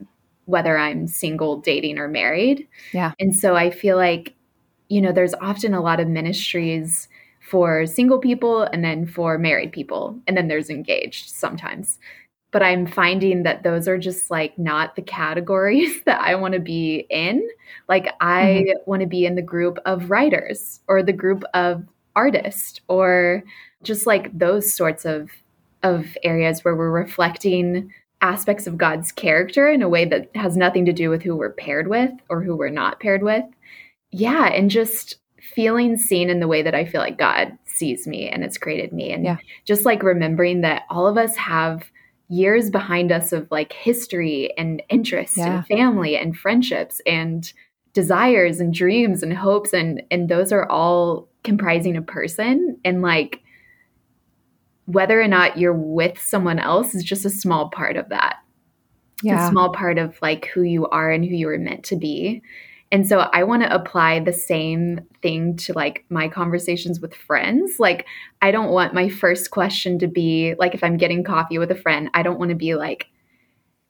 whether 0.45 0.79
I'm 0.79 1.09
single, 1.09 1.61
dating, 1.61 1.99
or 1.99 2.07
married. 2.07 2.69
Yeah. 2.93 3.11
And 3.19 3.35
so 3.35 3.57
I 3.57 3.71
feel 3.71 3.97
like, 3.97 4.35
you 4.89 5.01
know, 5.01 5.11
there's 5.11 5.35
often 5.35 5.75
a 5.75 5.83
lot 5.83 5.99
of 5.99 6.07
ministries 6.07 7.09
for 7.49 7.87
single 7.87 8.19
people 8.19 8.63
and 8.63 8.85
then 8.85 9.07
for 9.07 9.39
married 9.39 9.73
people. 9.73 10.19
And 10.27 10.37
then 10.37 10.49
there's 10.49 10.71
engaged 10.71 11.31
sometimes. 11.31 11.99
but 12.51 12.63
I'm 12.63 12.87
finding 12.87 13.43
that 13.43 13.63
those 13.63 13.87
are 13.87 13.99
just 13.99 14.31
like 14.31 14.59
not 14.59 14.97
the 14.97 15.03
categories 15.03 16.03
that 16.07 16.21
I 16.21 16.35
want 16.35 16.55
to 16.55 16.61
be 16.61 17.07
in. 17.11 17.47
Like, 17.89 18.09
I 18.21 18.67
mm-hmm. 18.67 18.91
want 18.91 19.03
to 19.03 19.07
be 19.07 19.27
in 19.27 19.35
the 19.35 19.43
group 19.43 19.79
of 19.85 20.11
writers 20.11 20.81
or 20.89 21.03
the 21.03 21.13
group 21.13 21.45
of 21.55 21.85
artists 22.17 22.81
or 22.89 23.43
just 23.83 24.07
like 24.07 24.37
those 24.37 24.75
sorts 24.75 25.05
of 25.05 25.31
of 25.85 26.17
areas 26.25 26.65
where 26.65 26.75
we're 26.75 26.91
reflecting 26.91 27.93
aspects 28.21 28.67
of 28.67 28.77
God's 28.77 29.13
character 29.13 29.71
in 29.71 29.81
a 29.81 29.89
way 29.89 30.05
that 30.07 30.29
has 30.35 30.57
nothing 30.57 30.85
to 30.87 30.93
do 30.93 31.09
with 31.09 31.23
who 31.23 31.37
we're 31.37 31.53
paired 31.53 31.87
with 31.87 32.11
or 32.29 32.43
who 32.43 32.57
we're 32.57 32.69
not 32.69 32.99
paired 32.99 33.23
with. 33.23 33.45
Yeah, 34.11 34.47
and 34.47 34.71
just 34.71 35.17
feeling 35.59 35.97
seen 35.97 36.31
in 36.31 36.39
the 36.39 36.47
way 36.47 36.63
that 36.63 36.77
I 36.77 36.85
feel 36.85 37.01
like 37.01 37.19
God 37.19 37.59
sees 37.65 38.07
me 38.07 38.29
and 38.29 38.45
has 38.45 38.57
created 38.57 38.93
me. 38.93 39.11
And 39.11 39.25
yeah. 39.25 39.39
just 39.65 39.85
like 39.85 40.05
remembering 40.05 40.61
that 40.61 40.85
all 40.89 41.09
of 41.09 41.19
us 41.19 41.35
have 41.35 41.91
years 42.29 42.71
behind 42.71 43.11
us 43.11 43.33
of 43.33 43.51
like 43.51 43.73
history 43.73 44.57
and 44.57 44.81
interest 44.89 45.37
yeah. 45.37 45.57
and 45.57 45.67
family 45.67 46.17
and 46.17 46.39
friendships 46.39 47.01
and 47.07 47.53
desires 47.93 48.61
and 48.61 48.73
dreams 48.73 49.21
and 49.25 49.33
hopes 49.33 49.73
and 49.73 50.01
and 50.13 50.29
those 50.29 50.53
are 50.53 50.71
all 50.71 51.29
comprising 51.43 51.97
a 51.97 52.03
person 52.03 52.79
and 52.85 53.03
like 53.03 53.41
whether 54.85 55.21
or 55.21 55.27
not 55.27 55.59
you're 55.59 55.73
with 55.73 56.21
someone 56.21 56.61
else 56.61 56.95
is 56.95 57.03
just 57.03 57.25
a 57.25 57.31
small 57.31 57.69
part 57.71 57.97
of 57.97 58.11
that. 58.11 58.37
Yeah. 59.25 59.49
A 59.49 59.51
small 59.51 59.73
part 59.73 59.99
of 59.99 60.17
like 60.23 60.47
who 60.55 60.63
you 60.63 60.87
are 60.87 61.11
and 61.11 61.25
who 61.25 61.35
you 61.35 61.49
were 61.49 61.59
meant 61.59 61.83
to 61.87 61.97
be. 61.97 62.43
And 62.91 63.07
so 63.07 63.19
I 63.19 63.45
want 63.45 63.63
to 63.63 63.75
apply 63.75 64.21
the 64.21 64.33
same 64.33 65.01
thing 65.21 65.57
to 65.59 65.73
like 65.75 66.05
my 66.09 66.29
conversations 66.29 67.01
with 67.01 67.15
friends. 67.15 67.79
Like 67.79 68.07
I 68.41 68.51
don't 68.51 68.71
want 68.71 68.95
my 68.95 69.09
first 69.09 69.51
question 69.51 69.99
to 69.99 70.07
be 70.07 70.55
like 70.59 70.75
if 70.75 70.83
I'm 70.83 70.97
getting 70.97 71.23
coffee 71.23 71.59
with 71.59 71.71
a 71.71 71.77
friend, 71.77 72.09
I 72.15 72.23
don't 72.23 72.39
want 72.39 72.51
to 72.51 72.57
be 72.57 72.75
like 72.75 73.09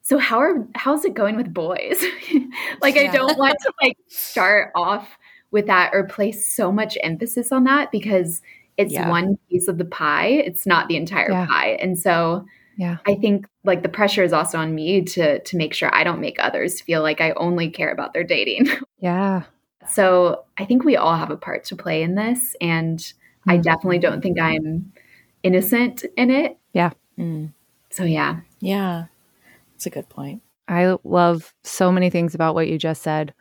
so 0.03 0.16
how 0.16 0.38
are 0.38 0.66
how's 0.74 1.05
it 1.05 1.14
going 1.14 1.36
with 1.36 1.53
boys? 1.53 2.03
like 2.80 2.94
yeah. 2.94 3.03
I 3.03 3.07
don't 3.09 3.38
want 3.38 3.57
to 3.61 3.72
like 3.82 3.96
start 4.09 4.72
off 4.74 5.18
with 5.51 5.66
that 5.66 5.90
or 5.92 6.05
place 6.05 6.49
so 6.49 6.72
much 6.72 6.96
emphasis 7.03 7.53
on 7.53 7.64
that 7.64 7.92
because 7.92 8.40
it's 8.78 8.92
yeah. 8.92 9.09
one 9.09 9.38
piece 9.51 9.68
of 9.68 9.76
the 9.76 9.84
pie. 9.84 10.28
It's 10.28 10.66
not 10.66 10.88
the 10.88 10.96
entire 10.96 11.30
yeah. 11.30 11.46
pie. 11.46 11.78
And 11.80 11.99
so 11.99 12.46
yeah. 12.78 12.98
I 13.06 13.16
think 13.16 13.46
like 13.64 13.82
the 13.82 13.88
pressure 13.88 14.22
is 14.22 14.32
also 14.32 14.56
on 14.56 14.72
me 14.72 15.02
to 15.02 15.40
to 15.40 15.56
make 15.56 15.74
sure 15.74 15.92
I 15.92 16.04
don't 16.04 16.20
make 16.20 16.36
others 16.38 16.80
feel 16.80 17.02
like 17.02 17.20
I 17.20 17.32
only 17.32 17.70
care 17.70 17.90
about 17.90 18.14
their 18.14 18.24
dating. 18.24 18.68
Yeah. 19.00 19.44
so 19.88 20.44
I 20.58 20.64
think 20.64 20.82
we 20.82 20.96
all 20.96 21.14
have 21.14 21.30
a 21.30 21.36
part 21.36 21.62
to 21.66 21.76
play 21.76 22.02
in 22.02 22.16
this 22.16 22.56
and 22.60 22.98
mm-hmm. 22.98 23.50
I 23.50 23.56
definitely 23.58 24.00
don't 24.00 24.20
think 24.20 24.40
I'm 24.40 24.92
innocent 25.44 26.04
in 26.16 26.32
it. 26.32 26.58
Yeah. 26.72 26.90
Mm. 27.16 27.52
So 27.90 28.02
yeah. 28.02 28.40
Yeah. 28.60 29.04
It's 29.76 29.86
a 29.86 29.90
good 29.90 30.08
point. 30.08 30.42
I 30.66 30.96
love 31.04 31.54
so 31.62 31.92
many 31.92 32.10
things 32.10 32.34
about 32.34 32.56
what 32.56 32.66
you 32.66 32.76
just 32.76 33.02
said. 33.02 33.32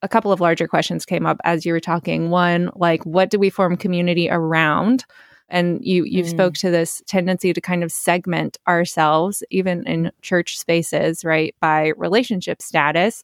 A 0.00 0.08
couple 0.08 0.32
of 0.32 0.40
larger 0.40 0.66
questions 0.66 1.04
came 1.04 1.26
up 1.26 1.36
as 1.44 1.66
you 1.66 1.74
were 1.74 1.80
talking. 1.80 2.30
One, 2.30 2.70
like 2.74 3.04
what 3.04 3.28
do 3.28 3.38
we 3.38 3.50
form 3.50 3.76
community 3.76 4.30
around? 4.30 5.04
And 5.52 5.84
you 5.84 6.02
you 6.04 6.24
mm. 6.24 6.28
spoke 6.28 6.54
to 6.54 6.70
this 6.70 7.02
tendency 7.06 7.52
to 7.52 7.60
kind 7.60 7.84
of 7.84 7.92
segment 7.92 8.56
ourselves 8.66 9.44
even 9.50 9.86
in 9.86 10.10
church 10.22 10.58
spaces 10.58 11.24
right 11.24 11.54
by 11.60 11.92
relationship 11.96 12.60
status. 12.60 13.22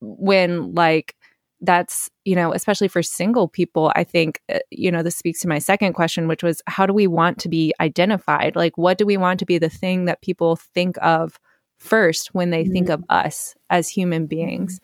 When 0.00 0.74
like 0.74 1.14
that's 1.60 2.10
you 2.24 2.34
know 2.34 2.52
especially 2.52 2.86
for 2.86 3.02
single 3.02 3.48
people 3.48 3.90
i 3.96 4.04
think 4.04 4.40
uh, 4.48 4.60
you 4.70 4.92
know 4.92 5.02
this 5.02 5.16
speaks 5.16 5.40
to 5.40 5.48
my 5.48 5.58
second 5.58 5.92
question 5.92 6.28
which 6.28 6.44
was 6.44 6.62
how 6.68 6.86
do 6.86 6.92
we 6.92 7.08
want 7.08 7.36
to 7.36 7.48
be 7.48 7.74
identified? 7.80 8.54
Like 8.54 8.78
what 8.78 8.96
do 8.96 9.04
we 9.04 9.16
want 9.16 9.40
to 9.40 9.46
be 9.46 9.58
the 9.58 9.68
thing 9.68 10.04
that 10.04 10.22
people 10.22 10.54
think 10.54 10.96
of 11.02 11.40
first 11.78 12.32
when 12.32 12.50
they 12.50 12.64
mm 12.64 12.72
think 12.72 12.90
of 12.90 13.02
us 13.08 13.54
as 13.70 13.88
human 13.88 14.26
beings? 14.26 14.80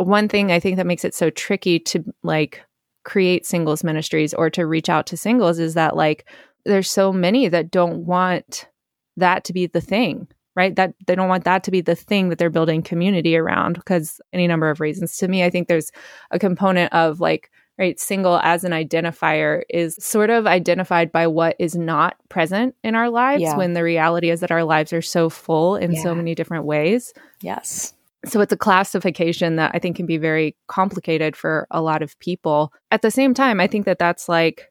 Mm. 0.00 0.06
One 0.06 0.28
thing 0.28 0.52
i 0.52 0.60
think 0.60 0.76
that 0.76 0.86
makes 0.86 1.04
it 1.04 1.14
so 1.14 1.30
tricky 1.30 1.78
to 1.80 2.04
like 2.22 2.62
create 3.06 3.46
singles 3.46 3.84
ministries 3.84 4.34
or 4.34 4.50
to 4.50 4.66
reach 4.66 4.88
out 4.88 5.06
to 5.06 5.16
singles 5.16 5.60
is 5.60 5.74
that 5.74 5.94
like 5.94 6.28
there's 6.64 6.90
so 6.90 7.12
many 7.12 7.46
that 7.46 7.70
don't 7.70 8.04
want 8.04 8.68
that 9.16 9.44
to 9.44 9.52
be 9.52 9.66
the 9.68 9.80
thing 9.80 10.26
right 10.56 10.74
that 10.74 10.92
they 11.06 11.14
don't 11.14 11.28
want 11.28 11.44
that 11.44 11.62
to 11.62 11.70
be 11.70 11.80
the 11.80 11.94
thing 11.94 12.30
that 12.30 12.38
they're 12.38 12.50
building 12.50 12.82
community 12.82 13.36
around 13.36 13.74
because 13.74 14.20
any 14.32 14.48
number 14.48 14.68
of 14.70 14.80
reasons 14.80 15.16
to 15.16 15.28
me 15.28 15.44
i 15.44 15.48
think 15.48 15.68
there's 15.68 15.92
a 16.32 16.38
component 16.38 16.92
of 16.92 17.20
like 17.20 17.52
right 17.78 18.00
single 18.00 18.40
as 18.42 18.64
an 18.64 18.72
identifier 18.72 19.62
is 19.70 19.96
sort 20.00 20.28
of 20.28 20.44
identified 20.44 21.12
by 21.12 21.28
what 21.28 21.54
is 21.60 21.76
not 21.76 22.16
present 22.28 22.74
in 22.82 22.96
our 22.96 23.08
lives 23.08 23.40
yeah. 23.40 23.56
when 23.56 23.74
the 23.74 23.84
reality 23.84 24.30
is 24.30 24.40
that 24.40 24.50
our 24.50 24.64
lives 24.64 24.92
are 24.92 25.02
so 25.02 25.30
full 25.30 25.76
in 25.76 25.92
yeah. 25.92 26.02
so 26.02 26.12
many 26.12 26.34
different 26.34 26.64
ways 26.64 27.14
yes 27.40 27.94
so 28.26 28.40
it's 28.40 28.52
a 28.52 28.56
classification 28.56 29.56
that 29.56 29.70
I 29.74 29.78
think 29.78 29.96
can 29.96 30.06
be 30.06 30.18
very 30.18 30.56
complicated 30.68 31.36
for 31.36 31.66
a 31.70 31.80
lot 31.80 32.02
of 32.02 32.18
people. 32.18 32.72
At 32.90 33.02
the 33.02 33.10
same 33.10 33.34
time, 33.34 33.60
I 33.60 33.66
think 33.66 33.86
that 33.86 33.98
that's 33.98 34.28
like 34.28 34.70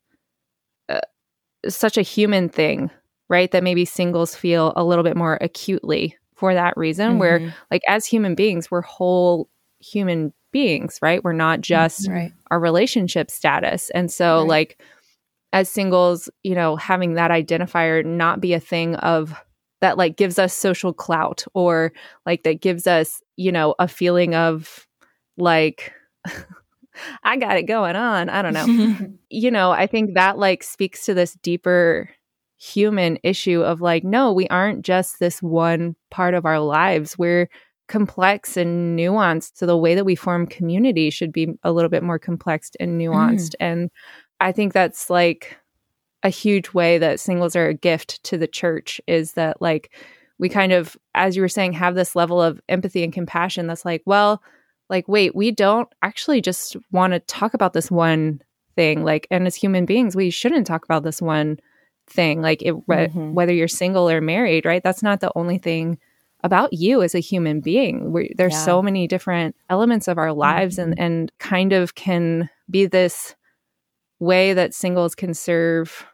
uh, 0.90 1.02
such 1.68 1.98
a 1.98 2.02
human 2.02 2.50
thing, 2.50 2.90
right? 3.30 3.52
That 3.52 3.64
maybe 3.64 3.86
singles 3.86 4.36
feel 4.36 4.74
a 4.76 4.84
little 4.84 5.04
bit 5.04 5.18
more 5.18 5.38
acutely 5.42 6.18
for 6.36 6.54
that 6.54 6.76
reason, 6.78 7.12
mm-hmm. 7.12 7.20
where 7.20 7.56
like 7.72 7.82
as 7.88 8.06
human 8.06 8.36
beings, 8.36 8.70
we're 8.70 8.82
whole 8.82 9.50
human 9.80 10.34
beings, 10.52 11.00
right? 11.02 11.24
We're 11.24 11.34
not 11.34 11.62
just 11.62 12.04
mm-hmm. 12.04 12.14
right. 12.14 12.34
our 12.52 12.60
relationship 12.60 13.30
status. 13.32 13.90
And 13.92 14.12
so, 14.12 14.40
right. 14.40 14.48
like, 14.48 14.82
as 15.54 15.70
singles, 15.70 16.30
you 16.44 16.56
know, 16.56 16.76
having 16.76 17.14
that 17.14 17.32
identifier 17.32 18.04
not 18.06 18.42
be 18.42 18.54
a 18.54 18.60
thing 18.60 18.96
of 18.96 19.34
that 19.82 19.98
like 19.98 20.18
gives 20.18 20.40
us 20.40 20.54
social 20.54 20.94
clout 20.94 21.46
or 21.54 21.92
like 22.26 22.44
that 22.44 22.62
gives 22.62 22.88
us, 22.88 23.22
you 23.36 23.52
know, 23.52 23.76
a 23.80 23.88
feeling 23.88 24.36
of 24.36 24.88
like 25.38 25.94
I 27.24 27.38
got 27.38 27.58
it 27.58 27.64
going 27.64 27.96
on. 27.96 28.30
I 28.30 28.42
don't 28.42 28.54
know. 28.54 29.10
you 29.30 29.52
know, 29.52 29.72
I 29.72 29.88
think 29.88 30.14
that 30.14 30.38
like 30.38 30.64
speaks 30.64 31.06
to 31.06 31.14
this 31.14 31.34
deeper 31.34 32.10
human 32.58 33.20
issue 33.24 33.62
of 33.62 33.82
like, 33.82 34.04
no, 34.04 34.32
we 34.32 34.48
aren't 34.48 34.84
just 34.84 35.20
this 35.20 35.42
one 35.42 35.96
part 36.10 36.34
of 36.34 36.46
our 36.46 36.60
lives. 36.60 37.18
We're 37.18 37.50
complex 37.88 38.58
and 38.58 38.98
nuanced. 38.98 39.52
So 39.56 39.66
the 39.66 39.78
way 39.78 39.96
that 39.96 40.06
we 40.06 40.16
form 40.16 40.48
community 40.48 41.10
should 41.10 41.32
be 41.32 41.50
a 41.64 41.72
little 41.72 41.90
bit 41.90 42.04
more 42.04 42.18
complex 42.18 42.72
and 42.80 43.00
nuanced. 43.00 43.52
Mm. 43.52 43.56
And 43.60 43.90
I 44.40 44.52
think 44.52 44.74
that's 44.74 45.10
like 45.10 45.58
a 46.26 46.30
huge 46.30 46.74
way 46.74 46.98
that 46.98 47.20
singles 47.20 47.56
are 47.56 47.68
a 47.68 47.74
gift 47.74 48.22
to 48.24 48.36
the 48.36 48.48
church 48.48 49.00
is 49.06 49.34
that 49.34 49.62
like 49.62 49.92
we 50.40 50.50
kind 50.50 50.74
of 50.74 50.98
as 51.14 51.36
you 51.36 51.42
were 51.42 51.48
saying 51.48 51.72
have 51.72 51.94
this 51.94 52.16
level 52.16 52.42
of 52.42 52.60
empathy 52.68 53.04
and 53.04 53.14
compassion 53.14 53.68
that's 53.68 53.86
like 53.86 54.02
well 54.08 54.42
like 54.90 55.08
wait 55.08 55.36
we 55.36 55.52
don't 55.52 55.88
actually 56.02 56.42
just 56.42 56.76
want 56.92 57.14
to 57.14 57.20
talk 57.20 57.54
about 57.54 57.74
this 57.74 57.92
one 57.92 58.42
thing 58.76 59.04
like 59.04 59.28
and 59.30 59.46
as 59.46 59.54
human 59.54 59.86
beings 59.86 60.16
we 60.16 60.32
shouldn't 60.32 60.66
talk 60.66 60.84
about 60.84 61.04
this 61.04 61.22
one 61.22 61.60
thing 62.08 62.42
like 62.42 62.64
it, 62.64 62.74
mm-hmm. 62.74 63.34
whether 63.36 63.54
you're 63.54 63.68
single 63.68 64.10
or 64.10 64.20
married 64.20 64.66
right 64.66 64.82
that's 64.84 65.04
not 65.04 65.20
the 65.20 65.32
only 65.36 65.60
thing 65.60 65.96
about 66.44 66.74
you 66.74 67.04
as 67.04 67.14
a 67.14 67.20
human 67.20 67.62
being 67.62 68.12
We're, 68.12 68.30
there's 68.36 68.54
yeah. 68.54 68.66
so 68.66 68.82
many 68.82 69.08
different 69.08 69.56
elements 69.70 70.08
of 70.08 70.18
our 70.18 70.34
lives 70.34 70.78
mm-hmm. 70.78 70.94
and 70.94 71.00
and 71.00 71.32
kind 71.38 71.72
of 71.72 71.94
can 71.94 72.50
be 72.68 72.88
this 72.88 73.36
way 74.20 74.54
that 74.54 74.74
singles 74.74 75.14
can 75.14 75.36
serve 75.36 76.06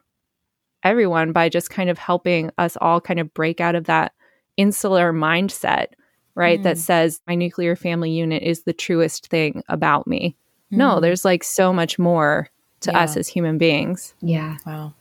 everyone 0.82 1.32
by 1.32 1.48
just 1.48 1.70
kind 1.70 1.90
of 1.90 1.98
helping 1.98 2.50
us 2.58 2.76
all 2.80 3.00
kind 3.00 3.20
of 3.20 3.32
break 3.34 3.60
out 3.60 3.74
of 3.74 3.84
that 3.84 4.12
insular 4.56 5.12
mindset, 5.12 5.88
right? 6.34 6.60
Mm. 6.60 6.62
That 6.64 6.78
says 6.78 7.20
my 7.26 7.34
nuclear 7.34 7.76
family 7.76 8.10
unit 8.10 8.42
is 8.42 8.62
the 8.62 8.72
truest 8.72 9.28
thing 9.28 9.62
about 9.68 10.06
me. 10.06 10.36
Mm. 10.72 10.78
No, 10.78 11.00
there's 11.00 11.24
like 11.24 11.44
so 11.44 11.72
much 11.72 11.98
more 11.98 12.48
to 12.80 12.90
yeah. 12.90 13.00
us 13.00 13.16
as 13.16 13.28
human 13.28 13.58
beings. 13.58 14.14
Yeah. 14.20 14.56
Wow. 14.66 14.94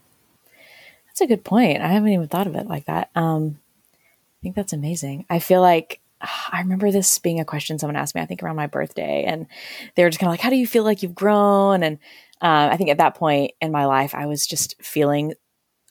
That's 1.08 1.22
a 1.22 1.28
good 1.28 1.44
point. 1.44 1.82
I 1.82 1.88
haven't 1.88 2.10
even 2.10 2.28
thought 2.28 2.48
of 2.48 2.56
it 2.56 2.68
like 2.68 2.86
that. 2.86 3.10
Um, 3.16 3.60
I 3.94 4.40
think 4.42 4.56
that's 4.56 4.74
amazing. 4.74 5.26
I 5.30 5.40
feel 5.40 5.62
like 5.62 6.00
I 6.52 6.60
remember 6.60 6.92
this 6.92 7.20
being 7.20 7.40
a 7.40 7.46
question 7.46 7.80
someone 7.80 7.96
asked 7.96 8.16
me, 8.16 8.22
I 8.22 8.26
think 8.26 8.44
around 8.44 8.56
my 8.56 8.68
birthday, 8.68 9.24
and 9.26 9.48
they 9.96 10.04
were 10.04 10.10
just 10.10 10.20
kind 10.20 10.30
of 10.30 10.34
like, 10.34 10.42
How 10.42 10.50
do 10.50 10.56
you 10.56 10.68
feel 10.68 10.84
like 10.84 11.04
you've 11.04 11.16
grown? 11.16 11.84
And 11.84 11.98
uh, 12.42 12.70
I 12.72 12.78
think 12.78 12.90
at 12.90 12.98
that 12.98 13.16
point 13.16 13.52
in 13.62 13.72
my 13.72 13.86
life, 13.86 14.16
I 14.16 14.26
was 14.26 14.48
just 14.48 14.82
feeling 14.82 15.34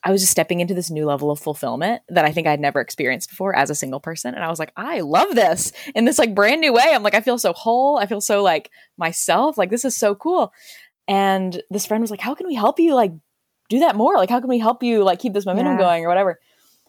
I 0.03 0.13
was 0.13 0.23
just 0.23 0.33
stepping 0.33 0.61
into 0.61 0.73
this 0.73 0.91
new 0.91 1.05
level 1.05 1.31
of 1.31 1.39
fulfillment 1.39 2.03
that 2.09 2.25
I 2.25 2.33
think 2.33 2.47
I'd 2.47 2.61
never 2.61 2.81
experienced 2.81 3.29
before 3.29 3.55
as 3.55 3.69
a 3.69 3.75
single 3.75 4.01
person. 4.01 4.35
And 4.35 4.43
I 4.43 4.49
was 4.49 4.59
like, 4.59 4.73
I 4.77 5.01
love 5.01 5.35
this 5.35 5.73
in 5.95 6.07
this 6.07 6.19
like 6.19 6.35
brand 6.35 6.63
new 6.63 6.73
way. 6.73 6.93
I'm 6.93 7.03
like, 7.03 7.15
I 7.15 7.21
feel 7.21 7.39
so 7.39 7.53
whole. 7.53 7.99
I 7.99 8.07
feel 8.07 8.21
so 8.21 8.43
like 8.43 8.71
myself. 8.97 9.59
Like, 9.59 9.71
this 9.71 9.85
is 9.85 9.97
so 9.97 10.15
cool. 10.15 10.53
And 11.07 11.63
this 11.71 11.87
friend 11.87 12.01
was 12.01 12.11
like, 12.11 12.21
How 12.21 12.35
can 12.35 12.47
we 12.47 12.55
help 12.55 12.79
you 12.79 12.95
like 12.95 13.13
do 13.69 13.81
that 13.81 13.97
more? 13.97 14.17
Like, 14.17 14.31
how 14.31 14.41
can 14.41 14.49
we 14.49 14.59
help 14.59 14.83
you 14.83 15.05
like 15.05 15.19
keep 15.19 15.35
this 15.35 15.47
momentum 15.47 15.75
yeah. 15.75 15.81
going 15.85 16.05
or 16.05 16.09
whatever? 16.09 16.41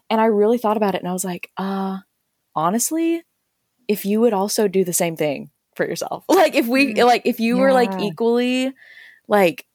And 0.09 0.21
I 0.21 0.25
really 0.25 0.57
thought 0.57 0.77
about 0.77 0.95
it 0.95 1.01
and 1.01 1.09
I 1.09 1.13
was 1.13 1.25
like, 1.25 1.51
uh, 1.57 1.97
honestly, 2.55 3.23
if 3.87 4.05
you 4.05 4.21
would 4.21 4.33
also 4.33 4.67
do 4.67 4.83
the 4.83 4.93
same 4.93 5.15
thing 5.15 5.51
for 5.75 5.87
yourself, 5.87 6.23
like 6.29 6.55
if 6.55 6.67
we, 6.67 6.93
mm. 6.93 7.05
like, 7.05 7.23
if 7.25 7.39
you 7.39 7.55
yeah. 7.55 7.61
were 7.61 7.73
like 7.73 7.99
equally 7.99 8.73
like 9.27 9.65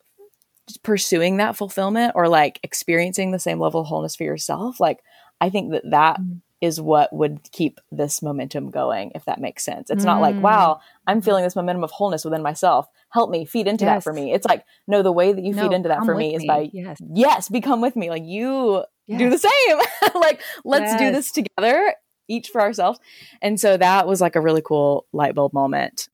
pursuing 0.82 1.36
that 1.36 1.56
fulfillment 1.56 2.12
or 2.14 2.28
like 2.28 2.58
experiencing 2.62 3.30
the 3.30 3.38
same 3.38 3.60
level 3.60 3.80
of 3.80 3.86
wholeness 3.86 4.16
for 4.16 4.24
yourself 4.24 4.80
like 4.80 5.00
i 5.40 5.50
think 5.50 5.72
that 5.72 5.82
that 5.90 6.20
mm. 6.20 6.40
is 6.60 6.80
what 6.80 7.12
would 7.12 7.40
keep 7.52 7.80
this 7.92 8.22
momentum 8.22 8.70
going, 8.70 9.12
if 9.14 9.26
that 9.26 9.40
makes 9.40 9.62
sense. 9.62 9.90
It's 9.90 10.02
mm. 10.02 10.06
not 10.06 10.22
like, 10.22 10.36
wow, 10.36 10.80
I'm 11.06 11.20
feeling 11.20 11.44
this 11.44 11.54
momentum 11.54 11.84
of 11.84 11.90
wholeness 11.90 12.24
within 12.24 12.42
myself. 12.42 12.88
Help 13.10 13.30
me 13.30 13.44
feed 13.44 13.68
into 13.68 13.84
yes. 13.84 13.96
that 13.96 14.02
for 14.02 14.12
me. 14.12 14.32
It's 14.32 14.46
like, 14.46 14.64
no, 14.86 15.02
the 15.02 15.12
way 15.12 15.32
that 15.34 15.44
you 15.44 15.52
no, 15.54 15.62
feed 15.62 15.74
into 15.74 15.90
that 15.90 16.04
for 16.04 16.14
me, 16.14 16.30
me, 16.30 16.36
is 16.36 16.44
by, 16.46 16.70
yes. 16.72 16.96
yes, 17.12 17.48
become 17.50 17.82
with 17.82 17.94
me. 17.94 18.08
Like 18.08 18.24
you 18.24 18.84
yes. 19.06 19.18
do 19.18 19.30
the 19.30 19.38
same. 19.38 19.78
like, 20.14 20.40
let's 20.64 20.96
do 20.96 21.12
this 21.12 21.30
together, 21.30 21.94
each 22.28 22.48
for 22.48 22.60
ourselves. 22.60 22.98
And 23.40 23.58
so 23.60 23.76
that 23.76 24.06
was 24.06 24.20
like 24.20 24.36
a 24.36 24.40
really 24.40 24.62
cool 24.62 25.06
light 25.12 25.34
bulb 25.34 25.52
moment 25.52 26.08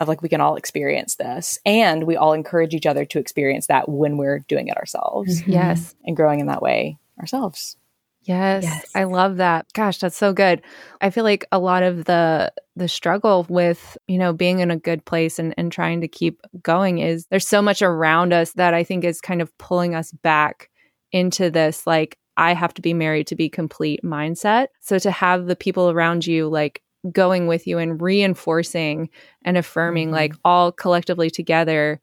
of 0.00 0.08
like, 0.08 0.22
we 0.22 0.28
can 0.28 0.40
all 0.40 0.56
experience 0.56 1.16
this. 1.16 1.58
And 1.66 2.04
we 2.04 2.16
all 2.16 2.32
encourage 2.32 2.74
each 2.74 2.86
other 2.86 3.04
to 3.06 3.18
experience 3.18 3.66
that 3.66 3.88
when 3.88 4.16
we're 4.16 4.40
doing 4.40 4.68
it 4.68 4.76
ourselves. 4.76 5.42
Mm-hmm. 5.42 5.52
Yes. 5.52 5.94
And 6.04 6.16
growing 6.16 6.40
in 6.40 6.46
that 6.46 6.62
way 6.62 6.98
ourselves. 7.20 7.76
Yes, 8.22 8.64
yes, 8.64 8.90
I 8.94 9.04
love 9.04 9.38
that. 9.38 9.72
Gosh, 9.72 9.98
that's 9.98 10.16
so 10.16 10.34
good. 10.34 10.60
I 11.00 11.08
feel 11.08 11.24
like 11.24 11.46
a 11.50 11.58
lot 11.58 11.82
of 11.82 12.04
the 12.04 12.52
the 12.76 12.88
struggle 12.88 13.46
with, 13.48 13.96
you 14.06 14.18
know, 14.18 14.34
being 14.34 14.58
in 14.58 14.70
a 14.70 14.76
good 14.76 15.02
place 15.06 15.38
and, 15.38 15.54
and 15.56 15.72
trying 15.72 16.02
to 16.02 16.08
keep 16.08 16.42
going 16.60 16.98
is 16.98 17.24
there's 17.30 17.48
so 17.48 17.62
much 17.62 17.80
around 17.80 18.34
us 18.34 18.52
that 18.52 18.74
I 18.74 18.84
think 18.84 19.04
is 19.04 19.22
kind 19.22 19.40
of 19.40 19.56
pulling 19.56 19.94
us 19.94 20.12
back 20.12 20.68
into 21.10 21.50
this 21.50 21.86
like 21.86 22.18
I 22.38 22.54
have 22.54 22.72
to 22.74 22.82
be 22.82 22.94
married 22.94 23.26
to 23.26 23.36
be 23.36 23.48
complete 23.48 24.00
mindset. 24.02 24.68
So 24.80 24.98
to 25.00 25.10
have 25.10 25.46
the 25.46 25.56
people 25.56 25.90
around 25.90 26.26
you 26.26 26.48
like 26.48 26.82
going 27.12 27.48
with 27.48 27.66
you 27.66 27.78
and 27.78 28.00
reinforcing 28.00 29.10
and 29.44 29.56
affirming 29.56 30.08
mm-hmm. 30.08 30.14
like 30.14 30.34
all 30.44 30.72
collectively 30.72 31.30
together 31.30 32.00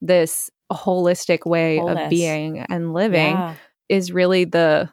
this 0.00 0.50
holistic 0.70 1.46
way 1.46 1.78
Wholeness. 1.78 2.04
of 2.04 2.10
being 2.10 2.58
and 2.58 2.92
living 2.92 3.32
yeah. 3.32 3.54
is 3.88 4.12
really 4.12 4.44
the 4.44 4.90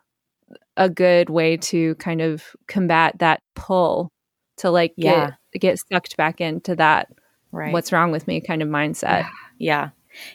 a 0.77 0.89
good 0.89 1.29
way 1.29 1.57
to 1.57 1.95
kind 1.95 2.21
of 2.21 2.43
combat 2.67 3.19
that 3.19 3.41
pull 3.55 4.11
to 4.57 4.71
like 4.71 4.93
yeah. 4.95 5.31
get 5.51 5.61
get 5.61 5.79
sucked 5.91 6.17
back 6.17 6.41
into 6.41 6.75
that 6.75 7.09
right. 7.51 7.73
what's 7.73 7.91
wrong 7.91 8.11
with 8.11 8.27
me 8.27 8.41
kind 8.41 8.61
of 8.61 8.69
mindset. 8.69 9.21
Yeah. 9.21 9.29
yeah. 9.57 9.89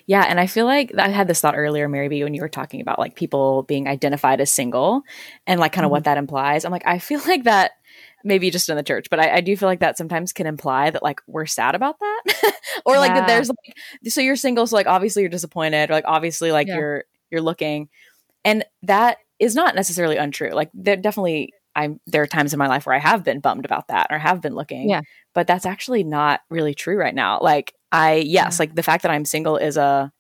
Yeah, 0.07 0.24
and 0.28 0.41
I 0.41 0.47
feel 0.47 0.66
like 0.66 0.93
I 0.99 1.09
had 1.09 1.28
this 1.28 1.41
thought 1.41 1.57
earlier, 1.57 1.89
Mary 1.89 2.09
B, 2.09 2.24
when 2.24 2.35
you 2.35 2.43
were 2.43 2.49
talking 2.49 2.81
about 2.81 2.99
like 2.99 3.14
people 3.14 3.62
being 3.64 3.89
identified 3.89 4.41
as 4.41 4.51
single 4.51 5.03
and 5.47 5.61
like 5.61 5.72
kind 5.72 5.85
of 5.85 5.89
mm-hmm. 5.89 5.93
what 5.93 6.05
that 6.05 6.18
implies. 6.18 6.64
I'm 6.64 6.72
like, 6.72 6.87
I 6.87 6.99
feel 6.99 7.20
like 7.26 7.45
that 7.45 7.72
maybe 8.22 8.51
just 8.51 8.68
in 8.68 8.76
the 8.76 8.83
church, 8.83 9.09
but 9.11 9.18
I, 9.18 9.37
I, 9.37 9.41
do 9.41 9.57
feel 9.57 9.68
like 9.68 9.81
that 9.81 9.97
sometimes 9.97 10.35
can 10.35 10.47
imply 10.47 10.91
that 10.91 11.03
like 11.03 11.20
we're 11.26 11.47
sad 11.47 11.74
about 11.74 11.99
that, 11.99 12.55
or 12.85 12.99
like 12.99 13.14
that 13.14 13.26
there's 13.26 13.49
like 13.49 13.76
so 14.09 14.20
you're 14.20 14.37
single, 14.37 14.66
so 14.66 14.76
like 14.76 14.87
obviously 14.87 15.22
you're 15.22 15.31
disappointed, 15.31 15.91
or 15.91 15.95
like 15.95 16.05
obviously 16.07 16.53
like 16.53 16.68
yeah. 16.68 16.76
you're 16.76 17.05
you're 17.31 17.41
looking, 17.41 17.89
and 18.45 18.64
that 18.83 19.18
is 19.39 19.55
not 19.55 19.74
necessarily 19.74 20.16
untrue. 20.16 20.51
Like 20.51 20.70
there 20.74 20.97
definitely 20.97 21.53
I'm 21.74 22.01
there 22.07 22.22
are 22.22 22.26
times 22.26 22.53
in 22.53 22.59
my 22.59 22.68
life 22.68 22.87
where 22.87 22.95
I 22.95 22.99
have 22.99 23.24
been 23.24 23.41
bummed 23.41 23.64
about 23.64 23.89
that 23.89 24.09
or 24.11 24.18
have 24.18 24.41
been 24.41 24.55
looking. 24.55 24.91
Yeah. 24.91 25.03
But 25.35 25.47
that's 25.47 25.66
actually 25.66 26.05
not 26.05 26.41
really 26.51 26.74
true 26.74 26.97
right 26.97 27.14
now. 27.14 27.39
Like 27.41 27.74
I 27.93 28.14
yes, 28.14 28.57
yeah. 28.57 28.62
like 28.62 28.74
the 28.74 28.82
fact 28.82 29.03
that 29.03 29.11
I'm 29.11 29.24
single 29.24 29.57
is 29.57 29.76
a 29.76 30.12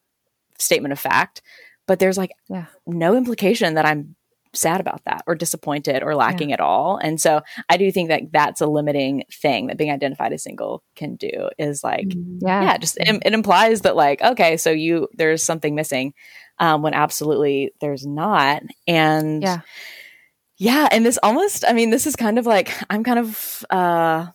statement 0.58 0.92
of 0.92 0.98
fact, 0.98 1.42
but 1.86 1.98
there's 1.98 2.18
like 2.18 2.32
yeah. 2.48 2.66
no 2.86 3.16
implication 3.16 3.74
that 3.74 3.86
I'm 3.86 4.16
sad 4.52 4.80
about 4.80 5.04
that 5.04 5.22
or 5.26 5.34
disappointed 5.34 6.02
or 6.02 6.14
lacking 6.14 6.50
yeah. 6.50 6.54
at 6.54 6.60
all. 6.60 6.96
And 6.96 7.20
so 7.20 7.40
I 7.68 7.76
do 7.76 7.90
think 7.92 8.08
that 8.08 8.32
that's 8.32 8.60
a 8.60 8.66
limiting 8.66 9.24
thing 9.32 9.68
that 9.68 9.78
being 9.78 9.90
identified 9.90 10.32
as 10.32 10.42
single 10.42 10.82
can 10.96 11.16
do 11.16 11.50
is 11.58 11.84
like, 11.84 12.08
mm-hmm. 12.08 12.38
yeah, 12.46 12.62
yeah 12.62 12.76
just 12.78 12.96
it, 12.98 13.22
it, 13.24 13.32
implies 13.32 13.82
that 13.82 13.96
like, 13.96 14.20
okay, 14.22 14.56
so 14.56 14.70
you, 14.70 15.08
there's 15.14 15.42
something 15.42 15.74
missing 15.74 16.14
um, 16.58 16.82
when 16.82 16.94
absolutely 16.94 17.72
there's 17.80 18.06
not. 18.06 18.62
And 18.86 19.42
yeah. 19.42 19.60
Yeah. 20.58 20.88
And 20.90 21.06
this 21.06 21.18
almost, 21.22 21.64
I 21.66 21.72
mean, 21.72 21.88
this 21.88 22.06
is 22.06 22.16
kind 22.16 22.38
of 22.38 22.44
like, 22.44 22.70
I'm 22.90 23.02
kind 23.02 23.18
of 23.18 23.64
uh, 23.70 24.26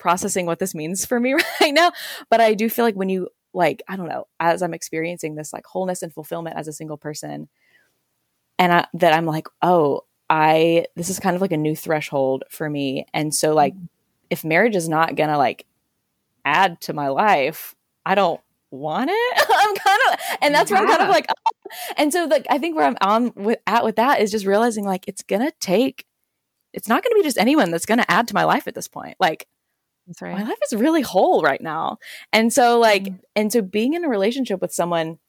processing 0.00 0.46
what 0.46 0.58
this 0.58 0.74
means 0.74 1.04
for 1.04 1.20
me 1.20 1.34
right 1.60 1.72
now. 1.72 1.92
But 2.28 2.40
I 2.40 2.54
do 2.54 2.68
feel 2.68 2.84
like 2.84 2.96
when 2.96 3.08
you, 3.08 3.28
like, 3.54 3.82
I 3.88 3.96
don't 3.96 4.08
know, 4.08 4.26
as 4.40 4.62
I'm 4.62 4.74
experiencing 4.74 5.36
this 5.36 5.52
like 5.52 5.66
wholeness 5.66 6.02
and 6.02 6.12
fulfillment 6.12 6.56
as 6.56 6.66
a 6.66 6.72
single 6.72 6.96
person, 6.96 7.48
and 8.58 8.72
I, 8.72 8.86
that 8.94 9.12
I'm 9.12 9.26
like, 9.26 9.46
oh, 9.62 10.02
I, 10.28 10.86
this 10.94 11.08
is 11.08 11.18
kind 11.18 11.34
of 11.34 11.42
like 11.42 11.52
a 11.52 11.56
new 11.56 11.74
threshold 11.74 12.44
for 12.50 12.68
me. 12.68 13.06
And 13.14 13.34
so, 13.34 13.54
like, 13.54 13.74
mm-hmm. 13.74 13.86
if 14.30 14.44
marriage 14.44 14.76
is 14.76 14.88
not 14.88 15.16
gonna 15.16 15.38
like 15.38 15.66
add 16.44 16.80
to 16.82 16.92
my 16.92 17.08
life, 17.08 17.74
I 18.04 18.14
don't 18.14 18.40
want 18.70 19.10
it. 19.12 19.46
I'm 19.50 19.74
kind 19.74 20.00
of, 20.12 20.20
and 20.42 20.54
that's 20.54 20.70
where 20.70 20.80
I'm 20.80 20.88
kind 20.88 21.02
of 21.02 21.08
like, 21.08 21.26
oh. 21.28 21.70
and 21.96 22.12
so 22.12 22.26
like 22.26 22.46
I 22.48 22.58
think 22.58 22.76
where 22.76 22.86
I'm 22.86 22.96
on 23.00 23.32
with 23.34 23.58
at 23.66 23.84
with 23.84 23.96
that 23.96 24.20
is 24.20 24.30
just 24.30 24.46
realizing 24.46 24.84
like 24.84 25.08
it's 25.08 25.22
gonna 25.22 25.52
take, 25.60 26.06
it's 26.72 26.88
not 26.88 27.02
gonna 27.02 27.16
be 27.16 27.22
just 27.22 27.38
anyone 27.38 27.70
that's 27.70 27.86
gonna 27.86 28.06
add 28.08 28.28
to 28.28 28.34
my 28.34 28.44
life 28.44 28.68
at 28.68 28.74
this 28.74 28.88
point. 28.88 29.16
Like, 29.18 29.46
that's 30.10 30.22
right. 30.22 30.36
My 30.36 30.42
life 30.42 30.58
is 30.64 30.76
really 30.76 31.02
whole 31.02 31.40
right 31.40 31.60
now, 31.60 31.98
and 32.32 32.52
so 32.52 32.80
like, 32.80 33.04
mm-hmm. 33.04 33.16
and 33.36 33.52
so 33.52 33.62
being 33.62 33.94
in 33.94 34.04
a 34.04 34.08
relationship 34.08 34.60
with 34.60 34.72
someone 34.72 35.20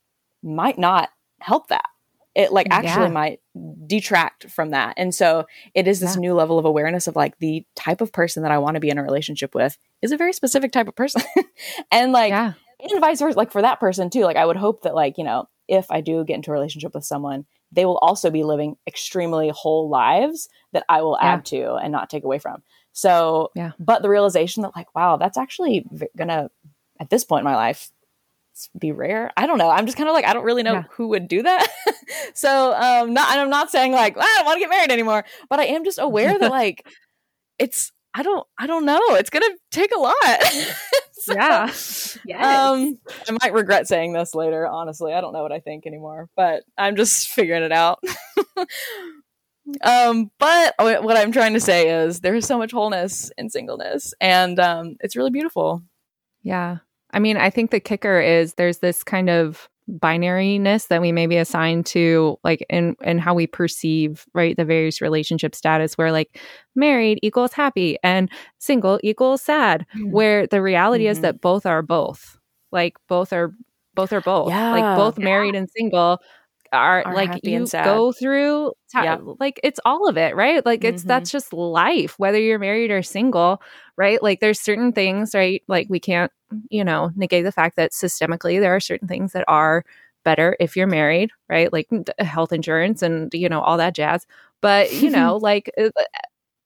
might 0.42 0.76
not 0.76 1.10
help 1.38 1.68
that. 1.68 1.88
It 2.34 2.52
like 2.52 2.66
actually 2.72 3.06
yeah. 3.06 3.12
might 3.12 3.40
detract 3.86 4.50
from 4.50 4.70
that, 4.70 4.94
and 4.96 5.14
so 5.14 5.46
it 5.72 5.86
is 5.86 6.00
this 6.00 6.16
yeah. 6.16 6.20
new 6.20 6.34
level 6.34 6.58
of 6.58 6.64
awareness 6.64 7.06
of 7.06 7.14
like 7.14 7.38
the 7.38 7.64
type 7.76 8.00
of 8.00 8.12
person 8.12 8.42
that 8.42 8.50
I 8.50 8.58
want 8.58 8.74
to 8.74 8.80
be 8.80 8.90
in 8.90 8.98
a 8.98 9.04
relationship 9.04 9.54
with 9.54 9.78
is 10.02 10.10
a 10.10 10.16
very 10.16 10.32
specific 10.32 10.72
type 10.72 10.88
of 10.88 10.96
person, 10.96 11.22
and 11.92 12.10
like. 12.10 12.30
Yeah 12.30 12.54
and 12.82 13.00
vice 13.00 13.20
versa 13.20 13.36
like 13.36 13.52
for 13.52 13.62
that 13.62 13.78
person 13.78 14.10
too 14.10 14.24
like 14.24 14.36
i 14.36 14.44
would 14.44 14.56
hope 14.56 14.82
that 14.82 14.92
like 14.92 15.16
you 15.16 15.22
know 15.22 15.48
if 15.68 15.88
i 15.90 16.00
do 16.00 16.24
get 16.24 16.34
into 16.34 16.50
a 16.50 16.52
relationship 16.52 16.92
with 16.94 17.04
someone 17.04 17.44
they 17.70 17.84
will 17.84 17.98
also 17.98 18.28
be 18.28 18.42
living 18.42 18.76
extremely 18.88 19.50
whole 19.50 19.88
lives 19.88 20.48
that 20.72 20.84
i 20.88 21.00
will 21.00 21.16
add 21.20 21.44
to 21.44 21.74
and 21.74 21.92
not 21.92 22.10
take 22.10 22.24
away 22.24 22.40
from 22.40 22.60
so 22.92 23.50
yeah 23.54 23.72
but 23.78 24.02
the 24.02 24.08
realization 24.08 24.62
that 24.62 24.74
like 24.76 24.94
wow 24.94 25.16
that's 25.16 25.38
actually 25.38 25.84
gonna 26.16 26.50
at 27.00 27.10
this 27.10 27.24
point 27.24 27.40
in 27.40 27.44
my 27.44 27.56
life 27.56 27.90
be 28.78 28.92
rare 28.92 29.32
i 29.36 29.46
don't 29.46 29.58
know 29.58 29.70
i'm 29.70 29.86
just 29.86 29.96
kind 29.96 30.08
of 30.08 30.14
like 30.14 30.26
i 30.26 30.32
don't 30.34 30.44
really 30.44 30.62
know 30.62 30.74
yeah. 30.74 30.84
who 30.90 31.08
would 31.08 31.26
do 31.26 31.42
that 31.42 31.66
so 32.34 32.74
um 32.74 33.14
not 33.14 33.30
and 33.30 33.40
i'm 33.40 33.50
not 33.50 33.70
saying 33.70 33.92
like 33.92 34.14
ah, 34.18 34.22
i 34.22 34.34
don't 34.36 34.46
want 34.46 34.56
to 34.56 34.60
get 34.60 34.68
married 34.68 34.90
anymore 34.90 35.24
but 35.48 35.58
i 35.58 35.64
am 35.64 35.84
just 35.84 35.98
aware 35.98 36.38
that 36.38 36.50
like 36.50 36.86
it's 37.58 37.92
i 38.12 38.22
don't 38.22 38.46
i 38.58 38.66
don't 38.66 38.84
know 38.84 39.00
it's 39.12 39.30
gonna 39.30 39.46
take 39.70 39.90
a 39.94 39.98
lot 39.98 40.14
so, 41.22 41.34
yeah. 41.34 41.66
Yes. 41.66 42.18
Um, 42.42 42.98
I 43.28 43.38
might 43.40 43.52
regret 43.52 43.86
saying 43.86 44.12
this 44.12 44.34
later, 44.34 44.66
honestly. 44.66 45.12
I 45.12 45.20
don't 45.20 45.32
know 45.32 45.42
what 45.42 45.52
I 45.52 45.60
think 45.60 45.86
anymore, 45.86 46.28
but 46.34 46.64
I'm 46.76 46.96
just 46.96 47.28
figuring 47.28 47.62
it 47.62 47.70
out. 47.70 48.02
Um, 49.82 50.30
but 50.38 50.74
what 50.78 51.16
I'm 51.16 51.32
trying 51.32 51.54
to 51.54 51.60
say 51.60 51.88
is 51.88 52.20
there 52.20 52.34
is 52.34 52.46
so 52.46 52.58
much 52.58 52.72
wholeness 52.72 53.30
in 53.38 53.50
singleness, 53.50 54.12
and 54.20 54.58
um, 54.58 54.96
it's 55.00 55.16
really 55.16 55.30
beautiful. 55.30 55.82
Yeah. 56.42 56.78
I 57.12 57.18
mean, 57.18 57.36
I 57.36 57.50
think 57.50 57.70
the 57.70 57.80
kicker 57.80 58.20
is 58.20 58.54
there's 58.54 58.78
this 58.78 59.04
kind 59.04 59.28
of 59.28 59.68
binariness 59.90 60.88
that 60.88 61.02
we 61.02 61.12
maybe 61.12 61.36
assign 61.36 61.82
to 61.82 62.38
like 62.44 62.64
in 62.70 62.94
in 63.02 63.18
how 63.18 63.34
we 63.34 63.46
perceive 63.46 64.24
right 64.32 64.56
the 64.56 64.64
various 64.64 65.00
relationship 65.00 65.54
status 65.54 65.98
where 65.98 66.12
like 66.12 66.40
married 66.76 67.18
equals 67.20 67.52
happy 67.52 67.98
and 68.02 68.30
single 68.58 69.00
equals 69.02 69.42
sad 69.42 69.84
mm-hmm. 69.94 70.10
where 70.12 70.46
the 70.46 70.62
reality 70.62 71.04
mm-hmm. 71.04 71.10
is 71.10 71.20
that 71.20 71.40
both 71.40 71.66
are 71.66 71.82
both 71.82 72.38
like 72.70 72.94
both 73.08 73.32
are 73.32 73.52
both 73.94 74.12
are 74.12 74.20
both 74.20 74.50
yeah. 74.50 74.72
like 74.72 74.96
both 74.96 75.18
yeah. 75.18 75.24
married 75.24 75.56
and 75.56 75.68
single 75.68 76.18
are, 76.72 77.06
are 77.06 77.14
like 77.14 77.40
you 77.44 77.66
go 77.66 78.12
through 78.12 78.72
yeah. 78.94 79.18
like 79.38 79.60
it's 79.62 79.80
all 79.84 80.08
of 80.08 80.16
it 80.16 80.34
right? 80.34 80.64
Like 80.64 80.84
it's 80.84 81.02
mm-hmm. 81.02 81.08
that's 81.08 81.30
just 81.30 81.52
life 81.52 82.18
whether 82.18 82.40
you're 82.40 82.58
married 82.58 82.90
or 82.90 83.02
single 83.02 83.62
right? 83.96 84.22
Like 84.22 84.40
there's 84.40 84.58
certain 84.58 84.92
things 84.92 85.34
right? 85.34 85.62
Like 85.68 85.88
we 85.90 86.00
can't 86.00 86.32
you 86.70 86.84
know 86.84 87.10
negate 87.14 87.44
the 87.44 87.52
fact 87.52 87.76
that 87.76 87.92
systemically 87.92 88.58
there 88.58 88.74
are 88.74 88.80
certain 88.80 89.08
things 89.08 89.32
that 89.32 89.44
are 89.48 89.84
better 90.24 90.56
if 90.60 90.76
you're 90.76 90.86
married 90.86 91.30
right? 91.48 91.72
Like 91.72 91.88
health 92.18 92.52
insurance 92.52 93.02
and 93.02 93.32
you 93.34 93.48
know 93.48 93.60
all 93.60 93.76
that 93.76 93.94
jazz. 93.94 94.26
But 94.60 94.92
you 94.92 95.10
know 95.10 95.36
like 95.42 95.70
uh, 95.78 95.90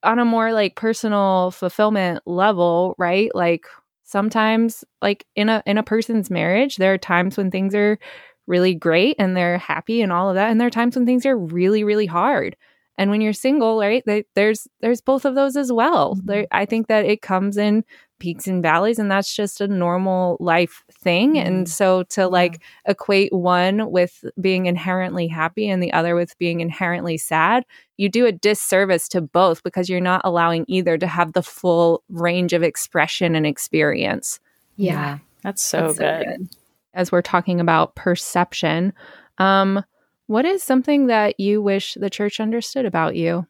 on 0.02 0.18
a 0.20 0.24
more 0.24 0.52
like 0.52 0.76
personal 0.76 1.50
fulfillment 1.50 2.22
level 2.26 2.94
right? 2.96 3.34
Like 3.34 3.66
sometimes 4.04 4.84
like 5.02 5.26
in 5.34 5.48
a 5.48 5.62
in 5.66 5.78
a 5.78 5.82
person's 5.82 6.30
marriage 6.30 6.76
there 6.76 6.94
are 6.94 6.98
times 6.98 7.36
when 7.36 7.50
things 7.50 7.74
are 7.74 7.98
really 8.47 8.74
great 8.74 9.16
and 9.18 9.36
they're 9.36 9.59
happy 9.59 10.03
and 10.03 10.12
all 10.12 10.28
of 10.28 10.34
that 10.34 10.51
and 10.51 10.61
there 10.61 10.66
are 10.66 10.70
times 10.70 10.97
when 10.97 11.07
things 11.07 11.26
are 11.26 11.36
really 11.36 11.84
really 11.84 12.07
hard 12.07 12.57
and 12.99 13.11
when 13.11 13.20
you're 13.20 13.32
single 13.32 13.78
right 13.78 14.03
they, 14.07 14.24
there's 14.34 14.66
there's 14.80 15.01
both 15.01 15.24
of 15.24 15.34
those 15.34 15.57
as 15.57 15.72
well 15.72 16.14
mm-hmm. 16.14 16.26
there, 16.26 16.47
i 16.53 16.64
think 16.64 16.88
that 16.88 17.05
it 17.05 17.22
comes 17.22 17.57
in 17.57 17.84
peaks 18.18 18.47
and 18.47 18.62
valleys 18.62 18.99
and 18.99 19.11
that's 19.11 19.34
just 19.34 19.61
a 19.61 19.68
normal 19.68 20.38
life 20.40 20.82
thing 20.90 21.34
mm-hmm. 21.34 21.47
and 21.47 21.68
so 21.68 22.03
to 22.05 22.22
yeah. 22.22 22.26
like 22.26 22.62
equate 22.86 23.32
one 23.32 23.90
with 23.90 24.24
being 24.40 24.66
inherently 24.66 25.26
happy 25.26 25.68
and 25.68 25.82
the 25.82 25.92
other 25.92 26.14
with 26.14 26.36
being 26.38 26.61
inherently 26.61 27.18
sad 27.18 27.64
you 27.99 28.09
do 28.09 28.24
a 28.24 28.32
disservice 28.32 29.09
to 29.09 29.20
both 29.20 29.62
because 29.62 29.88
you're 29.88 30.01
not 30.01 30.22
allowing 30.24 30.64
either 30.66 30.97
to 30.97 31.07
have 31.07 31.34
the 31.34 31.42
full 31.42 32.03
range 32.09 32.53
of 32.53 32.62
expression 32.62 33.34
and 33.34 33.47
experience 33.47 34.40
yeah, 34.76 34.92
yeah 34.92 35.18
that's, 35.42 35.62
so, 35.62 35.92
that's 35.92 35.99
good. 35.99 36.24
so 36.24 36.36
good 36.38 36.49
as 36.97 37.12
we're 37.12 37.22
talking 37.22 37.61
about 37.61 37.94
perception, 37.94 38.92
um, 39.38 39.84
what 40.26 40.44
is 40.44 40.62
something 40.62 41.07
that 41.07 41.38
you 41.38 41.62
wish 41.62 41.94
the 41.94 42.11
church 42.11 42.40
understood 42.40 42.84
about 42.84 43.14
you? 43.14 43.47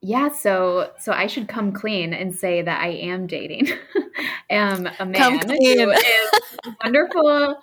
Yeah, 0.00 0.30
so 0.30 0.92
so 0.98 1.12
I 1.12 1.26
should 1.26 1.48
come 1.48 1.72
clean 1.72 2.12
and 2.12 2.34
say 2.34 2.60
that 2.60 2.80
I 2.80 2.88
am 2.88 3.26
dating. 3.26 3.68
am 4.50 4.88
a 4.98 5.06
man 5.06 5.48
who 5.48 5.56
is 5.58 6.00
wonderful 6.82 7.56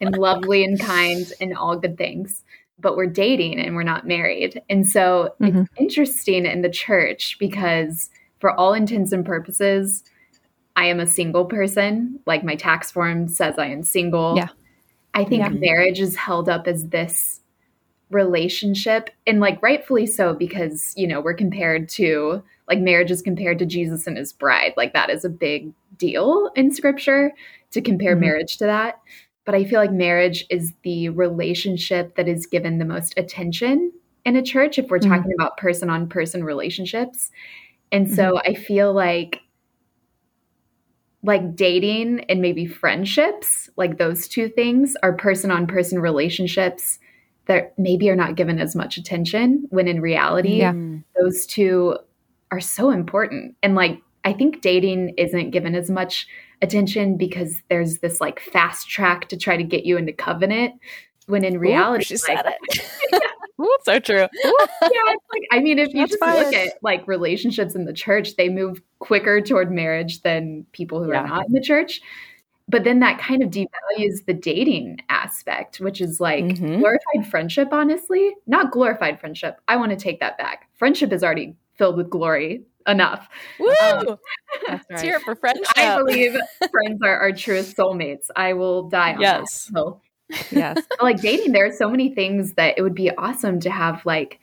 and 0.00 0.16
lovely 0.16 0.62
and 0.62 0.78
kind 0.78 1.32
and 1.40 1.56
all 1.56 1.78
good 1.78 1.96
things. 1.96 2.44
But 2.78 2.96
we're 2.96 3.06
dating 3.06 3.58
and 3.58 3.74
we're 3.74 3.82
not 3.82 4.06
married. 4.06 4.60
And 4.68 4.86
so 4.86 5.34
mm-hmm. 5.40 5.60
it's 5.60 5.70
interesting 5.78 6.44
in 6.44 6.60
the 6.60 6.68
church 6.68 7.38
because 7.40 8.10
for 8.38 8.52
all 8.52 8.74
intents 8.74 9.12
and 9.12 9.24
purposes, 9.24 10.04
I 10.76 10.84
am 10.86 11.00
a 11.00 11.06
single 11.06 11.46
person. 11.46 12.20
Like 12.26 12.44
my 12.44 12.54
tax 12.54 12.90
form 12.90 13.28
says 13.28 13.58
I 13.58 13.68
am 13.68 13.82
single. 13.82 14.36
Yeah. 14.36 14.48
I 15.16 15.24
think 15.24 15.42
yeah. 15.42 15.48
marriage 15.48 15.98
is 15.98 16.14
held 16.14 16.48
up 16.48 16.68
as 16.68 16.88
this 16.88 17.40
relationship 18.10 19.10
and 19.26 19.40
like 19.40 19.60
rightfully 19.62 20.06
so 20.06 20.32
because 20.32 20.92
you 20.96 21.08
know 21.08 21.20
we're 21.20 21.34
compared 21.34 21.88
to 21.88 22.40
like 22.68 22.78
marriage 22.78 23.10
is 23.10 23.20
compared 23.20 23.58
to 23.58 23.66
Jesus 23.66 24.06
and 24.06 24.16
his 24.16 24.32
bride 24.32 24.74
like 24.76 24.92
that 24.92 25.10
is 25.10 25.24
a 25.24 25.28
big 25.28 25.72
deal 25.96 26.50
in 26.54 26.72
scripture 26.72 27.32
to 27.72 27.80
compare 27.80 28.12
mm-hmm. 28.12 28.26
marriage 28.26 28.58
to 28.58 28.64
that 28.64 29.00
but 29.44 29.56
I 29.56 29.64
feel 29.64 29.80
like 29.80 29.90
marriage 29.90 30.44
is 30.50 30.72
the 30.82 31.08
relationship 31.08 32.14
that 32.14 32.28
is 32.28 32.46
given 32.46 32.78
the 32.78 32.84
most 32.84 33.14
attention 33.16 33.92
in 34.24 34.36
a 34.36 34.42
church 34.42 34.78
if 34.78 34.88
we're 34.88 35.00
mm-hmm. 35.00 35.10
talking 35.10 35.32
about 35.36 35.56
person 35.56 35.90
on 35.90 36.08
person 36.08 36.44
relationships 36.44 37.32
and 37.90 38.08
so 38.08 38.34
mm-hmm. 38.34 38.50
I 38.50 38.54
feel 38.54 38.92
like 38.92 39.40
like 41.26 41.56
dating 41.56 42.20
and 42.28 42.40
maybe 42.40 42.66
friendships 42.66 43.68
like 43.76 43.98
those 43.98 44.28
two 44.28 44.48
things 44.48 44.96
are 45.02 45.12
person 45.16 45.50
on 45.50 45.66
person 45.66 45.98
relationships 45.98 46.98
that 47.46 47.74
maybe 47.76 48.08
are 48.08 48.16
not 48.16 48.36
given 48.36 48.58
as 48.58 48.76
much 48.76 48.96
attention 48.96 49.66
when 49.70 49.88
in 49.88 50.00
reality 50.00 50.58
yeah. 50.58 50.72
those 51.20 51.44
two 51.44 51.96
are 52.52 52.60
so 52.60 52.90
important 52.90 53.56
and 53.62 53.74
like 53.74 54.00
i 54.24 54.32
think 54.32 54.60
dating 54.60 55.12
isn't 55.18 55.50
given 55.50 55.74
as 55.74 55.90
much 55.90 56.28
attention 56.62 57.16
because 57.16 57.60
there's 57.68 57.98
this 57.98 58.20
like 58.20 58.38
fast 58.38 58.88
track 58.88 59.28
to 59.28 59.36
try 59.36 59.56
to 59.56 59.64
get 59.64 59.84
you 59.84 59.96
into 59.96 60.12
covenant 60.12 60.74
when 61.26 61.44
in 61.44 61.58
reality 61.58 62.02
Ooh, 62.02 62.04
she 62.04 62.16
said 62.16 62.36
like, 62.44 62.54
it 62.70 63.22
Ooh, 63.60 63.76
so 63.84 63.98
true 63.98 64.26
yeah 64.44 65.14
like 65.32 65.42
i 65.50 65.60
mean 65.60 65.78
if 65.78 65.94
you 65.94 66.06
just 66.06 66.20
look 66.20 66.54
at 66.54 66.74
like 66.82 67.06
relationships 67.08 67.74
in 67.74 67.86
the 67.86 67.92
church 67.92 68.36
they 68.36 68.48
move 68.48 68.82
quicker 68.98 69.40
toward 69.40 69.72
marriage 69.72 70.20
than 70.22 70.66
people 70.72 71.02
who 71.02 71.10
yeah. 71.10 71.20
are 71.20 71.26
not 71.26 71.46
in 71.46 71.52
the 71.52 71.60
church 71.60 72.00
but 72.68 72.84
then 72.84 73.00
that 73.00 73.18
kind 73.18 73.42
of 73.42 73.50
devalues 73.50 74.24
the 74.26 74.34
dating 74.34 74.98
aspect, 75.08 75.78
which 75.78 76.00
is 76.00 76.20
like 76.20 76.44
mm-hmm. 76.44 76.80
glorified 76.80 77.30
friendship, 77.30 77.68
honestly. 77.70 78.34
Not 78.46 78.72
glorified 78.72 79.20
friendship. 79.20 79.60
I 79.68 79.76
want 79.76 79.90
to 79.90 79.96
take 79.96 80.18
that 80.20 80.36
back. 80.36 80.68
Friendship 80.74 81.12
is 81.12 81.22
already 81.22 81.54
filled 81.76 81.96
with 81.96 82.10
glory 82.10 82.64
enough. 82.88 83.28
Woo! 83.60 83.72
Um, 83.82 84.18
right. 84.68 84.80
Cheer 85.00 85.20
for 85.20 85.36
friendship. 85.36 85.66
I 85.76 85.96
believe 85.96 86.36
friends 86.58 87.00
are 87.04 87.18
our 87.18 87.32
truest 87.32 87.76
soulmates. 87.76 88.30
I 88.34 88.54
will 88.54 88.88
die 88.88 89.14
on 89.14 89.20
yes. 89.20 89.66
that. 89.66 89.74
So. 89.74 90.00
Yes. 90.50 90.82
like 91.00 91.20
dating, 91.20 91.52
there 91.52 91.66
are 91.66 91.72
so 91.72 91.88
many 91.88 92.14
things 92.14 92.54
that 92.54 92.78
it 92.78 92.82
would 92.82 92.94
be 92.94 93.10
awesome 93.12 93.60
to 93.60 93.70
have 93.70 94.04
like 94.04 94.40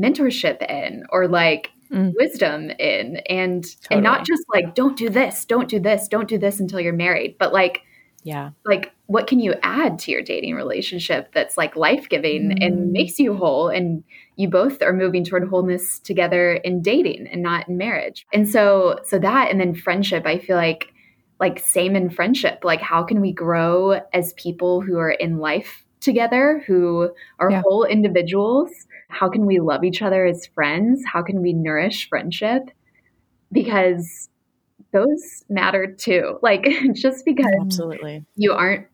mentorship 0.00 0.62
in 0.68 1.04
or 1.10 1.28
like 1.28 1.70
mm. 1.92 2.12
wisdom 2.18 2.70
in 2.70 3.16
and 3.28 3.64
totally. 3.64 3.86
and 3.90 4.02
not 4.02 4.26
just 4.26 4.42
like 4.52 4.74
don't 4.74 4.96
do 4.96 5.08
this 5.08 5.44
don't 5.44 5.68
do 5.68 5.78
this 5.78 6.08
don't 6.08 6.28
do 6.28 6.38
this 6.38 6.60
until 6.60 6.80
you're 6.80 6.92
married 6.92 7.36
but 7.38 7.52
like 7.52 7.82
yeah 8.24 8.50
like 8.64 8.92
what 9.06 9.26
can 9.26 9.38
you 9.38 9.54
add 9.62 9.98
to 9.98 10.10
your 10.10 10.22
dating 10.22 10.54
relationship 10.54 11.30
that's 11.34 11.58
like 11.58 11.76
life-giving 11.76 12.50
mm. 12.50 12.64
and 12.64 12.92
makes 12.92 13.18
you 13.18 13.34
whole 13.36 13.68
and 13.68 14.02
you 14.36 14.48
both 14.48 14.80
are 14.80 14.92
moving 14.92 15.24
toward 15.24 15.48
wholeness 15.48 15.98
together 15.98 16.54
in 16.54 16.80
dating 16.80 17.26
and 17.28 17.42
not 17.42 17.68
in 17.68 17.76
marriage 17.76 18.26
and 18.32 18.48
so 18.48 18.98
so 19.04 19.18
that 19.18 19.50
and 19.50 19.60
then 19.60 19.74
friendship 19.74 20.24
i 20.26 20.38
feel 20.38 20.56
like 20.56 20.91
like 21.42 21.58
same 21.58 21.94
in 21.94 22.08
friendship 22.08 22.60
like 22.64 22.80
how 22.80 23.02
can 23.02 23.20
we 23.20 23.32
grow 23.32 24.00
as 24.14 24.32
people 24.34 24.80
who 24.80 24.96
are 24.96 25.10
in 25.10 25.38
life 25.38 25.84
together 26.00 26.64
who 26.66 27.10
are 27.38 27.50
yeah. 27.50 27.60
whole 27.62 27.84
individuals 27.84 28.86
how 29.12 29.28
can 29.28 29.44
we 29.44 29.60
love 29.60 29.84
each 29.84 30.00
other 30.00 30.24
as 30.24 30.46
friends? 30.46 31.04
How 31.04 31.22
can 31.22 31.42
we 31.42 31.52
nourish 31.52 32.08
friendship? 32.08 32.70
Because 33.52 34.30
those 34.92 35.44
matter 35.50 35.86
too. 35.86 36.38
Like 36.42 36.66
just 36.94 37.24
because 37.24 37.52
absolutely 37.60 38.24
you 38.36 38.52
aren't 38.52 38.86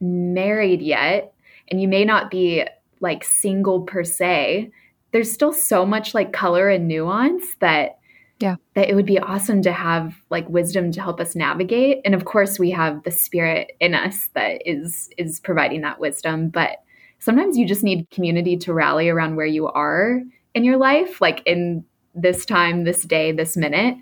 married 0.00 0.80
yet 0.80 1.34
and 1.68 1.80
you 1.80 1.88
may 1.88 2.04
not 2.04 2.30
be 2.30 2.64
like 3.00 3.22
single 3.22 3.82
per 3.82 4.02
se, 4.02 4.70
there's 5.12 5.30
still 5.30 5.52
so 5.52 5.84
much 5.84 6.14
like 6.14 6.32
color 6.32 6.70
and 6.70 6.88
nuance 6.88 7.44
that 7.60 7.98
yeah 8.38 8.56
that 8.74 8.88
it 8.88 8.94
would 8.94 9.06
be 9.06 9.18
awesome 9.18 9.62
to 9.62 9.72
have 9.72 10.14
like 10.30 10.48
wisdom 10.48 10.92
to 10.92 11.00
help 11.00 11.20
us 11.20 11.34
navigate 11.34 12.00
and 12.04 12.14
of 12.14 12.24
course 12.24 12.58
we 12.58 12.70
have 12.70 13.02
the 13.04 13.10
spirit 13.10 13.72
in 13.80 13.94
us 13.94 14.28
that 14.34 14.60
is 14.66 15.08
is 15.16 15.40
providing 15.40 15.80
that 15.80 15.98
wisdom 15.98 16.48
but 16.48 16.82
sometimes 17.18 17.56
you 17.56 17.66
just 17.66 17.82
need 17.82 18.08
community 18.10 18.56
to 18.56 18.72
rally 18.72 19.08
around 19.08 19.36
where 19.36 19.46
you 19.46 19.66
are 19.68 20.20
in 20.54 20.64
your 20.64 20.76
life, 20.76 21.20
like 21.20 21.42
in 21.46 21.84
this 22.14 22.46
time, 22.46 22.84
this 22.84 23.02
day, 23.02 23.32
this 23.32 23.56
minute. 23.56 23.96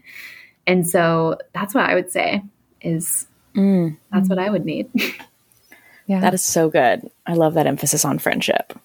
And 0.66 0.88
so 0.88 1.38
that's 1.52 1.74
what 1.74 1.88
I 1.88 1.94
would 1.94 2.10
say 2.10 2.42
is 2.80 3.26
mm. 3.54 3.96
that's 4.12 4.28
what 4.28 4.38
I 4.38 4.50
would 4.50 4.64
need. 4.64 4.88
yeah. 6.06 6.20
That 6.20 6.34
is 6.34 6.44
so 6.44 6.68
good. 6.70 7.10
I 7.26 7.34
love 7.34 7.54
that 7.54 7.66
emphasis 7.66 8.04
on 8.04 8.18
friendship. 8.18 8.78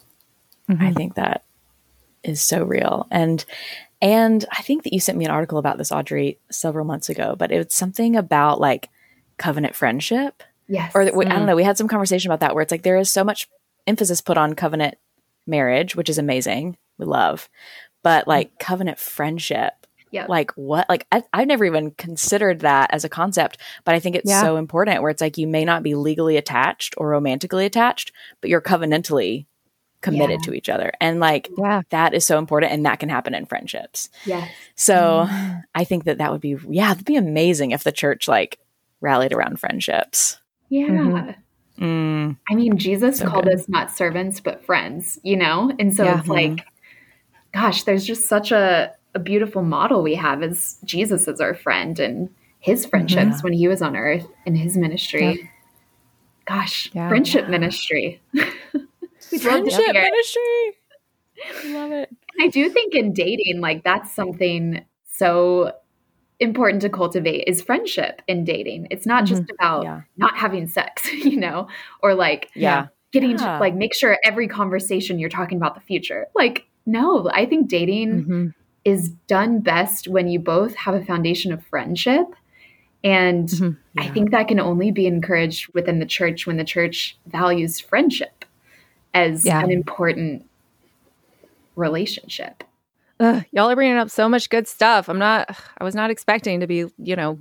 Mm-hmm. 0.69 0.83
I 0.83 0.93
think 0.93 1.15
that 1.15 1.43
is 2.23 2.41
so 2.41 2.63
real. 2.63 3.07
And 3.11 3.45
and 4.01 4.45
I 4.51 4.61
think 4.61 4.83
that 4.83 4.93
you 4.93 4.99
sent 4.99 5.17
me 5.17 5.25
an 5.25 5.31
article 5.31 5.57
about 5.57 5.77
this, 5.77 5.91
Audrey, 5.91 6.39
several 6.49 6.85
months 6.85 7.09
ago, 7.09 7.35
but 7.37 7.51
it's 7.51 7.75
something 7.75 8.15
about 8.15 8.59
like 8.59 8.89
covenant 9.37 9.75
friendship. 9.75 10.43
Yes. 10.67 10.91
Or 10.93 11.03
mm. 11.03 11.25
I 11.25 11.35
don't 11.35 11.45
know. 11.45 11.55
We 11.55 11.63
had 11.63 11.77
some 11.77 11.87
conversation 11.87 12.31
about 12.31 12.41
that 12.41 12.55
where 12.55 12.61
it's 12.61 12.71
like 12.71 12.83
there 12.83 12.97
is 12.97 13.09
so 13.09 13.23
much 13.23 13.49
emphasis 13.87 14.21
put 14.21 14.37
on 14.37 14.53
covenant 14.53 14.95
marriage, 15.47 15.95
which 15.95 16.09
is 16.09 16.17
amazing. 16.17 16.77
We 16.97 17.05
love. 17.05 17.49
But 18.03 18.27
like 18.27 18.57
covenant 18.59 18.99
friendship, 18.99 19.73
yeah. 20.11 20.25
Like 20.27 20.51
what? 20.53 20.87
Like 20.89 21.05
I, 21.11 21.23
have 21.33 21.47
never 21.47 21.65
even 21.65 21.91
considered 21.91 22.61
that 22.61 22.89
as 22.91 23.03
a 23.03 23.09
concept, 23.09 23.57
but 23.85 23.95
I 23.95 23.99
think 23.99 24.15
it's 24.15 24.29
yeah. 24.29 24.41
so 24.41 24.57
important 24.57 25.01
where 25.01 25.11
it's 25.11 25.21
like 25.21 25.37
you 25.37 25.47
may 25.47 25.65
not 25.65 25.83
be 25.83 25.95
legally 25.95 26.37
attached 26.37 26.95
or 26.97 27.09
romantically 27.09 27.65
attached, 27.65 28.11
but 28.41 28.49
you're 28.49 28.61
covenantally 28.61 29.45
committed 30.01 30.39
yeah. 30.41 30.45
to 30.45 30.53
each 30.53 30.69
other. 30.69 30.91
And 31.01 31.19
like 31.19 31.49
yeah. 31.57 31.81
that 31.89 32.13
is 32.13 32.25
so 32.25 32.37
important 32.37 32.71
and 32.71 32.85
that 32.85 32.99
can 32.99 33.09
happen 33.09 33.33
in 33.33 33.45
friendships. 33.45 34.09
Yeah. 34.25 34.47
So 34.75 35.27
mm. 35.29 35.63
I 35.75 35.83
think 35.83 36.05
that 36.05 36.17
that 36.19 36.31
would 36.31 36.41
be, 36.41 36.57
yeah, 36.69 36.91
it'd 36.91 37.05
be 37.05 37.17
amazing 37.17 37.71
if 37.71 37.83
the 37.83 37.91
church 37.91 38.27
like 38.27 38.59
rallied 39.01 39.33
around 39.33 39.59
friendships. 39.59 40.39
Yeah. 40.69 40.87
Mm-hmm. 40.87 41.83
Mm. 41.83 42.37
I 42.49 42.55
mean, 42.55 42.77
Jesus 42.77 43.19
so 43.19 43.27
called 43.27 43.45
good. 43.45 43.55
us 43.55 43.69
not 43.69 43.91
servants, 43.91 44.39
but 44.39 44.65
friends, 44.65 45.19
you 45.23 45.37
know? 45.37 45.71
And 45.79 45.93
so 45.93 46.03
yeah. 46.03 46.19
it's 46.19 46.27
like, 46.27 46.65
gosh, 47.53 47.83
there's 47.83 48.05
just 48.05 48.27
such 48.27 48.51
a, 48.51 48.93
a 49.15 49.19
beautiful 49.19 49.63
model 49.63 50.01
we 50.01 50.15
have 50.15 50.43
as 50.43 50.77
Jesus 50.83 51.27
as 51.27 51.41
our 51.41 51.55
friend 51.55 51.99
and 51.99 52.29
his 52.59 52.85
friendships 52.85 53.37
yeah. 53.37 53.41
when 53.41 53.53
he 53.53 53.67
was 53.67 53.81
on 53.81 53.95
earth 53.95 54.27
in 54.45 54.55
his 54.55 54.77
ministry. 54.77 55.41
Yeah. 55.41 55.47
Gosh, 56.45 56.89
friendship 56.91 57.47
ministry. 57.47 58.21
friendship 59.37 59.93
ministry. 59.93 60.77
Love 61.65 61.91
it. 61.91 62.15
I 62.39 62.47
do 62.47 62.69
think 62.69 62.95
in 62.95 63.13
dating, 63.13 63.61
like 63.61 63.83
that's 63.83 64.11
something 64.13 64.83
so 65.05 65.73
important 66.39 66.81
to 66.81 66.89
cultivate 66.89 67.43
is 67.47 67.61
friendship 67.61 68.21
in 68.27 68.45
dating. 68.45 68.87
It's 68.91 69.05
not 69.05 69.25
just 69.25 69.43
mm-hmm. 69.43 69.55
about 69.59 69.83
yeah. 69.83 70.01
not 70.17 70.37
having 70.37 70.67
sex, 70.67 71.11
you 71.13 71.37
know, 71.37 71.67
or 72.01 72.15
like 72.15 72.49
yeah. 72.55 72.87
getting 73.11 73.31
yeah. 73.31 73.37
to 73.37 73.59
like 73.59 73.75
make 73.75 73.93
sure 73.93 74.17
every 74.23 74.47
conversation 74.47 75.19
you're 75.19 75.29
talking 75.29 75.57
about 75.57 75.75
the 75.75 75.81
future. 75.81 76.27
Like 76.35 76.65
no, 76.85 77.29
I 77.31 77.45
think 77.45 77.67
dating 77.67 78.23
mm-hmm. 78.23 78.47
is 78.85 79.09
done 79.27 79.59
best 79.59 80.07
when 80.07 80.27
you 80.27 80.39
both 80.39 80.75
have 80.75 80.95
a 80.95 81.03
foundation 81.03 81.51
of 81.51 81.63
friendship. 81.65 82.25
And 83.03 83.47
mm-hmm. 83.47 83.79
yeah. 83.93 84.09
I 84.09 84.13
think 84.13 84.31
that 84.31 84.47
can 84.47 84.59
only 84.59 84.91
be 84.91 85.05
encouraged 85.07 85.73
within 85.73 85.99
the 85.99 86.05
church 86.05 86.47
when 86.47 86.57
the 86.57 86.63
church 86.63 87.17
values 87.27 87.79
friendship 87.79 88.38
as 89.13 89.45
an 89.45 89.71
important 89.71 90.45
relationship. 91.75 92.63
Ugh, 93.19 93.43
y'all 93.51 93.69
are 93.69 93.75
bringing 93.75 93.97
up 93.97 94.09
so 94.09 94.29
much 94.29 94.49
good 94.49 94.67
stuff. 94.67 95.09
I'm 95.09 95.19
not, 95.19 95.55
I 95.77 95.83
was 95.83 95.95
not 95.95 96.09
expecting 96.09 96.61
to 96.61 96.67
be, 96.67 96.85
you 96.97 97.15
know, 97.15 97.37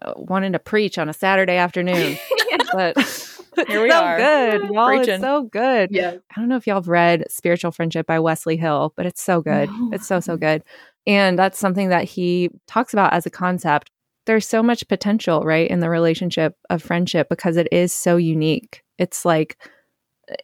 uh, 0.00 0.14
wanting 0.16 0.52
to 0.52 0.58
preach 0.58 0.96
on 0.96 1.08
a 1.08 1.12
Saturday 1.12 1.56
afternoon, 1.56 2.16
but 2.72 2.96
here 3.68 3.82
we 3.82 3.90
so 3.90 3.96
are. 3.96 4.16
Good, 4.16 4.70
y'all. 4.70 4.88
Preaching. 4.88 5.14
It's 5.14 5.22
so 5.22 5.42
good. 5.42 5.90
Yeah. 5.90 6.16
I 6.34 6.40
don't 6.40 6.48
know 6.48 6.56
if 6.56 6.66
y'all 6.66 6.76
have 6.76 6.88
read 6.88 7.24
Spiritual 7.30 7.72
Friendship 7.72 8.06
by 8.06 8.20
Wesley 8.20 8.56
Hill, 8.56 8.92
but 8.96 9.06
it's 9.06 9.22
so 9.22 9.40
good. 9.40 9.68
No. 9.70 9.90
It's 9.92 10.06
so 10.06 10.20
so 10.20 10.36
good, 10.36 10.62
and 11.06 11.38
that's 11.38 11.58
something 11.58 11.88
that 11.88 12.04
he 12.04 12.50
talks 12.66 12.92
about 12.92 13.12
as 13.12 13.26
a 13.26 13.30
concept. 13.30 13.90
There's 14.26 14.46
so 14.46 14.62
much 14.62 14.86
potential, 14.88 15.42
right, 15.42 15.68
in 15.68 15.80
the 15.80 15.90
relationship 15.90 16.54
of 16.70 16.82
friendship 16.82 17.28
because 17.28 17.56
it 17.56 17.68
is 17.72 17.92
so 17.92 18.16
unique. 18.16 18.82
It's 18.98 19.24
like 19.24 19.56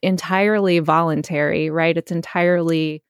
entirely 0.03 0.79
voluntary, 0.79 1.71
right? 1.71 1.97
It's 1.97 2.13
entirely 2.13 3.03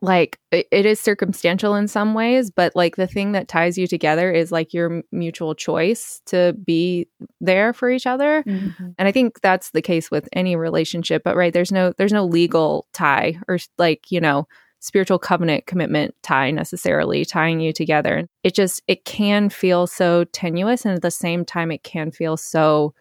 like 0.00 0.38
it, 0.52 0.86
is 0.86 1.00
circumstantial 1.00 1.74
in 1.74 1.88
some 1.88 2.14
ways, 2.14 2.50
but 2.50 2.76
like 2.76 2.96
the 2.96 3.06
thing 3.06 3.32
that 3.32 3.48
ties 3.48 3.76
you 3.76 3.86
together 3.86 4.30
is 4.30 4.52
like 4.52 4.72
your 4.72 5.02
mutual 5.10 5.54
choice 5.54 6.22
to 6.26 6.54
be 6.64 7.08
there 7.40 7.72
for 7.72 7.90
each 7.90 8.06
other. 8.06 8.44
Mm-hmm. 8.46 8.90
And 8.96 9.08
I 9.08 9.12
think 9.12 9.40
that's 9.40 9.70
the 9.70 9.82
case 9.82 10.10
with 10.10 10.28
any 10.32 10.54
relationship, 10.54 11.22
but 11.24 11.36
right, 11.36 11.52
there's 11.52 11.72
no 11.72 11.92
there's 11.98 12.12
no 12.12 12.24
legal 12.24 12.86
tie 12.92 13.38
or 13.48 13.58
like, 13.76 14.10
you 14.10 14.20
know, 14.20 14.46
spiritual 14.78 15.18
covenant 15.18 15.66
commitment 15.66 16.14
tie 16.22 16.52
necessarily 16.52 17.24
tying 17.24 17.58
you 17.58 17.72
together. 17.72 18.28
It 18.44 18.54
just 18.54 18.82
it 18.86 19.04
can 19.04 19.48
feel 19.48 19.88
so 19.88 20.24
tenuous 20.24 20.84
and 20.84 20.94
at 20.94 21.02
the 21.02 21.10
same 21.10 21.44
time 21.44 21.72
it 21.72 21.82
can 21.82 22.12
feel 22.12 22.36
so 22.36 22.94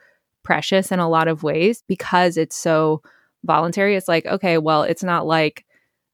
precious 0.47 0.93
in 0.93 0.99
a 0.99 1.09
lot 1.09 1.27
of 1.27 1.43
ways 1.43 1.83
because 1.89 2.37
it's 2.37 2.55
so 2.55 3.01
voluntary. 3.43 3.97
It's 3.97 4.07
like, 4.07 4.25
okay, 4.25 4.57
well, 4.57 4.83
it's 4.83 5.03
not 5.03 5.27
like 5.27 5.65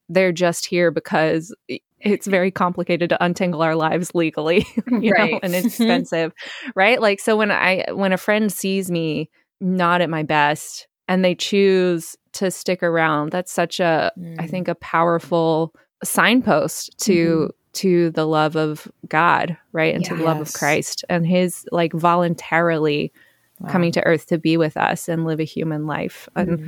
they're 0.09 0.31
just 0.31 0.65
here 0.65 0.89
because 0.89 1.53
it's 1.99 2.25
very 2.25 2.49
complicated 2.49 3.11
to 3.11 3.23
untangle 3.23 3.61
our 3.61 3.75
lives 3.75 4.15
legally, 4.15 4.65
you 4.91 5.11
right. 5.11 5.33
know, 5.33 5.39
and 5.43 5.53
it's 5.53 5.67
expensive, 5.79 6.33
right? 6.75 6.99
Like 6.99 7.19
so 7.19 7.37
when 7.37 7.51
I 7.51 7.85
when 7.91 8.11
a 8.11 8.17
friend 8.17 8.51
sees 8.51 8.89
me 8.89 9.29
not 9.61 10.01
at 10.01 10.09
my 10.09 10.23
best 10.23 10.87
and 11.07 11.23
they 11.23 11.35
choose 11.35 12.15
to 12.33 12.49
stick 12.49 12.81
around, 12.81 13.31
that's 13.31 13.51
such 13.51 13.79
a 13.79 14.11
mm. 14.17 14.35
I 14.39 14.47
think 14.47 14.67
a 14.67 14.73
powerful 14.73 15.75
signpost 16.03 16.97
to 17.01 17.13
mm-hmm. 17.13 17.47
to 17.73 18.09
the 18.09 18.25
love 18.25 18.55
of 18.55 18.91
God, 19.07 19.55
right? 19.73 19.93
And 19.93 20.03
yes. 20.03 20.09
to 20.09 20.15
the 20.15 20.23
love 20.23 20.41
of 20.41 20.51
Christ 20.53 21.05
and 21.07 21.27
his 21.27 21.67
like 21.71 21.93
voluntarily 21.93 23.13
wow. 23.59 23.71
coming 23.71 23.91
to 23.93 24.05
earth 24.05 24.27
to 24.27 24.37
be 24.37 24.57
with 24.57 24.77
us 24.77 25.07
and 25.07 25.25
live 25.25 25.39
a 25.39 25.43
human 25.43 25.85
life. 25.85 26.27
And 26.35 26.59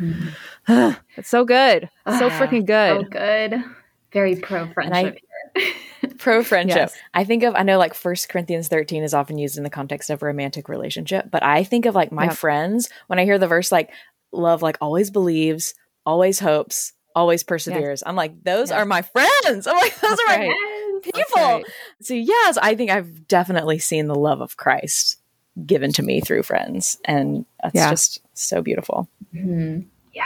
mm-hmm. 0.67 0.91
it's 1.17 1.29
so 1.29 1.45
good. 1.45 1.89
so 2.07 2.27
ah, 2.27 2.39
freaking 2.39 2.65
good. 2.65 3.01
So 3.01 3.09
good. 3.09 3.63
Very 4.11 4.35
pro 4.35 4.71
friendship. 4.71 5.19
pro 6.17 6.43
friendship. 6.43 6.77
Yes. 6.77 6.97
I 7.13 7.23
think 7.23 7.43
of 7.43 7.55
I 7.55 7.63
know 7.63 7.77
like 7.77 7.93
First 7.93 8.29
Corinthians 8.29 8.67
13 8.67 9.03
is 9.03 9.13
often 9.13 9.37
used 9.37 9.57
in 9.57 9.63
the 9.63 9.69
context 9.69 10.09
of 10.09 10.21
a 10.21 10.25
romantic 10.25 10.69
relationship, 10.69 11.29
but 11.31 11.43
I 11.43 11.63
think 11.63 11.85
of 11.85 11.95
like 11.95 12.11
my 12.11 12.25
yep. 12.25 12.33
friends 12.33 12.89
when 13.07 13.19
I 13.19 13.25
hear 13.25 13.37
the 13.37 13.47
verse 13.47 13.71
like 13.71 13.91
love 14.31 14.61
like 14.61 14.77
always 14.79 15.11
believes, 15.11 15.73
always 16.05 16.39
hopes, 16.39 16.93
always 17.13 17.43
perseveres. 17.43 18.03
I'm 18.05 18.15
like 18.15 18.43
those 18.43 18.71
are 18.71 18.85
my 18.85 19.01
friends. 19.01 19.67
I'm 19.67 19.75
like 19.75 19.99
those 19.99 20.17
That's 20.17 20.37
are 20.37 20.37
my 20.37 20.99
people. 21.03 21.23
Right. 21.35 21.65
So 22.01 22.13
yes, 22.13 22.57
I 22.61 22.75
think 22.75 22.91
I've 22.91 23.27
definitely 23.27 23.79
seen 23.79 24.07
the 24.07 24.15
love 24.15 24.39
of 24.39 24.55
Christ 24.55 25.17
given 25.65 25.91
to 25.93 26.03
me 26.03 26.21
through 26.21 26.43
friends. 26.43 26.97
And 27.05 27.45
that's 27.61 27.75
yeah. 27.75 27.89
just 27.89 28.21
so 28.33 28.61
beautiful. 28.61 29.07
Mm-hmm. 29.33 29.81
Yeah. 30.13 30.23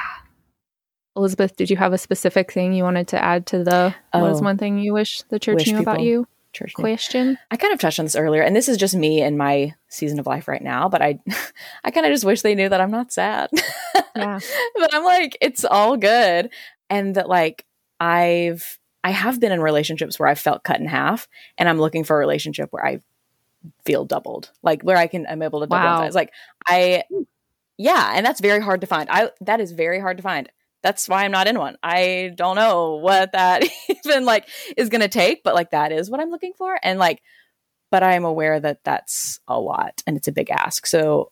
Elizabeth, 1.15 1.55
did 1.55 1.69
you 1.69 1.77
have 1.77 1.93
a 1.93 1.97
specific 1.97 2.51
thing 2.51 2.73
you 2.73 2.84
wanted 2.84 3.07
to 3.09 3.23
add 3.23 3.45
to 3.47 3.63
the 3.63 3.93
oh, 4.13 4.21
what 4.21 4.32
is 4.32 4.41
one 4.41 4.57
thing 4.57 4.80
you 4.80 4.93
wish 4.93 5.21
the 5.23 5.39
church 5.39 5.67
knew 5.67 5.80
about 5.80 6.01
you? 6.01 6.27
Church 6.53 6.73
question. 6.73 7.38
I 7.51 7.57
kind 7.57 7.73
of 7.73 7.80
touched 7.80 7.99
on 7.99 8.05
this 8.05 8.15
earlier, 8.15 8.41
and 8.41 8.55
this 8.55 8.67
is 8.67 8.77
just 8.77 8.95
me 8.95 9.21
and 9.21 9.38
my 9.38 9.75
season 9.88 10.19
of 10.19 10.25
life 10.25 10.47
right 10.47 10.63
now, 10.63 10.89
but 10.89 11.01
I 11.01 11.19
I 11.84 11.91
kind 11.91 12.05
of 12.05 12.11
just 12.11 12.25
wish 12.25 12.41
they 12.41 12.55
knew 12.55 12.69
that 12.69 12.82
I'm 12.82 12.91
not 12.91 13.11
sad. 13.11 13.49
Yeah. 14.15 14.39
but 14.75 14.93
I'm 14.93 15.05
like, 15.05 15.38
it's 15.39 15.63
all 15.63 15.95
good. 15.95 16.49
And 16.89 17.15
that 17.15 17.30
like 17.30 17.63
I've 17.99 18.80
I 19.03 19.11
have 19.11 19.39
been 19.39 19.51
in 19.51 19.61
relationships 19.61 20.19
where 20.19 20.27
I've 20.27 20.39
felt 20.39 20.63
cut 20.63 20.80
in 20.80 20.88
half, 20.88 21.27
and 21.57 21.69
I'm 21.69 21.80
looking 21.80 22.03
for 22.03 22.15
a 22.15 22.19
relationship 22.19 22.69
where 22.71 22.86
I 22.86 23.01
feel 23.86 24.05
doubled, 24.05 24.51
like 24.62 24.82
where 24.84 24.97
I 24.97 25.07
can 25.07 25.26
I'm 25.28 25.41
able 25.41 25.62
to 25.62 25.68
double 25.68 25.84
wow. 25.84 25.97
size. 25.99 26.16
Like 26.16 26.32
I, 26.68 27.03
yeah, 27.78 28.14
and 28.16 28.26
that's 28.26 28.41
very 28.41 28.62
hard 28.62 28.82
to 28.82 28.88
find. 28.88 29.10
I 29.10 29.32
that 29.41 29.60
is 29.60 29.72
very 29.72 29.99
hard 29.99 30.18
to 30.18 30.24
find. 30.24 30.49
That's 30.82 31.10
why 31.10 31.26
I'm 31.26 31.32
not 31.32 31.47
in 31.47 31.60
one. 31.60 31.78
I 31.84 32.32
don't 32.36 32.55
know 32.55 32.95
what 32.95 33.34
that 33.34 33.64
even 34.05 34.26
like 34.26 34.47
is 34.78 34.89
going 34.89 35.01
to 35.01 35.10
take, 35.10 35.43
but 35.43 35.55
like 35.55 35.72
that 35.72 35.91
is 35.91 36.10
what 36.10 36.20
I'm 36.20 36.32
looking 36.32 36.53
for, 36.57 36.80
and 36.84 36.99
like, 36.99 37.22
but 37.91 38.03
I'm 38.03 38.26
aware 38.26 38.60
that 38.60 38.84
that's 38.84 39.39
a 39.47 39.60
lot 39.60 40.03
and 40.07 40.16
it's 40.18 40.28
a 40.28 40.34
big 40.34 40.49
ask. 40.49 40.86
So 40.86 41.32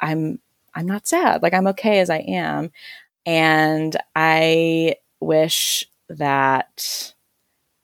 I'm 0.00 0.40
I'm 0.74 0.86
not 0.86 1.08
sad. 1.08 1.42
Like 1.42 1.54
I'm 1.54 1.66
okay 1.68 2.00
as 2.00 2.10
I 2.10 2.18
am, 2.18 2.70
and 3.24 3.96
I 4.14 4.96
wish 5.20 5.88
that 6.08 7.14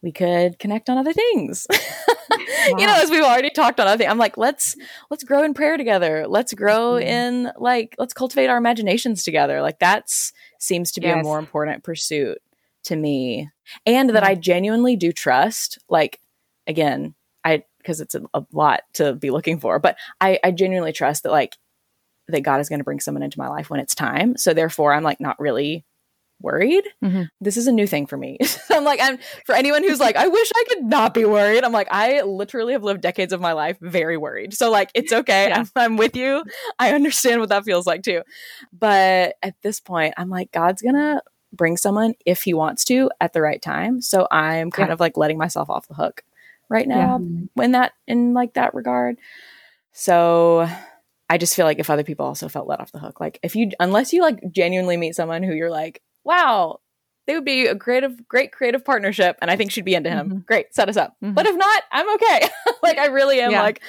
we 0.03 0.13
could 0.13 0.59
connect 0.59 0.91
on 0.91 0.99
other 0.99 1.13
things. 1.13 1.67
wow. 2.71 2.77
You 2.79 2.87
know, 2.87 2.95
as 3.01 3.11
we've 3.11 3.23
already 3.23 3.51
talked 3.51 3.81
on 3.81 3.87
other 3.87 3.99
things. 3.99 4.11
I'm 4.11 4.19
like, 4.19 4.37
let's 4.37 4.77
let's 5.11 5.25
grow 5.25 5.43
in 5.43 5.55
prayer 5.55 5.77
together. 5.77 6.27
Let's 6.29 6.55
grow 6.55 6.93
mm-hmm. 6.93 7.09
in 7.09 7.53
like 7.59 7.95
let's 7.99 8.15
cultivate 8.15 8.49
our 8.49 8.57
imaginations 8.57 9.25
together. 9.25 9.63
Like 9.63 9.79
that's 9.79 10.33
seems 10.59 10.93
to 10.93 11.01
be 11.01 11.09
yes. 11.09 11.21
a 11.21 11.23
more 11.23 11.39
important 11.39 11.83
pursuit 11.83 12.39
to 12.85 12.97
me. 12.97 13.51
And 13.87 14.11
that 14.11 14.25
I 14.25 14.35
genuinely 14.35 14.97
do 14.97 15.13
trust, 15.13 15.79
like 15.89 16.21
again, 16.67 17.15
I 17.45 17.65
because 17.79 18.01
it's 18.01 18.15
a, 18.15 18.23
a, 18.33 18.45
lot 18.53 18.83
to 18.95 19.15
be 19.15 19.31
looking 19.31 19.59
for, 19.59 19.81
but 19.81 19.97
I, 20.21 20.39
I 20.45 20.53
genuinely 20.53 20.93
trust 20.93 21.25
that 21.25 21.33
like 21.33 21.57
that 22.29 22.43
God 22.43 22.61
is 22.61 22.69
going 22.69 22.79
to 22.79 22.85
bring 22.85 23.01
someone 23.01 23.23
into 23.23 23.39
my 23.39 23.49
life 23.49 23.71
when 23.71 23.81
it's 23.81 23.95
time. 23.95 24.37
So 24.37 24.55
therefore 24.55 24.95
I'm 24.95 25.03
like 25.03 25.21
not 25.21 25.39
really 25.41 25.85
worried. 26.43 26.85
Mm-hmm. 27.03 27.25
This 27.41 27.57
is 27.57 27.67
a 27.67 27.73
new 27.73 27.87
thing 27.87 28.07
for 28.07 28.17
me. 28.17 28.39
I'm 28.71 28.85
like, 28.85 29.01
I'm 29.03 29.19
for 29.47 29.55
anyone 29.55 29.83
who's 29.83 30.01
like, 30.01 30.17
I 30.17 30.29
wish 30.29 30.53
I 30.55 30.65
could 30.69 30.85
not 30.85 31.15
be 31.15 31.25
worried. 31.25 31.65
I'm 31.65 31.73
like, 31.73 31.89
I 31.91 32.23
literally 32.23 32.73
have 32.73 32.83
lived 32.83 33.01
decades 33.01 33.33
of 33.33 33.41
my 33.41 33.53
life 33.53 33.79
very 33.81 34.17
worried. 34.17 34.55
So 34.55 34.71
like, 34.71 34.91
it's 34.95 35.13
okay. 35.13 35.49
Yeah. 35.49 35.61
I'm, 35.61 35.69
I'm 35.77 35.97
with 35.97 36.17
you. 36.17 36.45
I 36.79 36.95
understand 36.95 37.41
what 37.41 37.51
that 37.51 37.65
feels 37.65 37.87
like 37.87 38.03
too. 38.03 38.23
But 38.73 39.37
at 39.43 39.55
this 39.63 39.81
point, 39.81 40.15
I'm 40.17 40.31
like, 40.31 40.53
God's 40.53 40.83
gonna 40.83 41.23
bring 41.53 41.77
someone 41.77 42.15
if 42.27 42.43
He 42.43 42.55
wants 42.55 42.85
to 42.87 43.11
at 43.21 43.33
the 43.33 43.43
right 43.43 43.61
time. 43.61 44.01
So 44.01 44.27
I'm 44.31 44.71
kind 44.71 44.89
yeah. 44.89 44.95
of 44.95 45.01
like 45.01 45.17
letting 45.17 45.39
myself 45.39 45.71
off 45.71 45.89
the 45.89 45.95
hook 45.95 46.25
right 46.69 46.89
now 46.89 47.21
yeah. 47.21 47.65
in 47.65 47.73
that 47.73 47.93
in 48.07 48.35
like 48.35 48.55
that 48.55 48.75
regard. 48.75 49.19
So 49.93 50.69
I 51.33 51.39
just 51.39 51.57
feel 51.57 51.65
like 51.65 51.79
if 51.79 51.89
other 51.89 52.05
people 52.05 52.27
also 52.27 52.47
felt 52.49 52.69
let 52.69 52.81
off 52.81 52.93
the 52.93 52.99
hook, 52.99 53.19
like 53.19 53.39
if 53.43 53.57
you, 53.57 53.71
unless 53.81 54.13
you 54.13 54.21
like 54.21 54.39
genuinely 54.51 54.99
meet 54.99 55.15
someone 55.15 55.43
who 55.43 55.55
you're 55.55 55.71
like, 55.71 56.03
wow, 56.25 56.81
they 57.27 57.35
would 57.35 57.45
be 57.45 57.67
a 57.67 57.77
creative, 57.77 58.27
great 58.29 58.53
creative 58.53 58.85
partnership, 58.85 59.37
and 59.41 59.51
I 59.51 59.57
think 59.57 59.71
she'd 59.71 59.85
be 59.85 59.95
into 59.95 60.11
him. 60.11 60.29
Mm-hmm. 60.29 60.39
Great, 60.41 60.75
set 60.75 60.89
us 60.89 60.97
up. 60.97 61.17
Mm-hmm. 61.23 61.35
But 61.35 61.47
if 61.47 61.57
not, 61.57 61.83
I'm 61.93 62.15
okay. 62.15 62.49
like 62.83 62.99
I 62.99 63.07
really 63.07 63.41
am 63.41 63.53
yeah. 63.53 63.63
like 63.63 63.83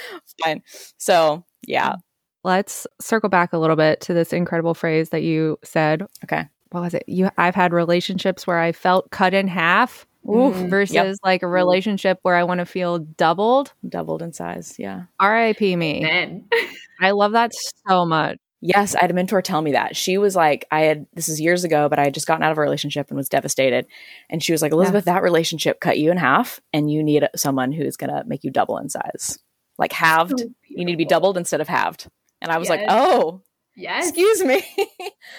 fine. 0.43 0.61
So 0.97 1.43
yeah. 1.67 1.95
Let's 2.43 2.85
circle 2.99 3.29
back 3.29 3.53
a 3.53 3.57
little 3.57 3.77
bit 3.77 4.01
to 4.01 4.13
this 4.13 4.33
incredible 4.33 4.73
phrase 4.73 5.09
that 5.09 5.23
you 5.23 5.57
said. 5.63 6.03
Okay. 6.25 6.47
What 6.71 6.81
was 6.81 6.93
it? 6.93 7.03
You 7.07 7.29
I've 7.37 7.55
had 7.55 7.73
relationships 7.73 8.45
where 8.45 8.59
I 8.59 8.71
felt 8.71 9.11
cut 9.11 9.33
in 9.33 9.47
half. 9.47 10.05
Oof, 10.25 10.55
versus 10.69 10.95
yep. 10.95 11.15
like 11.21 11.43
a 11.43 11.47
relationship 11.47 12.17
where 12.21 12.35
I 12.35 12.45
want 12.45 12.59
to 12.59 12.65
feel 12.65 12.99
doubled. 12.99 13.73
Doubled 13.89 14.21
in 14.21 14.31
size. 14.31 14.75
Yeah. 14.79 15.03
RIP 15.21 15.59
me. 15.59 16.41
I 17.01 17.11
love 17.11 17.33
that 17.33 17.51
so 17.85 18.05
much. 18.05 18.37
Yes, 18.65 18.95
I 18.95 19.01
had 19.01 19.11
a 19.11 19.13
mentor 19.13 19.41
tell 19.41 19.61
me 19.61 19.73
that. 19.73 19.95
She 19.97 20.17
was 20.17 20.37
like, 20.37 20.65
I 20.71 20.81
had, 20.81 21.05
this 21.13 21.27
is 21.27 21.41
years 21.41 21.65
ago, 21.65 21.89
but 21.89 21.99
I 21.99 22.05
had 22.05 22.13
just 22.13 22.27
gotten 22.27 22.43
out 22.43 22.51
of 22.53 22.57
a 22.57 22.61
relationship 22.61 23.09
and 23.09 23.17
was 23.17 23.27
devastated. 23.27 23.85
And 24.29 24.41
she 24.41 24.53
was 24.53 24.61
like, 24.61 24.71
Elizabeth, 24.71 25.05
yeah. 25.05 25.15
that 25.15 25.23
relationship 25.23 25.81
cut 25.81 25.99
you 25.99 26.11
in 26.11 26.17
half 26.17 26.61
and 26.71 26.89
you 26.89 27.03
need 27.03 27.27
someone 27.35 27.73
who's 27.73 27.97
going 27.97 28.09
to 28.09 28.23
make 28.25 28.45
you 28.45 28.51
double 28.51 28.77
in 28.77 28.87
size. 28.87 29.37
Like 29.77 29.91
halved. 29.91 30.39
So 30.39 30.45
you 30.69 30.85
need 30.85 30.93
to 30.93 30.97
be 30.97 31.03
doubled 31.03 31.37
instead 31.37 31.59
of 31.59 31.67
halved. 31.67 32.07
And 32.41 32.51
I 32.51 32.57
was 32.57 32.69
yes. 32.69 32.79
like, 32.79 32.87
oh, 32.89 33.41
yes. 33.75 34.07
Excuse 34.07 34.43
me. 34.45 34.63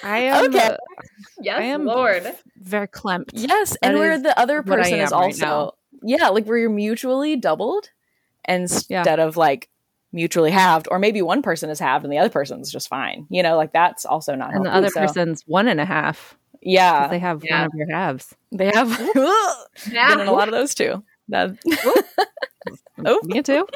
I 0.02 0.18
am. 0.24 0.44
okay. 0.46 0.76
Yes, 1.40 1.58
I 1.58 1.62
am 1.62 1.86
Lord. 1.86 2.30
Very 2.58 2.88
clamped. 2.88 3.32
Yes. 3.34 3.70
That 3.70 3.78
and 3.82 3.98
where 3.98 4.18
the 4.18 4.38
other 4.38 4.62
person 4.62 5.00
is 5.00 5.12
also, 5.12 5.46
right 5.46 5.70
yeah, 6.04 6.28
like 6.28 6.46
where 6.46 6.58
you're 6.58 6.70
mutually 6.70 7.36
doubled 7.36 7.90
instead 8.46 9.06
yeah. 9.06 9.24
of 9.24 9.36
like 9.36 9.68
mutually 10.14 10.50
halved, 10.50 10.88
or 10.90 10.98
maybe 10.98 11.20
one 11.20 11.42
person 11.42 11.68
is 11.68 11.78
halved 11.78 12.04
and 12.04 12.12
the 12.12 12.18
other 12.18 12.30
person's 12.30 12.70
just 12.70 12.88
fine. 12.88 13.26
You 13.28 13.42
know, 13.42 13.56
like 13.56 13.72
that's 13.72 14.06
also 14.06 14.34
not. 14.34 14.54
And 14.54 14.64
healthy, 14.64 14.70
the 14.70 14.76
other 14.76 14.88
so. 14.88 15.00
person's 15.00 15.42
one 15.46 15.68
and 15.68 15.80
a 15.80 15.84
half. 15.84 16.38
Yeah, 16.62 17.08
they 17.08 17.18
have 17.18 17.44
yeah. 17.44 17.62
one 17.62 17.66
of 17.66 17.72
your 17.74 17.94
halves. 17.94 18.34
They 18.52 18.70
have 18.72 18.88
yeah. 19.92 20.08
been 20.08 20.20
in 20.20 20.28
a 20.28 20.32
lot 20.32 20.48
of 20.48 20.52
those 20.52 20.74
too. 20.74 21.04
That, 21.28 21.58
oh, 23.04 23.20
me 23.24 23.42
too. 23.42 23.66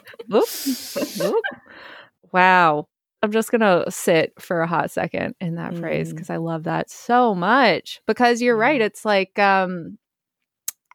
wow. 2.32 2.86
I'm 3.20 3.32
just 3.32 3.50
gonna 3.50 3.84
sit 3.88 4.32
for 4.38 4.60
a 4.60 4.66
hot 4.68 4.92
second 4.92 5.34
in 5.40 5.56
that 5.56 5.72
mm. 5.72 5.80
phrase 5.80 6.12
because 6.12 6.30
I 6.30 6.36
love 6.36 6.64
that 6.64 6.88
so 6.88 7.34
much. 7.34 8.00
Because 8.06 8.40
you're 8.40 8.56
right. 8.56 8.80
It's 8.80 9.04
like 9.04 9.36
um 9.40 9.98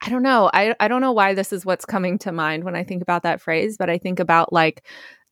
I 0.01 0.09
don't 0.09 0.23
know. 0.23 0.49
I 0.53 0.73
I 0.79 0.87
don't 0.87 1.01
know 1.01 1.11
why 1.11 1.33
this 1.33 1.51
is 1.51 1.65
what's 1.65 1.85
coming 1.85 2.17
to 2.19 2.31
mind 2.31 2.63
when 2.63 2.77
I 2.77 2.85
think 2.85 3.01
about 3.01 3.23
that 3.23 3.41
phrase, 3.41 3.77
but 3.77 3.89
I 3.89 3.97
think 3.97 4.21
about 4.21 4.53
like 4.53 4.83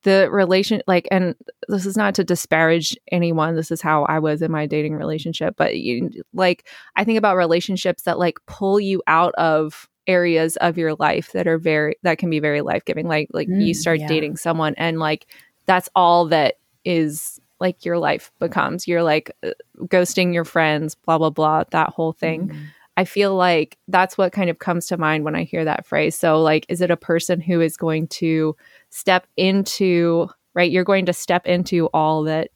the 0.04 0.30
relation 0.32 0.82
like 0.88 1.08
and 1.12 1.36
this 1.68 1.86
is 1.86 1.96
not 1.96 2.16
to 2.16 2.24
disparage 2.24 2.98
anyone 3.12 3.56
this 3.56 3.72
is 3.72 3.82
how 3.82 4.04
i 4.06 4.18
was 4.18 4.42
in 4.42 4.52
my 4.52 4.66
dating 4.66 4.96
relationship 4.96 5.56
but 5.58 5.78
you 5.78 6.10
like 6.34 6.68
i 6.96 7.04
think 7.04 7.18
about 7.18 7.38
relationships 7.38 8.04
that 8.04 8.20
like 8.20 8.38
pull 8.46 8.80
you 8.80 9.02
out 9.08 9.34
of 9.36 9.88
areas 10.08 10.58
of 10.58 10.78
your 10.78 10.96
life 10.96 11.32
that 11.34 11.48
are 11.48 11.60
very 11.60 11.96
that 12.02 12.18
can 12.18 12.30
be 12.30 12.40
very 12.40 12.62
life-giving 12.62 13.08
like 13.08 13.28
like 13.32 13.48
mm, 13.48 13.66
you 13.66 13.74
start 13.74 14.00
yeah. 14.00 14.08
dating 14.08 14.36
someone 14.36 14.74
and 14.78 15.00
like 15.00 15.28
that's 15.66 15.90
all 15.96 16.26
that 16.26 16.56
is 16.84 17.40
like 17.60 17.86
your 17.86 18.00
life 18.00 18.32
becomes 18.40 18.88
you're 18.88 19.04
like 19.04 19.32
uh, 19.44 19.52
ghosting 19.82 20.34
your 20.34 20.46
friends 20.46 20.96
blah 20.96 21.20
blah 21.20 21.30
blah 21.30 21.64
that 21.70 21.90
whole 21.90 22.14
thing 22.14 22.50
mm. 22.50 22.58
I 22.98 23.06
feel 23.06 23.36
like 23.36 23.78
that's 23.88 24.18
what 24.18 24.34
kind 24.34 24.50
of 24.50 24.60
comes 24.60 24.88
to 24.88 24.98
mind 24.98 25.24
when 25.24 25.36
I 25.36 25.44
hear 25.44 25.64
that 25.64 25.86
phrase. 25.86 26.16
So, 26.16 26.42
like, 26.42 26.66
is 26.68 26.82
it 26.82 26.92
a 26.92 26.98
person 26.98 27.40
who 27.40 27.62
is 27.62 27.78
going 27.78 28.08
to 28.08 28.56
step 28.92 29.26
into, 29.36 30.30
right? 30.54 30.72
You're 30.72 30.84
going 30.84 31.08
to 31.08 31.14
step 31.14 31.48
into 31.48 31.88
all 31.88 32.24
that 32.24 32.50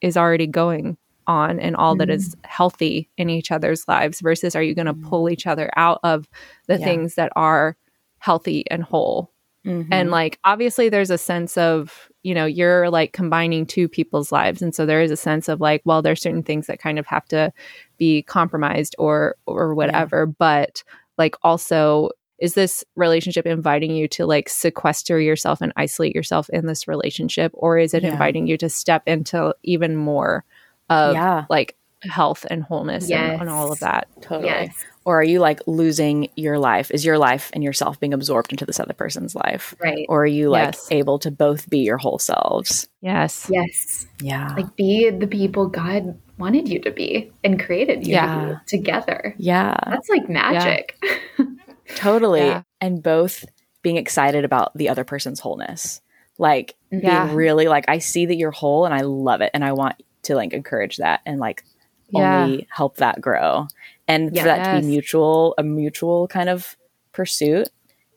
is 0.00 0.16
already 0.16 0.46
going 0.46 0.96
on 1.26 1.60
and 1.60 1.76
all 1.76 1.92
mm-hmm. 1.92 1.98
that 1.98 2.10
is 2.10 2.30
mm-hmm. 2.30 2.40
healthy 2.44 3.08
in 3.16 3.30
each 3.30 3.50
other's 3.50 3.86
lives 3.88 4.20
versus 4.20 4.54
are 4.54 4.62
you 4.62 4.74
going 4.74 4.86
to 4.86 4.94
mm-hmm. 4.94 5.08
pull 5.08 5.30
each 5.30 5.46
other 5.46 5.70
out 5.76 6.00
of 6.02 6.28
the 6.66 6.78
yeah. 6.78 6.84
things 6.84 7.14
that 7.14 7.32
are 7.36 7.76
healthy 8.18 8.64
and 8.70 8.82
whole 8.82 9.32
mm-hmm. 9.64 9.92
and 9.92 10.10
like 10.10 10.38
obviously 10.44 10.88
there's 10.88 11.10
a 11.10 11.18
sense 11.18 11.56
of 11.56 12.08
you 12.22 12.34
know 12.34 12.44
you're 12.44 12.90
like 12.90 13.12
combining 13.12 13.66
two 13.66 13.88
people's 13.88 14.32
lives 14.32 14.62
and 14.62 14.74
so 14.74 14.86
there 14.86 15.02
is 15.02 15.10
a 15.10 15.16
sense 15.16 15.48
of 15.48 15.60
like 15.60 15.82
well 15.84 16.02
there's 16.02 16.20
certain 16.20 16.42
things 16.42 16.66
that 16.66 16.80
kind 16.80 16.98
of 16.98 17.06
have 17.06 17.26
to 17.26 17.52
be 17.98 18.22
compromised 18.22 18.94
or 18.98 19.36
or 19.46 19.74
whatever 19.74 20.26
yeah. 20.28 20.34
but 20.38 20.82
like 21.18 21.36
also 21.42 22.10
is 22.42 22.54
this 22.54 22.84
relationship 22.96 23.46
inviting 23.46 23.92
you 23.92 24.08
to 24.08 24.26
like 24.26 24.48
sequester 24.48 25.20
yourself 25.20 25.60
and 25.60 25.72
isolate 25.76 26.12
yourself 26.12 26.50
in 26.50 26.66
this 26.66 26.88
relationship 26.88 27.52
or 27.54 27.78
is 27.78 27.94
it 27.94 28.02
yeah. 28.02 28.10
inviting 28.10 28.48
you 28.48 28.58
to 28.58 28.68
step 28.68 29.04
into 29.06 29.54
even 29.62 29.96
more 29.96 30.44
of 30.90 31.14
yeah. 31.14 31.44
like 31.48 31.76
health 32.02 32.44
and 32.50 32.64
wholeness 32.64 33.08
yes. 33.08 33.34
and, 33.34 33.42
and, 33.42 33.48
all 33.48 33.70
of 33.70 33.78
that 33.78 34.08
totally 34.20 34.48
yes. 34.48 34.74
or 35.04 35.20
are 35.20 35.24
you 35.24 35.38
like 35.38 35.60
losing 35.68 36.28
your 36.34 36.58
life 36.58 36.90
is 36.90 37.04
your 37.04 37.16
life 37.16 37.48
and 37.52 37.62
yourself 37.62 38.00
being 38.00 38.12
absorbed 38.12 38.50
into 38.50 38.66
this 38.66 38.80
other 38.80 38.92
person's 38.92 39.36
life 39.36 39.72
right 39.78 40.04
or 40.08 40.24
are 40.24 40.26
you 40.26 40.50
like 40.50 40.74
yes. 40.74 40.88
able 40.90 41.20
to 41.20 41.30
both 41.30 41.70
be 41.70 41.78
your 41.78 41.98
whole 41.98 42.18
selves 42.18 42.88
yes 43.02 43.48
yes 43.52 44.04
yeah 44.20 44.52
like 44.56 44.74
be 44.74 45.08
the 45.10 45.28
people 45.28 45.68
god 45.68 46.18
wanted 46.38 46.68
you 46.68 46.80
to 46.80 46.90
be 46.90 47.30
and 47.44 47.62
created 47.62 48.04
you 48.04 48.14
yeah. 48.14 48.58
to 48.66 48.76
together 48.76 49.32
yeah 49.38 49.76
that's 49.86 50.08
like 50.08 50.28
magic 50.28 50.98
yeah. 51.38 51.44
totally 51.96 52.40
yeah. 52.40 52.62
and 52.80 53.02
both 53.02 53.44
being 53.82 53.96
excited 53.96 54.44
about 54.44 54.76
the 54.76 54.88
other 54.88 55.04
person's 55.04 55.40
wholeness 55.40 56.00
like 56.38 56.76
yeah. 56.90 57.26
being 57.26 57.36
really 57.36 57.68
like 57.68 57.84
i 57.88 57.98
see 57.98 58.26
that 58.26 58.36
you're 58.36 58.50
whole 58.50 58.84
and 58.84 58.94
i 58.94 59.00
love 59.00 59.40
it 59.40 59.50
and 59.54 59.64
i 59.64 59.72
want 59.72 60.02
to 60.22 60.34
like 60.34 60.52
encourage 60.52 60.96
that 60.98 61.20
and 61.26 61.40
like 61.40 61.64
yeah. 62.08 62.44
only 62.44 62.66
help 62.70 62.96
that 62.96 63.20
grow 63.20 63.66
and 64.08 64.34
yeah, 64.34 64.42
for 64.42 64.48
that 64.48 64.74
to 64.74 64.80
be 64.80 64.86
mutual 64.86 65.54
a 65.58 65.62
mutual 65.62 66.28
kind 66.28 66.48
of 66.48 66.76
pursuit 67.12 67.68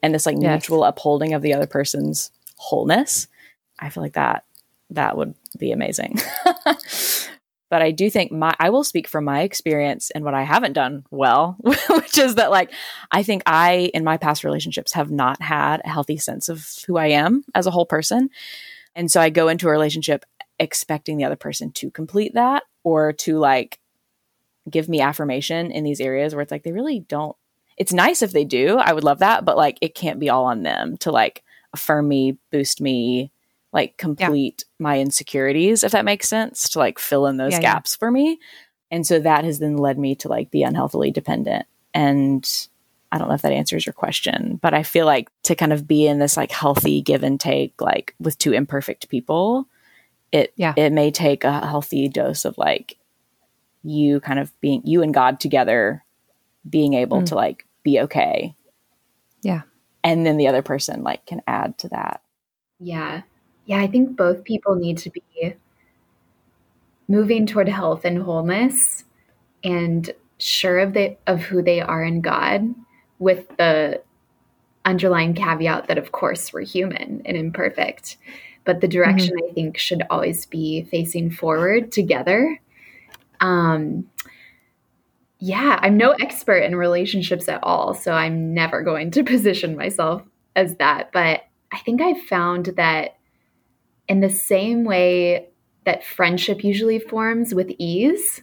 and 0.02 0.14
this 0.14 0.26
like 0.26 0.38
yes. 0.40 0.52
mutual 0.52 0.84
upholding 0.84 1.34
of 1.34 1.42
the 1.42 1.54
other 1.54 1.68
person's 1.68 2.32
wholeness 2.58 3.28
i 3.80 3.90
feel 3.90 4.04
like 4.04 4.14
that 4.14 4.44
that 4.90 5.18
would 5.18 5.34
be 5.58 5.72
amazing 5.72 6.18
but 7.70 7.82
i 7.82 7.92
do 7.92 8.10
think 8.10 8.32
my 8.32 8.54
i 8.60 8.70
will 8.70 8.84
speak 8.84 9.08
from 9.08 9.26
my 9.26 9.42
experience 9.42 10.12
and 10.12 10.24
what 10.24 10.34
i 10.34 10.44
haven't 10.44 10.74
done 10.74 11.04
well 11.12 11.58
which 11.90 12.18
is 12.18 12.36
that 12.36 12.52
like 12.52 12.72
i 13.12 13.24
think 13.24 13.42
i 13.46 13.92
in 13.94 14.04
my 14.04 14.18
past 14.18 14.44
relationships 14.44 14.94
have 14.94 15.12
not 15.12 15.42
had 15.42 15.82
a 15.84 15.90
healthy 15.90 16.18
sense 16.18 16.50
of 16.50 16.68
who 16.88 16.98
i 16.98 17.08
am 17.08 17.44
as 17.54 17.68
a 17.68 17.72
whole 17.72 17.86
person. 17.86 18.30
And 18.98 19.12
so 19.12 19.20
i 19.20 19.30
go 19.30 19.50
into 19.50 19.68
a 19.68 19.72
relationship 19.72 20.26
expecting 20.60 21.18
the 21.18 21.26
other 21.26 21.36
person 21.36 21.72
to 21.74 21.92
complete 21.92 22.34
that 22.34 22.64
or 22.84 23.12
to 23.12 23.38
like 23.38 23.80
give 24.70 24.88
me 24.88 25.02
affirmation 25.02 25.72
in 25.72 25.84
these 25.84 26.00
areas 26.00 26.34
where 26.34 26.42
it's 26.42 26.52
like 26.52 26.64
they 26.64 26.72
really 26.72 27.02
don't 27.02 27.36
it's 27.78 27.94
nice 27.94 28.22
if 28.22 28.32
they 28.32 28.46
do 28.46 28.78
i 28.78 28.94
would 28.94 29.04
love 29.04 29.20
that 29.20 29.44
but 29.44 29.58
like 29.58 29.78
it 29.82 29.96
can't 29.96 30.20
be 30.20 30.30
all 30.30 30.46
on 30.46 30.64
them 30.64 30.98
to 30.98 31.12
like 31.12 31.44
affirm 31.74 32.08
me 32.08 32.38
boost 32.52 32.80
me 32.80 33.32
like 33.76 33.98
complete 33.98 34.64
yeah. 34.68 34.84
my 34.84 35.00
insecurities 35.00 35.84
if 35.84 35.92
that 35.92 36.06
makes 36.06 36.28
sense 36.28 36.70
to 36.70 36.80
like 36.80 36.98
fill 36.98 37.28
in 37.28 37.38
those 37.38 37.54
yeah, 37.54 37.62
gaps 37.62 37.96
yeah. 37.96 38.00
for 38.00 38.12
me 38.12 38.40
and 38.90 39.06
so 39.06 39.20
that 39.20 39.44
has 39.44 39.60
then 39.60 39.78
led 39.78 40.00
me 40.00 40.16
to 40.16 40.28
like 40.28 40.50
be 40.50 40.64
unhealthily 40.64 41.12
dependent 41.12 41.68
and 41.94 42.68
i 43.12 43.20
don't 43.20 43.28
know 43.28 43.36
if 43.36 43.44
that 43.44 43.52
answers 43.52 43.86
your 43.86 43.94
question 43.94 44.58
but 44.62 44.74
i 44.74 44.82
feel 44.82 45.06
like 45.06 45.30
to 45.44 45.54
kind 45.54 45.72
of 45.72 45.88
be 45.88 46.08
in 46.08 46.18
this 46.18 46.36
like 46.36 46.52
healthy 46.52 47.02
give 47.02 47.22
and 47.22 47.40
take 47.40 47.80
like 47.80 48.16
with 48.20 48.38
two 48.40 48.54
imperfect 48.54 49.10
people 49.10 49.68
it 50.32 50.54
yeah. 50.56 50.74
it 50.76 50.92
may 50.92 51.12
take 51.12 51.44
a 51.44 51.66
healthy 51.66 52.10
dose 52.10 52.46
of 52.46 52.58
like 52.58 52.98
you 53.86 54.20
kind 54.20 54.40
of 54.40 54.52
being 54.60 54.82
you 54.84 55.02
and 55.02 55.14
God 55.14 55.40
together 55.40 56.04
being 56.68 56.94
able 56.94 57.22
mm. 57.22 57.26
to 57.28 57.36
like 57.36 57.66
be 57.84 58.00
okay. 58.02 58.56
Yeah. 59.42 59.62
And 60.04 60.26
then 60.26 60.38
the 60.38 60.48
other 60.48 60.62
person 60.62 61.04
like 61.04 61.26
can 61.26 61.42
add 61.48 61.78
to 61.80 61.90
that. 61.90 62.22
Yeah. 62.80 63.22
Yeah, 63.66 63.80
I 63.80 63.88
think 63.88 64.16
both 64.16 64.44
people 64.44 64.76
need 64.76 64.98
to 65.00 65.10
be 65.10 65.56
moving 67.08 67.46
toward 67.46 67.68
health 67.68 68.06
and 68.06 68.22
wholeness 68.22 69.04
and 69.64 70.12
sure 70.38 70.80
of 70.80 70.94
the 70.94 71.16
of 71.28 71.42
who 71.42 71.62
they 71.62 71.82
are 71.82 72.04
in 72.04 72.22
God 72.22 72.74
with 73.20 73.48
the 73.58 74.02
underlying 74.84 75.34
caveat 75.34 75.88
that 75.88 75.98
of 75.98 76.12
course 76.12 76.52
we're 76.52 76.62
human 76.62 77.22
and 77.26 77.38
imperfect 77.38 78.18
but 78.66 78.82
the 78.82 78.88
direction 78.88 79.36
mm-hmm. 79.36 79.52
I 79.52 79.54
think 79.54 79.78
should 79.78 80.04
always 80.10 80.46
be 80.48 80.84
facing 80.84 81.32
forward 81.32 81.92
together. 81.92 82.60
Um, 83.40 84.10
yeah, 85.40 85.80
I'm 85.82 85.96
no 85.96 86.12
expert 86.20 86.58
in 86.58 86.76
relationships 86.76 87.48
at 87.48 87.64
all, 87.64 87.94
so 87.94 88.12
I'm 88.12 88.54
never 88.54 88.82
going 88.82 89.12
to 89.12 89.24
position 89.36 89.78
myself 89.78 90.24
as 90.56 90.76
that. 90.78 91.12
But 91.14 91.44
I 91.72 91.78
think 91.80 92.02
I've 92.02 92.22
found 92.24 92.74
that 92.78 93.18
in 94.08 94.20
the 94.20 94.30
same 94.30 94.84
way 94.84 95.50
that 95.86 96.04
friendship 96.04 96.64
usually 96.64 97.00
forms 97.00 97.54
with 97.54 97.72
ease, 97.78 98.42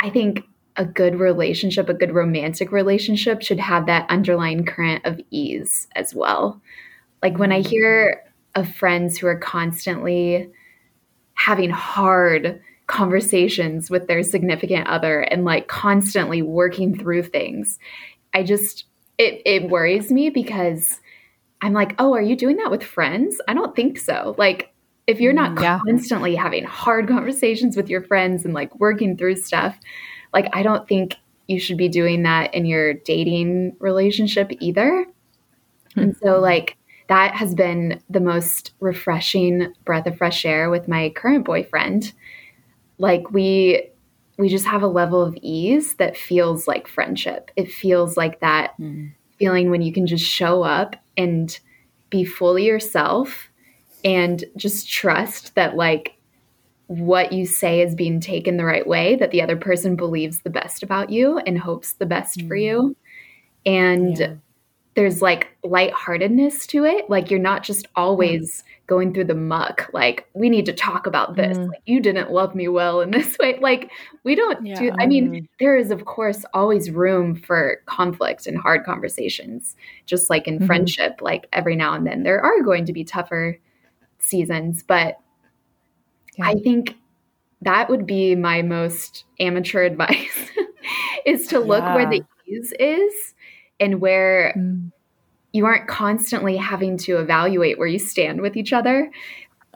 I 0.00 0.10
think 0.10 0.44
a 0.76 0.84
good 0.84 1.18
relationship, 1.18 1.88
a 1.88 1.94
good 1.94 2.12
romantic 2.12 2.72
relationship, 2.72 3.42
should 3.42 3.60
have 3.60 3.86
that 3.86 4.08
underlying 4.10 4.64
current 4.64 5.04
of 5.06 5.20
ease 5.30 5.86
as 5.94 6.14
well. 6.14 6.60
Like 7.22 7.38
when 7.38 7.52
I 7.52 7.60
hear 7.60 8.24
of 8.54 8.72
friends 8.72 9.18
who 9.18 9.26
are 9.26 9.38
constantly 9.38 10.50
having 11.34 11.70
hard 11.70 12.60
conversations 12.86 13.90
with 13.90 14.06
their 14.06 14.22
significant 14.22 14.86
other 14.86 15.20
and 15.20 15.44
like 15.44 15.68
constantly 15.68 16.42
working 16.42 16.96
through 16.96 17.22
things. 17.22 17.78
I 18.32 18.42
just 18.42 18.84
it 19.18 19.42
it 19.46 19.70
worries 19.70 20.10
me 20.10 20.30
because 20.30 21.00
I'm 21.64 21.72
like, 21.72 21.94
"Oh, 21.98 22.12
are 22.12 22.22
you 22.22 22.36
doing 22.36 22.58
that 22.58 22.70
with 22.70 22.84
friends?" 22.84 23.40
I 23.48 23.54
don't 23.54 23.74
think 23.74 23.98
so. 23.98 24.34
Like 24.36 24.74
if 25.06 25.18
you're 25.18 25.32
not 25.32 25.56
mm, 25.56 25.62
yeah. 25.62 25.80
constantly 25.86 26.34
having 26.34 26.64
hard 26.64 27.08
conversations 27.08 27.74
with 27.74 27.88
your 27.88 28.02
friends 28.02 28.44
and 28.44 28.52
like 28.52 28.78
working 28.78 29.16
through 29.16 29.36
stuff, 29.36 29.78
like 30.34 30.48
I 30.52 30.62
don't 30.62 30.86
think 30.86 31.16
you 31.46 31.58
should 31.58 31.78
be 31.78 31.88
doing 31.88 32.22
that 32.24 32.52
in 32.52 32.66
your 32.66 32.92
dating 32.92 33.76
relationship 33.78 34.50
either. 34.60 35.06
Mm-hmm. 35.90 36.00
And 36.00 36.16
so 36.18 36.38
like 36.38 36.76
that 37.08 37.34
has 37.34 37.54
been 37.54 38.02
the 38.10 38.20
most 38.20 38.72
refreshing 38.80 39.72
breath 39.86 40.06
of 40.06 40.18
fresh 40.18 40.44
air 40.44 40.68
with 40.68 40.86
my 40.86 41.12
current 41.16 41.46
boyfriend. 41.46 42.12
Like 42.98 43.30
we 43.30 43.88
we 44.36 44.50
just 44.50 44.66
have 44.66 44.82
a 44.82 44.88
level 44.88 45.22
of 45.22 45.34
ease 45.40 45.94
that 45.94 46.14
feels 46.14 46.68
like 46.68 46.88
friendship. 46.88 47.50
It 47.56 47.70
feels 47.70 48.18
like 48.18 48.40
that 48.40 48.78
mm. 48.78 49.12
feeling 49.38 49.70
when 49.70 49.80
you 49.80 49.94
can 49.94 50.06
just 50.06 50.24
show 50.24 50.62
up 50.62 50.96
and 51.16 51.58
be 52.10 52.24
fully 52.24 52.66
yourself 52.66 53.48
and 54.04 54.44
just 54.56 54.90
trust 54.90 55.54
that 55.54 55.76
like 55.76 56.16
what 56.86 57.32
you 57.32 57.46
say 57.46 57.80
is 57.80 57.94
being 57.94 58.20
taken 58.20 58.56
the 58.56 58.64
right 58.64 58.86
way, 58.86 59.16
that 59.16 59.30
the 59.30 59.40
other 59.40 59.56
person 59.56 59.96
believes 59.96 60.40
the 60.40 60.50
best 60.50 60.82
about 60.82 61.10
you 61.10 61.38
and 61.38 61.58
hopes 61.58 61.94
the 61.94 62.06
best 62.06 62.40
mm. 62.40 62.48
for 62.48 62.56
you. 62.56 62.96
And 63.64 64.18
yeah 64.18 64.34
there's 64.94 65.20
like 65.20 65.48
lightheartedness 65.64 66.66
to 66.68 66.84
it. 66.84 67.10
Like 67.10 67.30
you're 67.30 67.40
not 67.40 67.64
just 67.64 67.88
always 67.96 68.62
mm. 68.62 68.86
going 68.86 69.12
through 69.12 69.24
the 69.24 69.34
muck. 69.34 69.90
Like 69.92 70.28
we 70.34 70.48
need 70.48 70.66
to 70.66 70.72
talk 70.72 71.06
about 71.06 71.34
this. 71.34 71.58
Mm. 71.58 71.68
Like 71.68 71.80
you 71.84 72.00
didn't 72.00 72.30
love 72.30 72.54
me 72.54 72.68
well 72.68 73.00
in 73.00 73.10
this 73.12 73.36
way. 73.38 73.58
Like 73.60 73.90
we 74.22 74.34
don't 74.34 74.64
yeah. 74.64 74.78
do. 74.78 74.92
I 74.98 75.06
mean, 75.06 75.30
mm. 75.30 75.48
there 75.58 75.76
is 75.76 75.90
of 75.90 76.04
course 76.04 76.44
always 76.54 76.90
room 76.90 77.34
for 77.34 77.80
conflict 77.86 78.46
and 78.46 78.56
hard 78.56 78.84
conversations. 78.84 79.74
Just 80.06 80.30
like 80.30 80.46
in 80.46 80.56
mm-hmm. 80.56 80.66
friendship, 80.66 81.20
like 81.20 81.46
every 81.52 81.76
now 81.76 81.94
and 81.94 82.06
then 82.06 82.22
there 82.22 82.40
are 82.40 82.62
going 82.62 82.84
to 82.86 82.92
be 82.92 83.04
tougher 83.04 83.58
seasons, 84.18 84.82
but 84.82 85.18
yeah. 86.38 86.48
I 86.48 86.54
think 86.54 86.96
that 87.62 87.88
would 87.88 88.06
be 88.06 88.34
my 88.34 88.62
most 88.62 89.24
amateur 89.40 89.82
advice 89.84 90.50
is 91.26 91.48
to 91.48 91.58
look 91.58 91.82
yeah. 91.82 91.94
where 91.94 92.10
the 92.10 92.24
ease 92.46 92.72
is 92.78 93.33
and 93.80 94.00
where 94.00 94.54
mm. 94.56 94.90
you 95.52 95.66
aren't 95.66 95.88
constantly 95.88 96.56
having 96.56 96.96
to 96.98 97.18
evaluate 97.18 97.78
where 97.78 97.88
you 97.88 97.98
stand 97.98 98.40
with 98.40 98.56
each 98.56 98.72
other. 98.72 99.10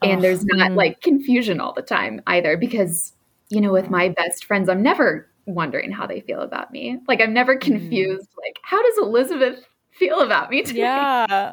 And 0.02 0.18
oh, 0.18 0.22
there's 0.22 0.44
not 0.44 0.72
mm. 0.72 0.76
like 0.76 1.00
confusion 1.00 1.60
all 1.60 1.72
the 1.72 1.82
time 1.82 2.22
either, 2.26 2.56
because, 2.56 3.12
you 3.48 3.60
know, 3.60 3.72
with 3.72 3.90
my 3.90 4.08
best 4.10 4.44
friends, 4.44 4.68
I'm 4.68 4.82
never 4.82 5.28
wondering 5.46 5.90
how 5.90 6.06
they 6.06 6.20
feel 6.20 6.40
about 6.40 6.70
me. 6.70 6.98
Like, 7.08 7.20
I'm 7.20 7.32
never 7.32 7.56
mm. 7.56 7.60
confused. 7.60 8.28
Mm. 8.28 8.42
Like, 8.44 8.58
how 8.62 8.82
does 8.82 8.98
Elizabeth 8.98 9.64
feel 9.90 10.20
about 10.20 10.50
me 10.50 10.62
today? 10.62 10.80
Yeah. 10.80 11.52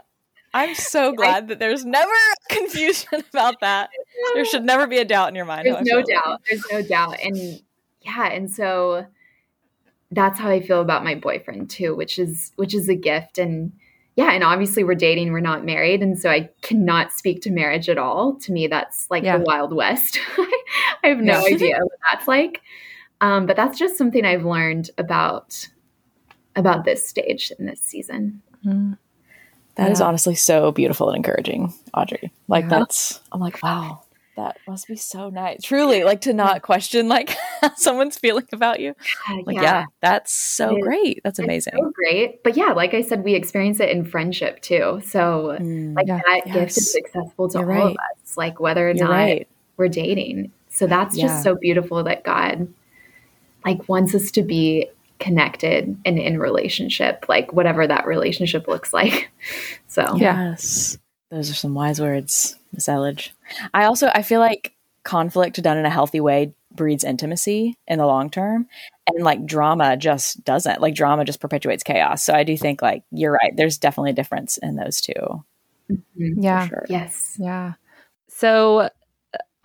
I'm 0.54 0.74
so 0.74 1.12
glad 1.16 1.50
that 1.50 1.60
there's 1.60 1.86
never 1.86 2.12
confusion 2.50 3.24
about 3.30 3.60
that. 3.62 3.90
There 4.34 4.46
should 4.46 4.64
never 4.64 4.88
be 4.88 4.98
a 4.98 5.06
doubt 5.06 5.30
in 5.30 5.36
your 5.36 5.46
mind. 5.46 5.66
There's 5.66 5.86
no 5.86 6.02
doubt. 6.02 6.42
There's 6.50 6.64
no 6.72 6.82
doubt. 6.82 7.18
And 7.24 7.62
yeah, 8.02 8.28
and 8.28 8.52
so 8.52 9.06
that's 10.16 10.40
how 10.40 10.50
I 10.50 10.62
feel 10.62 10.82
about 10.82 11.04
my 11.04 11.16
boyfriend 11.16 11.70
too, 11.70 11.96
which 11.96 12.18
is 12.18 12.52
which 12.56 12.74
is 12.74 12.90
a 12.90 12.96
gift 12.96 13.38
and 13.38 13.74
yeah, 14.16 14.32
and 14.32 14.46
obviously 14.46 14.86
we're 14.86 14.96
dating, 14.96 15.34
we're 15.34 15.42
not 15.42 15.66
married, 15.66 16.02
and 16.02 16.18
so 16.18 16.30
I 16.30 16.50
cannot 16.62 17.12
speak 17.12 17.42
to 17.42 17.52
marriage 17.52 17.90
at 17.90 17.98
all. 17.98 18.36
To 18.36 18.52
me, 18.54 18.68
that's 18.68 19.12
like 19.12 19.24
yeah. 19.24 19.38
the 19.38 19.44
Wild 19.44 19.74
West. 19.74 20.20
I 21.04 21.08
have 21.10 21.20
no 21.20 21.46
idea 21.46 21.78
what 21.80 22.00
that's 22.10 22.28
like. 22.28 22.62
Um, 23.20 23.46
but 23.46 23.58
that's 23.58 23.78
just 23.78 23.98
something 23.98 24.26
I've 24.26 24.46
learned 24.46 24.90
about 24.98 25.68
about 26.56 26.86
this 26.86 27.06
stage 27.06 27.52
in 27.60 27.66
this 27.66 27.82
season. 27.82 28.42
Mm. 28.66 28.98
That 29.76 29.88
yeah. 29.88 29.92
is 29.92 30.00
honestly 30.00 30.36
so 30.36 30.72
beautiful 30.72 31.10
and 31.10 31.18
encouraging, 31.18 31.74
Audrey. 31.94 32.32
Like 32.48 32.70
that's 32.70 33.20
I'm 33.34 33.42
like, 33.42 33.62
wow, 33.62 34.02
that 34.36 34.58
must 34.68 34.88
be 34.88 34.96
so 34.96 35.30
nice. 35.30 35.62
Truly, 35.64 36.04
like 36.04 36.22
to 36.22 36.34
not 36.34 36.62
question 36.62 37.08
like 37.08 37.36
someone's 37.76 38.18
feeling 38.18 38.48
about 38.52 38.80
you. 38.80 38.94
Like, 39.46 39.56
yeah, 39.56 39.62
yeah 39.62 39.86
that's 40.02 40.34
so 40.34 40.78
great. 40.82 41.22
That's 41.24 41.40
amazing. 41.40 41.74
So 41.78 41.92
great. 41.94 42.44
But 42.44 42.58
yeah, 42.58 42.74
like 42.74 42.94
I 42.94 43.02
said, 43.02 43.24
we 43.24 43.34
experience 43.34 43.80
it 43.80 43.90
in 43.90 44.06
friendship 44.06 44.62
too. 44.62 45.02
So 45.06 45.58
mm, 45.60 45.96
like 45.96 46.08
yeah, 46.08 46.20
that 46.26 46.42
yes. 46.46 46.56
gift 46.56 46.78
is 46.78 46.96
accessible 46.96 47.50
to 47.50 47.60
You're 47.60 47.72
all 47.72 47.86
right. 47.88 47.92
of 47.92 47.98
us, 48.24 48.38
like 48.38 48.60
whether 48.60 48.90
or 48.90 48.94
You're 48.94 49.08
not 49.08 49.12
right. 49.12 49.48
we're 49.78 49.88
dating. 49.88 50.52
So 50.70 50.88
that's 50.88 51.16
just 51.18 51.42
so 51.42 51.56
beautiful 51.56 52.04
that 52.04 52.26
God 52.26 52.68
like 53.64 53.88
wants 53.88 54.14
us 54.14 54.30
to 54.32 54.44
be 54.44 54.90
connected 55.20 55.98
and 56.06 56.20
in 56.20 56.38
relationship, 56.38 57.26
like 57.30 57.54
whatever 57.54 57.88
that 57.88 58.06
relationship 58.06 58.68
looks 58.68 58.94
like. 58.94 59.32
So 59.88 60.18
yes. 60.18 60.98
Those 61.36 61.52
are 61.52 61.56
some 61.56 61.74
wise 61.74 62.00
words, 62.00 62.56
Miss 62.72 62.88
Elledge. 62.88 63.32
I 63.74 63.84
also 63.84 64.10
I 64.16 64.22
feel 64.22 64.40
like 64.40 64.74
conflict 65.04 65.62
done 65.62 65.78
in 65.78 65.86
a 65.86 65.90
healthy 65.90 66.22
way 66.22 66.54
breeds 66.72 67.04
intimacy 67.04 67.78
in 67.88 68.00
the 68.00 68.06
long 68.06 68.30
term 68.30 68.68
and 69.08 69.24
like 69.24 69.46
drama 69.46 69.98
just 69.98 70.44
doesn't 70.46 70.80
like 70.80 70.96
drama 70.96 71.26
just 71.26 71.42
perpetuates 71.42 71.84
chaos. 71.84 72.24
So 72.24 72.34
i 72.34 72.44
do 72.44 72.56
think 72.56 72.82
like 72.82 73.04
you're 73.12 73.34
right 73.34 73.56
there's 73.56 73.78
definitely 73.78 74.12
a 74.12 74.16
difference 74.16 74.58
in 74.58 74.78
those 74.78 75.02
2 75.02 75.14
mm-hmm. 75.92 76.42
yeah. 76.42 76.68
sure. 76.70 76.86
yes. 76.88 77.36
Yeah. 77.38 77.74
So 78.30 78.90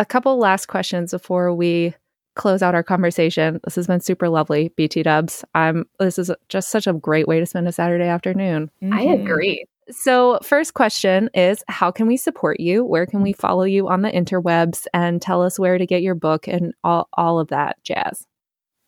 a 0.01 0.05
couple 0.05 0.37
last 0.39 0.67
questions 0.67 1.13
before 1.13 1.55
we 1.55 1.95
close 2.35 2.63
out 2.63 2.75
our 2.75 2.83
conversation. 2.83 3.61
This 3.65 3.77
has 3.77 3.87
been 3.87 4.01
super 4.01 4.29
lovely 4.29 4.73
bt 4.77 5.05
dubs. 5.05 5.45
I'm 5.55 5.87
this 6.01 6.19
is 6.19 6.33
just 6.49 6.71
such 6.71 6.89
a 6.89 6.93
great 6.93 7.29
way 7.29 7.39
to 7.39 7.47
spend 7.47 7.69
a 7.69 7.73
saturday 7.73 8.09
afternoon. 8.09 8.73
Mm-hmm. 8.83 8.93
i 8.93 9.03
agree 9.03 9.67
so, 9.89 10.39
first 10.43 10.75
question 10.75 11.31
is 11.35 11.65
How 11.69 11.91
can 11.91 12.07
we 12.07 12.17
support 12.17 12.61
you? 12.61 12.85
Where 12.85 13.07
can 13.07 13.23
we 13.23 13.33
follow 13.33 13.65
you 13.65 13.89
on 13.89 14.03
the 14.03 14.11
interwebs 14.11 14.87
and 14.93 15.21
tell 15.21 15.43
us 15.43 15.59
where 15.59 15.79
to 15.79 15.87
get 15.87 16.03
your 16.03 16.15
book 16.15 16.47
and 16.47 16.75
all, 16.85 17.09
all 17.15 17.39
of 17.39 17.49
that 17.49 17.83
jazz? 17.83 18.27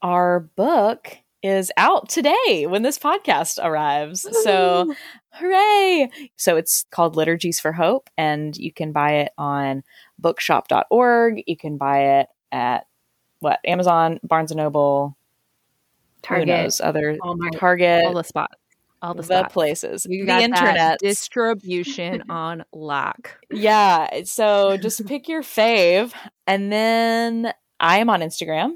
Our 0.03 0.41
book 0.57 1.17
is 1.43 1.73
out 1.77 2.09
today 2.09 2.67
when 2.69 2.83
this 2.83 2.99
podcast 2.99 3.59
arrives. 3.63 4.27
Ooh. 4.27 4.43
So, 4.43 4.95
hooray! 5.31 6.11
So, 6.37 6.57
it's 6.57 6.85
called 6.91 7.17
Liturgies 7.17 7.59
for 7.59 7.73
Hope, 7.73 8.09
and 8.17 8.57
you 8.57 8.73
can 8.73 8.93
buy 8.93 9.13
it 9.15 9.33
on 9.39 9.83
bookshop.org. 10.19 11.43
You 11.47 11.57
can 11.57 11.79
buy 11.79 12.21
it 12.21 12.29
at 12.53 12.87
what? 13.41 13.59
Amazon, 13.65 14.21
Barnes 14.23 14.53
and 14.53 14.59
Noble, 14.59 15.17
Target, 16.23 16.49
who 16.49 16.55
knows, 16.55 16.81
other 16.81 17.17
Walmart, 17.17 17.59
Target, 17.59 18.05
all 18.05 18.15
the 18.15 18.23
spots 18.23 18.55
all 19.03 19.15
the, 19.15 19.23
the 19.23 19.49
places, 19.51 20.07
you 20.09 20.25
the 20.25 20.39
internet 20.39 20.99
distribution 21.01 22.31
on 22.31 22.65
lock. 22.73 23.39
Yeah, 23.51 24.23
so 24.25 24.77
just 24.77 25.05
pick 25.09 25.29
your 25.29 25.43
fave, 25.43 26.13
and 26.47 26.73
then 26.73 27.53
I 27.81 27.99
am 27.99 28.09
on 28.09 28.21
Instagram, 28.21 28.75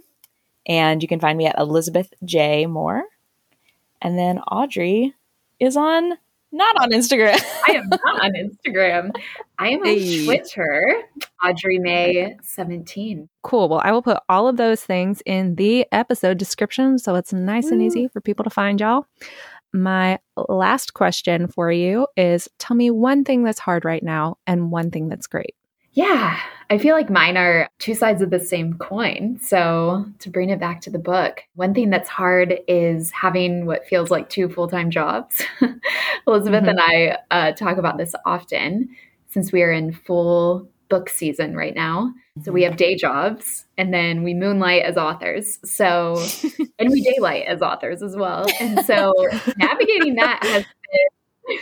and 0.67 1.03
you 1.03 1.09
can 1.09 1.21
find 1.21 1.39
me 1.39 1.47
at 1.47 1.59
Elizabeth 1.59 2.13
J 2.25 2.67
Moore, 2.67 3.05
and 4.03 4.19
then 4.19 4.39
Audrey 4.41 5.15
is 5.61 5.77
on 5.77 6.15
not 6.53 6.77
on 6.81 6.91
Instagram. 6.91 7.39
I 7.69 7.73
am 7.73 7.89
not 7.89 8.25
on 8.25 8.33
Instagram. 8.33 9.11
I 9.59 9.69
am 9.69 9.83
on. 9.83 10.25
Twitter, 10.25 11.03
Audrey 11.45 11.79
May 11.79 12.37
17. 12.43 13.29
Cool. 13.43 13.69
Well, 13.69 13.83
I 13.85 13.93
will 13.93 14.03
put 14.03 14.19
all 14.29 14.49
of 14.49 14.57
those 14.57 14.83
things 14.83 15.23
in 15.27 15.57
the 15.57 15.87
episode 15.93 16.39
description 16.39 16.99
so 16.99 17.15
it's 17.15 17.33
nice 17.33 17.67
Ooh. 17.67 17.73
and 17.73 17.83
easy 17.83 18.09
for 18.09 18.21
people 18.21 18.45
to 18.45 18.51
find 18.51 18.81
y'all. 18.81 19.07
My 19.77 20.19
last 20.49 20.95
question 20.95 21.49
for 21.49 21.71
you 21.71 22.07
is 22.17 22.49
tell 22.59 22.77
me 22.77 22.91
one 22.91 23.25
thing 23.25 23.45
that's 23.45 23.59
hard 23.59 23.85
right 23.85 24.03
now 24.03 24.39
and 24.47 24.71
one 24.71 24.91
thing 24.91 25.09
that's 25.09 25.27
great. 25.27 25.55
Yeah, 25.93 26.39
I 26.69 26.79
feel 26.79 26.95
like 26.95 27.09
mine 27.09 27.37
are 27.37 27.71
two 27.79 27.95
sides 27.95 28.21
of 28.21 28.31
the 28.31 28.41
same 28.41 28.75
coin. 28.75 29.39
So, 29.41 30.05
to 30.19 30.31
bring 30.31 30.51
it 30.51 30.61
back 30.61 30.83
to 30.83 30.91
the 30.91 30.99
book, 30.99 31.43
one 31.55 31.73
thing 31.73 31.89
that's 31.89 32.09
hard 32.09 32.59
is 32.69 33.11
having 33.13 33.65
what 33.65 33.87
feels 33.87 34.11
like 34.11 34.29
two 34.29 34.49
full 34.49 34.69
time 34.69 34.91
jobs. 34.91 35.43
Elizabeth 36.27 36.65
mm-hmm. 36.65 36.69
and 36.69 36.81
I 36.81 37.19
uh, 37.31 37.53
talk 37.53 37.79
about 37.79 37.97
this 37.97 38.15
often 38.27 38.89
since 39.29 39.53
we 39.53 39.63
are 39.63 39.73
in 39.73 39.93
full 39.93 40.69
book 40.89 41.09
season 41.09 41.57
right 41.57 41.75
now. 41.75 42.13
So 42.43 42.53
we 42.53 42.63
mm-hmm. 42.63 42.71
have 42.71 42.77
day 42.77 42.97
jobs 42.97 43.65
and 43.79 43.93
then 43.93 44.23
we 44.23 44.35
moonlight 44.35 44.83
as 44.83 44.97
authors. 44.97 45.59
So, 45.65 46.23
and 46.79 46.91
we 46.91 47.03
daylight 47.03 47.47
as 47.47 47.63
authors 47.63 48.03
as 48.03 48.17
well. 48.17 48.47
And 48.61 48.85
so 48.85 49.13
navigating 49.57 50.17
that 50.17 50.45
has 50.45 50.65
been, 51.47 51.59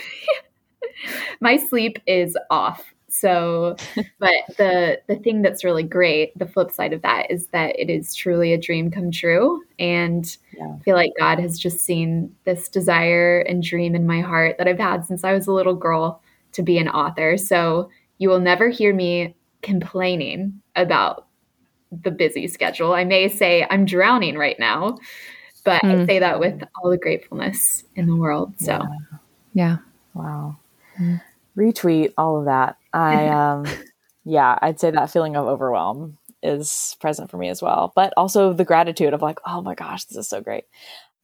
my 1.41 1.57
sleep 1.57 1.99
is 2.07 2.37
off. 2.51 2.95
So, 3.09 3.77
but 4.18 4.35
the 4.57 5.01
the 5.07 5.14
thing 5.14 5.43
that's 5.43 5.62
really 5.62 5.85
great, 5.85 6.37
the 6.37 6.47
flip 6.47 6.72
side 6.72 6.93
of 6.93 7.03
that 7.03 7.31
is 7.31 7.47
that 7.49 7.79
it 7.79 7.89
is 7.89 8.12
truly 8.12 8.53
a 8.53 8.59
dream 8.59 8.91
come 8.91 9.12
true, 9.12 9.62
and 9.79 10.37
yeah. 10.59 10.75
I 10.75 10.83
feel 10.83 10.97
like 10.97 11.12
God 11.16 11.39
has 11.39 11.57
just 11.57 11.79
seen 11.79 12.35
this 12.43 12.68
desire 12.68 13.39
and 13.39 13.62
dream 13.62 13.95
in 13.95 14.05
my 14.05 14.20
heart 14.20 14.59
that 14.59 14.66
I've 14.66 14.81
had 14.81 15.07
since 15.07 15.22
I 15.22 15.33
was 15.33 15.47
a 15.47 15.53
little 15.53 15.77
girl 15.77 16.20
to 16.55 16.62
be 16.64 16.77
an 16.77 16.89
author. 16.89 17.37
So 17.37 17.89
you 18.19 18.29
will 18.29 18.41
never 18.41 18.69
hear 18.69 18.95
me 18.95 19.35
complaining 19.62 20.61
about 20.77 21.27
the 21.91 22.11
busy 22.11 22.47
schedule. 22.47 22.93
I 22.93 23.05
may 23.05 23.29
say 23.29 23.67
I'm 23.71 23.85
drowning 23.85 24.37
right 24.37 24.59
now, 24.59 24.99
but 25.65 25.83
mm. 25.83 25.91
I 25.91 25.97
hmm. 25.97 26.05
say 26.07 26.19
that 26.19 26.41
with 26.41 26.62
all 26.77 26.91
the 26.91 26.99
gratefulness 26.99 27.85
in 27.97 28.07
the 28.07 28.17
world. 28.17 28.55
So, 28.59 28.73
yeah. 28.73 29.19
yeah. 29.55 29.77
Wow. 30.15 30.57
Mm. 31.01 31.21
Retweet 31.57 32.12
all 32.17 32.39
of 32.39 32.45
that. 32.47 32.77
I, 32.93 33.29
um, 33.29 33.67
yeah, 34.25 34.59
I'd 34.61 34.81
say 34.81 34.91
that 34.91 35.11
feeling 35.11 35.37
of 35.37 35.47
overwhelm 35.47 36.19
is 36.43 36.97
present 37.01 37.31
for 37.31 37.39
me 37.39 37.49
as 37.49 37.62
well, 37.62 37.93
but 37.97 38.12
also 38.17 38.53
the 38.53 38.65
gratitude 38.65 39.15
of 39.15 39.23
like, 39.23 39.39
oh 39.47 39.62
my 39.62 39.75
gosh, 39.75 40.05
this 40.05 40.19
is 40.19 40.29
so 40.29 40.41
great. 40.41 40.65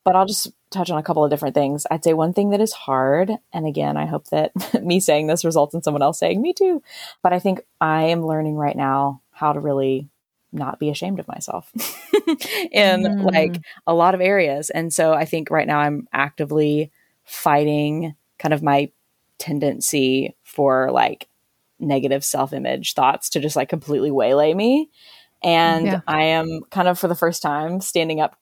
But 0.04 0.16
I'll 0.16 0.26
just 0.26 0.50
touch 0.70 0.90
on 0.90 0.98
a 0.98 1.02
couple 1.02 1.24
of 1.24 1.30
different 1.30 1.54
things. 1.54 1.86
I'd 1.90 2.04
say 2.04 2.14
one 2.14 2.32
thing 2.32 2.50
that 2.50 2.60
is 2.60 2.72
hard, 2.72 3.30
and 3.52 3.66
again, 3.66 3.96
I 3.96 4.06
hope 4.06 4.26
that 4.28 4.52
me 4.82 5.00
saying 5.00 5.26
this 5.26 5.44
results 5.44 5.74
in 5.74 5.82
someone 5.82 6.02
else 6.02 6.18
saying 6.18 6.40
me 6.40 6.52
too, 6.52 6.82
but 7.22 7.32
I 7.32 7.38
think 7.38 7.60
I 7.80 8.04
am 8.04 8.26
learning 8.26 8.56
right 8.56 8.76
now 8.76 9.22
how 9.30 9.52
to 9.52 9.60
really 9.60 10.08
not 10.52 10.78
be 10.78 10.90
ashamed 10.90 11.20
of 11.20 11.28
myself 11.28 11.70
in 12.72 13.02
mm. 13.02 13.32
like 13.32 13.60
a 13.86 13.94
lot 13.94 14.14
of 14.14 14.20
areas. 14.20 14.70
And 14.70 14.92
so 14.92 15.12
I 15.12 15.24
think 15.24 15.50
right 15.50 15.66
now 15.66 15.78
I'm 15.78 16.08
actively 16.12 16.90
fighting 17.24 18.14
kind 18.38 18.52
of 18.52 18.62
my 18.62 18.90
tendency 19.38 20.36
for 20.42 20.90
like 20.90 21.28
negative 21.78 22.24
self 22.24 22.52
image 22.52 22.94
thoughts 22.94 23.30
to 23.30 23.40
just 23.40 23.56
like 23.56 23.68
completely 23.68 24.10
waylay 24.10 24.52
me. 24.54 24.90
And 25.42 25.86
yeah. 25.86 26.00
I 26.06 26.22
am 26.22 26.60
kind 26.70 26.88
of 26.88 26.98
for 26.98 27.08
the 27.08 27.14
first 27.14 27.42
time 27.42 27.80
standing 27.80 28.20
up 28.20 28.36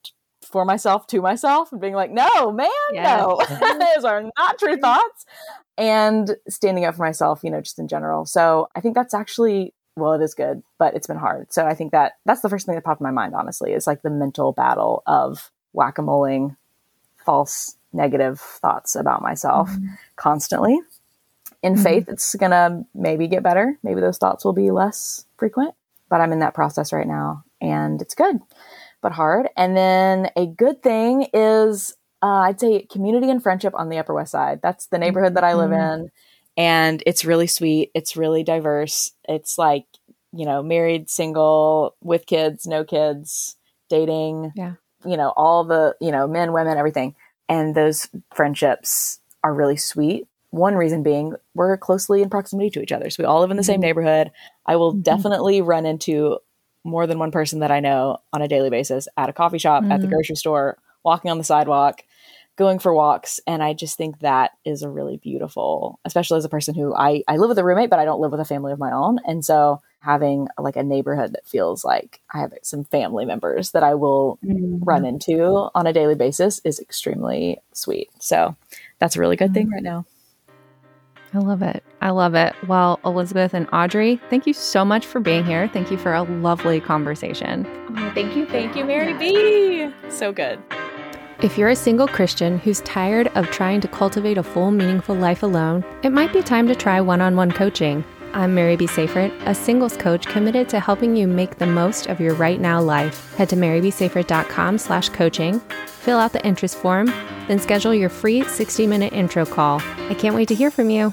for 0.49 0.65
myself 0.65 1.07
to 1.07 1.21
myself 1.21 1.71
and 1.71 1.79
being 1.79 1.93
like, 1.93 2.11
no, 2.11 2.51
man, 2.51 2.69
yes. 2.91 3.19
no, 3.61 3.79
those 3.79 4.03
are 4.03 4.23
not 4.37 4.59
true 4.59 4.77
thoughts. 4.77 5.25
And 5.77 6.35
standing 6.47 6.85
up 6.85 6.95
for 6.95 7.03
myself, 7.03 7.41
you 7.43 7.51
know, 7.51 7.61
just 7.61 7.79
in 7.79 7.87
general. 7.87 8.25
So 8.25 8.67
I 8.75 8.81
think 8.81 8.95
that's 8.95 9.13
actually, 9.13 9.73
well, 9.95 10.13
it 10.13 10.21
is 10.21 10.33
good, 10.33 10.61
but 10.77 10.95
it's 10.95 11.07
been 11.07 11.17
hard. 11.17 11.53
So 11.53 11.65
I 11.65 11.73
think 11.73 11.91
that 11.93 12.13
that's 12.25 12.41
the 12.41 12.49
first 12.49 12.65
thing 12.65 12.75
that 12.75 12.83
popped 12.83 13.01
in 13.01 13.05
my 13.05 13.11
mind, 13.11 13.33
honestly, 13.35 13.71
is 13.71 13.87
like 13.87 14.01
the 14.01 14.09
mental 14.09 14.51
battle 14.51 15.03
of 15.07 15.51
whack 15.71 15.97
a 15.97 16.01
moling 16.01 16.57
false 17.25 17.75
negative 17.93 18.39
thoughts 18.39 18.95
about 18.95 19.21
myself 19.21 19.69
mm-hmm. 19.69 19.93
constantly. 20.15 20.79
In 21.61 21.73
mm-hmm. 21.73 21.83
faith, 21.83 22.09
it's 22.09 22.35
going 22.35 22.51
to 22.51 22.85
maybe 22.93 23.27
get 23.27 23.43
better. 23.43 23.77
Maybe 23.83 24.01
those 24.01 24.17
thoughts 24.17 24.43
will 24.43 24.53
be 24.53 24.71
less 24.71 25.25
frequent, 25.37 25.75
but 26.09 26.21
I'm 26.21 26.33
in 26.33 26.39
that 26.39 26.53
process 26.53 26.91
right 26.91 27.07
now 27.07 27.43
and 27.61 28.01
it's 28.01 28.15
good 28.15 28.39
but 29.01 29.11
hard. 29.11 29.49
And 29.55 29.75
then 29.75 30.29
a 30.35 30.45
good 30.45 30.81
thing 30.81 31.27
is, 31.33 31.95
uh, 32.21 32.27
I'd 32.27 32.59
say 32.59 32.85
community 32.91 33.29
and 33.29 33.41
friendship 33.41 33.73
on 33.75 33.89
the 33.89 33.97
Upper 33.97 34.13
West 34.13 34.31
Side. 34.31 34.59
That's 34.61 34.87
the 34.87 34.97
neighborhood 34.97 35.35
that 35.35 35.43
I 35.43 35.53
live 35.53 35.71
mm-hmm. 35.71 36.03
in. 36.03 36.11
And 36.57 37.03
it's 37.05 37.23
really 37.23 37.47
sweet. 37.47 37.91
It's 37.93 38.17
really 38.17 38.43
diverse. 38.43 39.11
It's 39.27 39.57
like, 39.57 39.85
you 40.33 40.45
know, 40.45 40.61
married, 40.61 41.09
single, 41.09 41.95
with 42.01 42.25
kids, 42.25 42.67
no 42.67 42.83
kids, 42.83 43.55
dating, 43.89 44.51
yeah. 44.55 44.73
you 45.05 45.15
know, 45.15 45.33
all 45.37 45.63
the, 45.63 45.95
you 46.01 46.11
know, 46.11 46.27
men, 46.27 46.51
women, 46.51 46.77
everything. 46.77 47.15
And 47.47 47.73
those 47.73 48.09
friendships 48.33 49.19
are 49.43 49.53
really 49.53 49.77
sweet. 49.77 50.27
One 50.51 50.75
reason 50.75 51.03
being 51.03 51.35
we're 51.53 51.77
closely 51.77 52.21
in 52.21 52.29
proximity 52.29 52.69
to 52.71 52.81
each 52.81 52.91
other. 52.91 53.09
So 53.09 53.23
we 53.23 53.27
all 53.27 53.39
live 53.39 53.51
in 53.51 53.57
the 53.57 53.61
mm-hmm. 53.61 53.71
same 53.71 53.81
neighborhood. 53.81 54.31
I 54.65 54.75
will 54.75 54.91
mm-hmm. 54.91 55.01
definitely 55.01 55.61
run 55.61 55.85
into 55.85 56.39
more 56.89 57.07
than 57.07 57.19
one 57.19 57.31
person 57.31 57.59
that 57.59 57.71
I 57.71 57.79
know 57.79 58.17
on 58.33 58.41
a 58.41 58.47
daily 58.47 58.69
basis 58.69 59.07
at 59.17 59.29
a 59.29 59.33
coffee 59.33 59.57
shop, 59.57 59.83
mm-hmm. 59.83 59.91
at 59.91 60.01
the 60.01 60.07
mm-hmm. 60.07 60.15
grocery 60.15 60.35
store, 60.35 60.77
walking 61.03 61.31
on 61.31 61.37
the 61.37 61.43
sidewalk, 61.43 62.01
going 62.57 62.79
for 62.79 62.93
walks. 62.93 63.39
And 63.47 63.63
I 63.63 63.73
just 63.73 63.97
think 63.97 64.19
that 64.19 64.51
is 64.65 64.83
a 64.83 64.89
really 64.89 65.17
beautiful, 65.17 65.99
especially 66.03 66.37
as 66.37 66.45
a 66.45 66.49
person 66.49 66.75
who 66.75 66.93
I, 66.93 67.23
I 67.27 67.37
live 67.37 67.49
with 67.49 67.59
a 67.59 67.63
roommate, 67.63 67.89
but 67.89 67.99
I 67.99 68.05
don't 68.05 68.19
live 68.19 68.31
with 68.31 68.41
a 68.41 68.45
family 68.45 68.73
of 68.73 68.79
my 68.79 68.91
own. 68.91 69.19
And 69.25 69.45
so 69.45 69.81
having 70.01 70.47
like 70.57 70.75
a 70.75 70.83
neighborhood 70.83 71.33
that 71.33 71.47
feels 71.47 71.83
like 71.85 72.21
I 72.33 72.39
have 72.39 72.53
some 72.63 72.83
family 72.85 73.25
members 73.25 73.71
that 73.71 73.83
I 73.83 73.95
will 73.95 74.39
mm-hmm. 74.45 74.83
run 74.83 75.05
into 75.05 75.69
on 75.73 75.87
a 75.87 75.93
daily 75.93 76.15
basis 76.15 76.59
is 76.63 76.79
extremely 76.79 77.59
sweet. 77.73 78.09
So 78.19 78.55
that's 78.99 79.15
a 79.15 79.19
really 79.19 79.35
good 79.35 79.53
thing 79.53 79.69
right 79.69 79.83
now. 79.83 80.05
I 81.33 81.37
love 81.37 81.61
it. 81.61 81.83
I 82.01 82.09
love 82.09 82.33
it. 82.33 82.55
Well, 82.67 82.99
Elizabeth 83.05 83.53
and 83.53 83.67
Audrey, 83.71 84.19
thank 84.29 84.47
you 84.47 84.53
so 84.53 84.83
much 84.83 85.05
for 85.05 85.19
being 85.19 85.45
here. 85.45 85.67
Thank 85.67 85.91
you 85.91 85.97
for 85.97 86.13
a 86.13 86.23
lovely 86.23 86.79
conversation. 86.79 87.67
Oh, 87.97 88.11
thank 88.15 88.35
you. 88.35 88.45
Thank 88.47 88.75
you, 88.75 88.83
Mary 88.83 89.13
B. 89.13 89.91
So 90.09 90.31
good. 90.31 90.59
If 91.41 91.57
you're 91.57 91.69
a 91.69 91.75
single 91.75 92.07
Christian 92.07 92.59
who's 92.59 92.81
tired 92.81 93.27
of 93.35 93.49
trying 93.51 93.79
to 93.81 93.87
cultivate 93.87 94.37
a 94.37 94.43
full, 94.43 94.71
meaningful 94.71 95.15
life 95.15 95.41
alone, 95.41 95.85
it 96.03 96.09
might 96.09 96.33
be 96.33 96.41
time 96.41 96.67
to 96.67 96.75
try 96.75 96.99
one 96.99 97.21
on 97.21 97.35
one 97.35 97.51
coaching. 97.51 98.03
I'm 98.33 98.53
Mary 98.53 98.75
B. 98.75 98.85
Safrit, 98.85 99.33
a 99.47 99.55
singles 99.55 99.97
coach 99.97 100.27
committed 100.27 100.69
to 100.69 100.79
helping 100.79 101.15
you 101.15 101.27
make 101.27 101.57
the 101.57 101.65
most 101.65 102.07
of 102.07 102.19
your 102.19 102.35
right 102.35 102.59
now 102.59 102.79
life. 102.79 103.33
Head 103.35 103.49
to 103.49 103.55
marybsafrit.com 103.55 104.77
slash 104.77 105.09
coaching, 105.09 105.59
fill 105.87 106.19
out 106.19 106.33
the 106.33 106.45
interest 106.45 106.77
form, 106.77 107.07
then 107.47 107.57
schedule 107.59 107.93
your 107.93 108.09
free 108.09 108.41
60-minute 108.41 109.13
intro 109.13 109.45
call. 109.45 109.81
I 110.09 110.13
can't 110.13 110.35
wait 110.35 110.47
to 110.49 110.55
hear 110.55 110.69
from 110.69 110.91
you. 110.91 111.11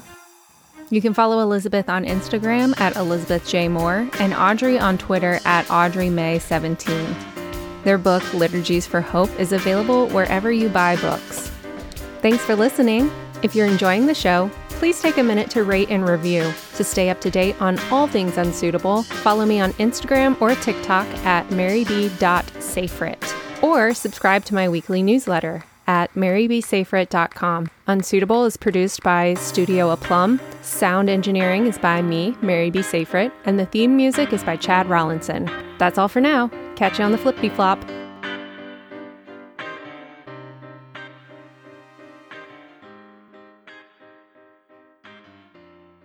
You 0.89 1.01
can 1.01 1.15
follow 1.15 1.39
Elizabeth 1.39 1.89
on 1.89 2.05
Instagram 2.05 2.79
at 2.79 2.95
Elizabeth 2.95 3.47
J. 3.47 3.67
Moore 3.67 4.07
and 4.19 4.33
Audrey 4.33 4.77
on 4.77 4.97
Twitter 4.99 5.39
at 5.43 5.65
AudreyMay17. 5.65 7.15
Their 7.83 7.97
book, 7.97 8.23
Liturgies 8.33 8.85
for 8.85 9.01
Hope, 9.01 9.31
is 9.39 9.53
available 9.53 10.07
wherever 10.09 10.51
you 10.51 10.69
buy 10.69 10.95
books. 10.97 11.51
Thanks 12.21 12.43
for 12.43 12.55
listening. 12.55 13.11
If 13.43 13.55
you're 13.55 13.67
enjoying 13.67 14.05
the 14.05 14.15
show, 14.15 14.51
please 14.77 15.01
take 15.01 15.17
a 15.17 15.23
minute 15.23 15.49
to 15.51 15.63
rate 15.63 15.89
and 15.89 16.07
review. 16.07 16.51
To 16.75 16.83
stay 16.83 17.09
up 17.09 17.21
to 17.21 17.31
date 17.31 17.59
on 17.61 17.79
all 17.91 18.07
things 18.07 18.37
unsuitable, 18.37 19.03
follow 19.03 19.45
me 19.45 19.59
on 19.59 19.73
Instagram 19.73 20.39
or 20.41 20.55
TikTok 20.55 21.07
at 21.25 21.47
maryb.safrit 21.49 23.63
or 23.63 23.93
subscribe 23.93 24.45
to 24.45 24.53
my 24.53 24.69
weekly 24.69 25.01
newsletter 25.01 25.63
at 25.87 26.13
marybsafrit.com. 26.13 27.71
Unsuitable 27.87 28.45
is 28.45 28.57
produced 28.57 29.01
by 29.03 29.33
Studio 29.35 29.95
Aplum. 29.95 30.39
Sound 30.63 31.09
engineering 31.09 31.65
is 31.65 31.77
by 31.77 32.01
me, 32.01 32.35
Mary 32.41 32.69
B. 32.69 32.79
Safrit, 32.79 33.31
and 33.45 33.57
the 33.57 33.65
theme 33.65 33.95
music 33.95 34.33
is 34.33 34.43
by 34.43 34.57
Chad 34.57 34.87
Rollinson. 34.87 35.49
That's 35.79 35.97
all 35.97 36.09
for 36.09 36.21
now. 36.21 36.51
Catch 36.75 36.99
you 36.99 37.05
on 37.05 37.11
the 37.11 37.17
flippity 37.17 37.49
flop. 37.49 37.79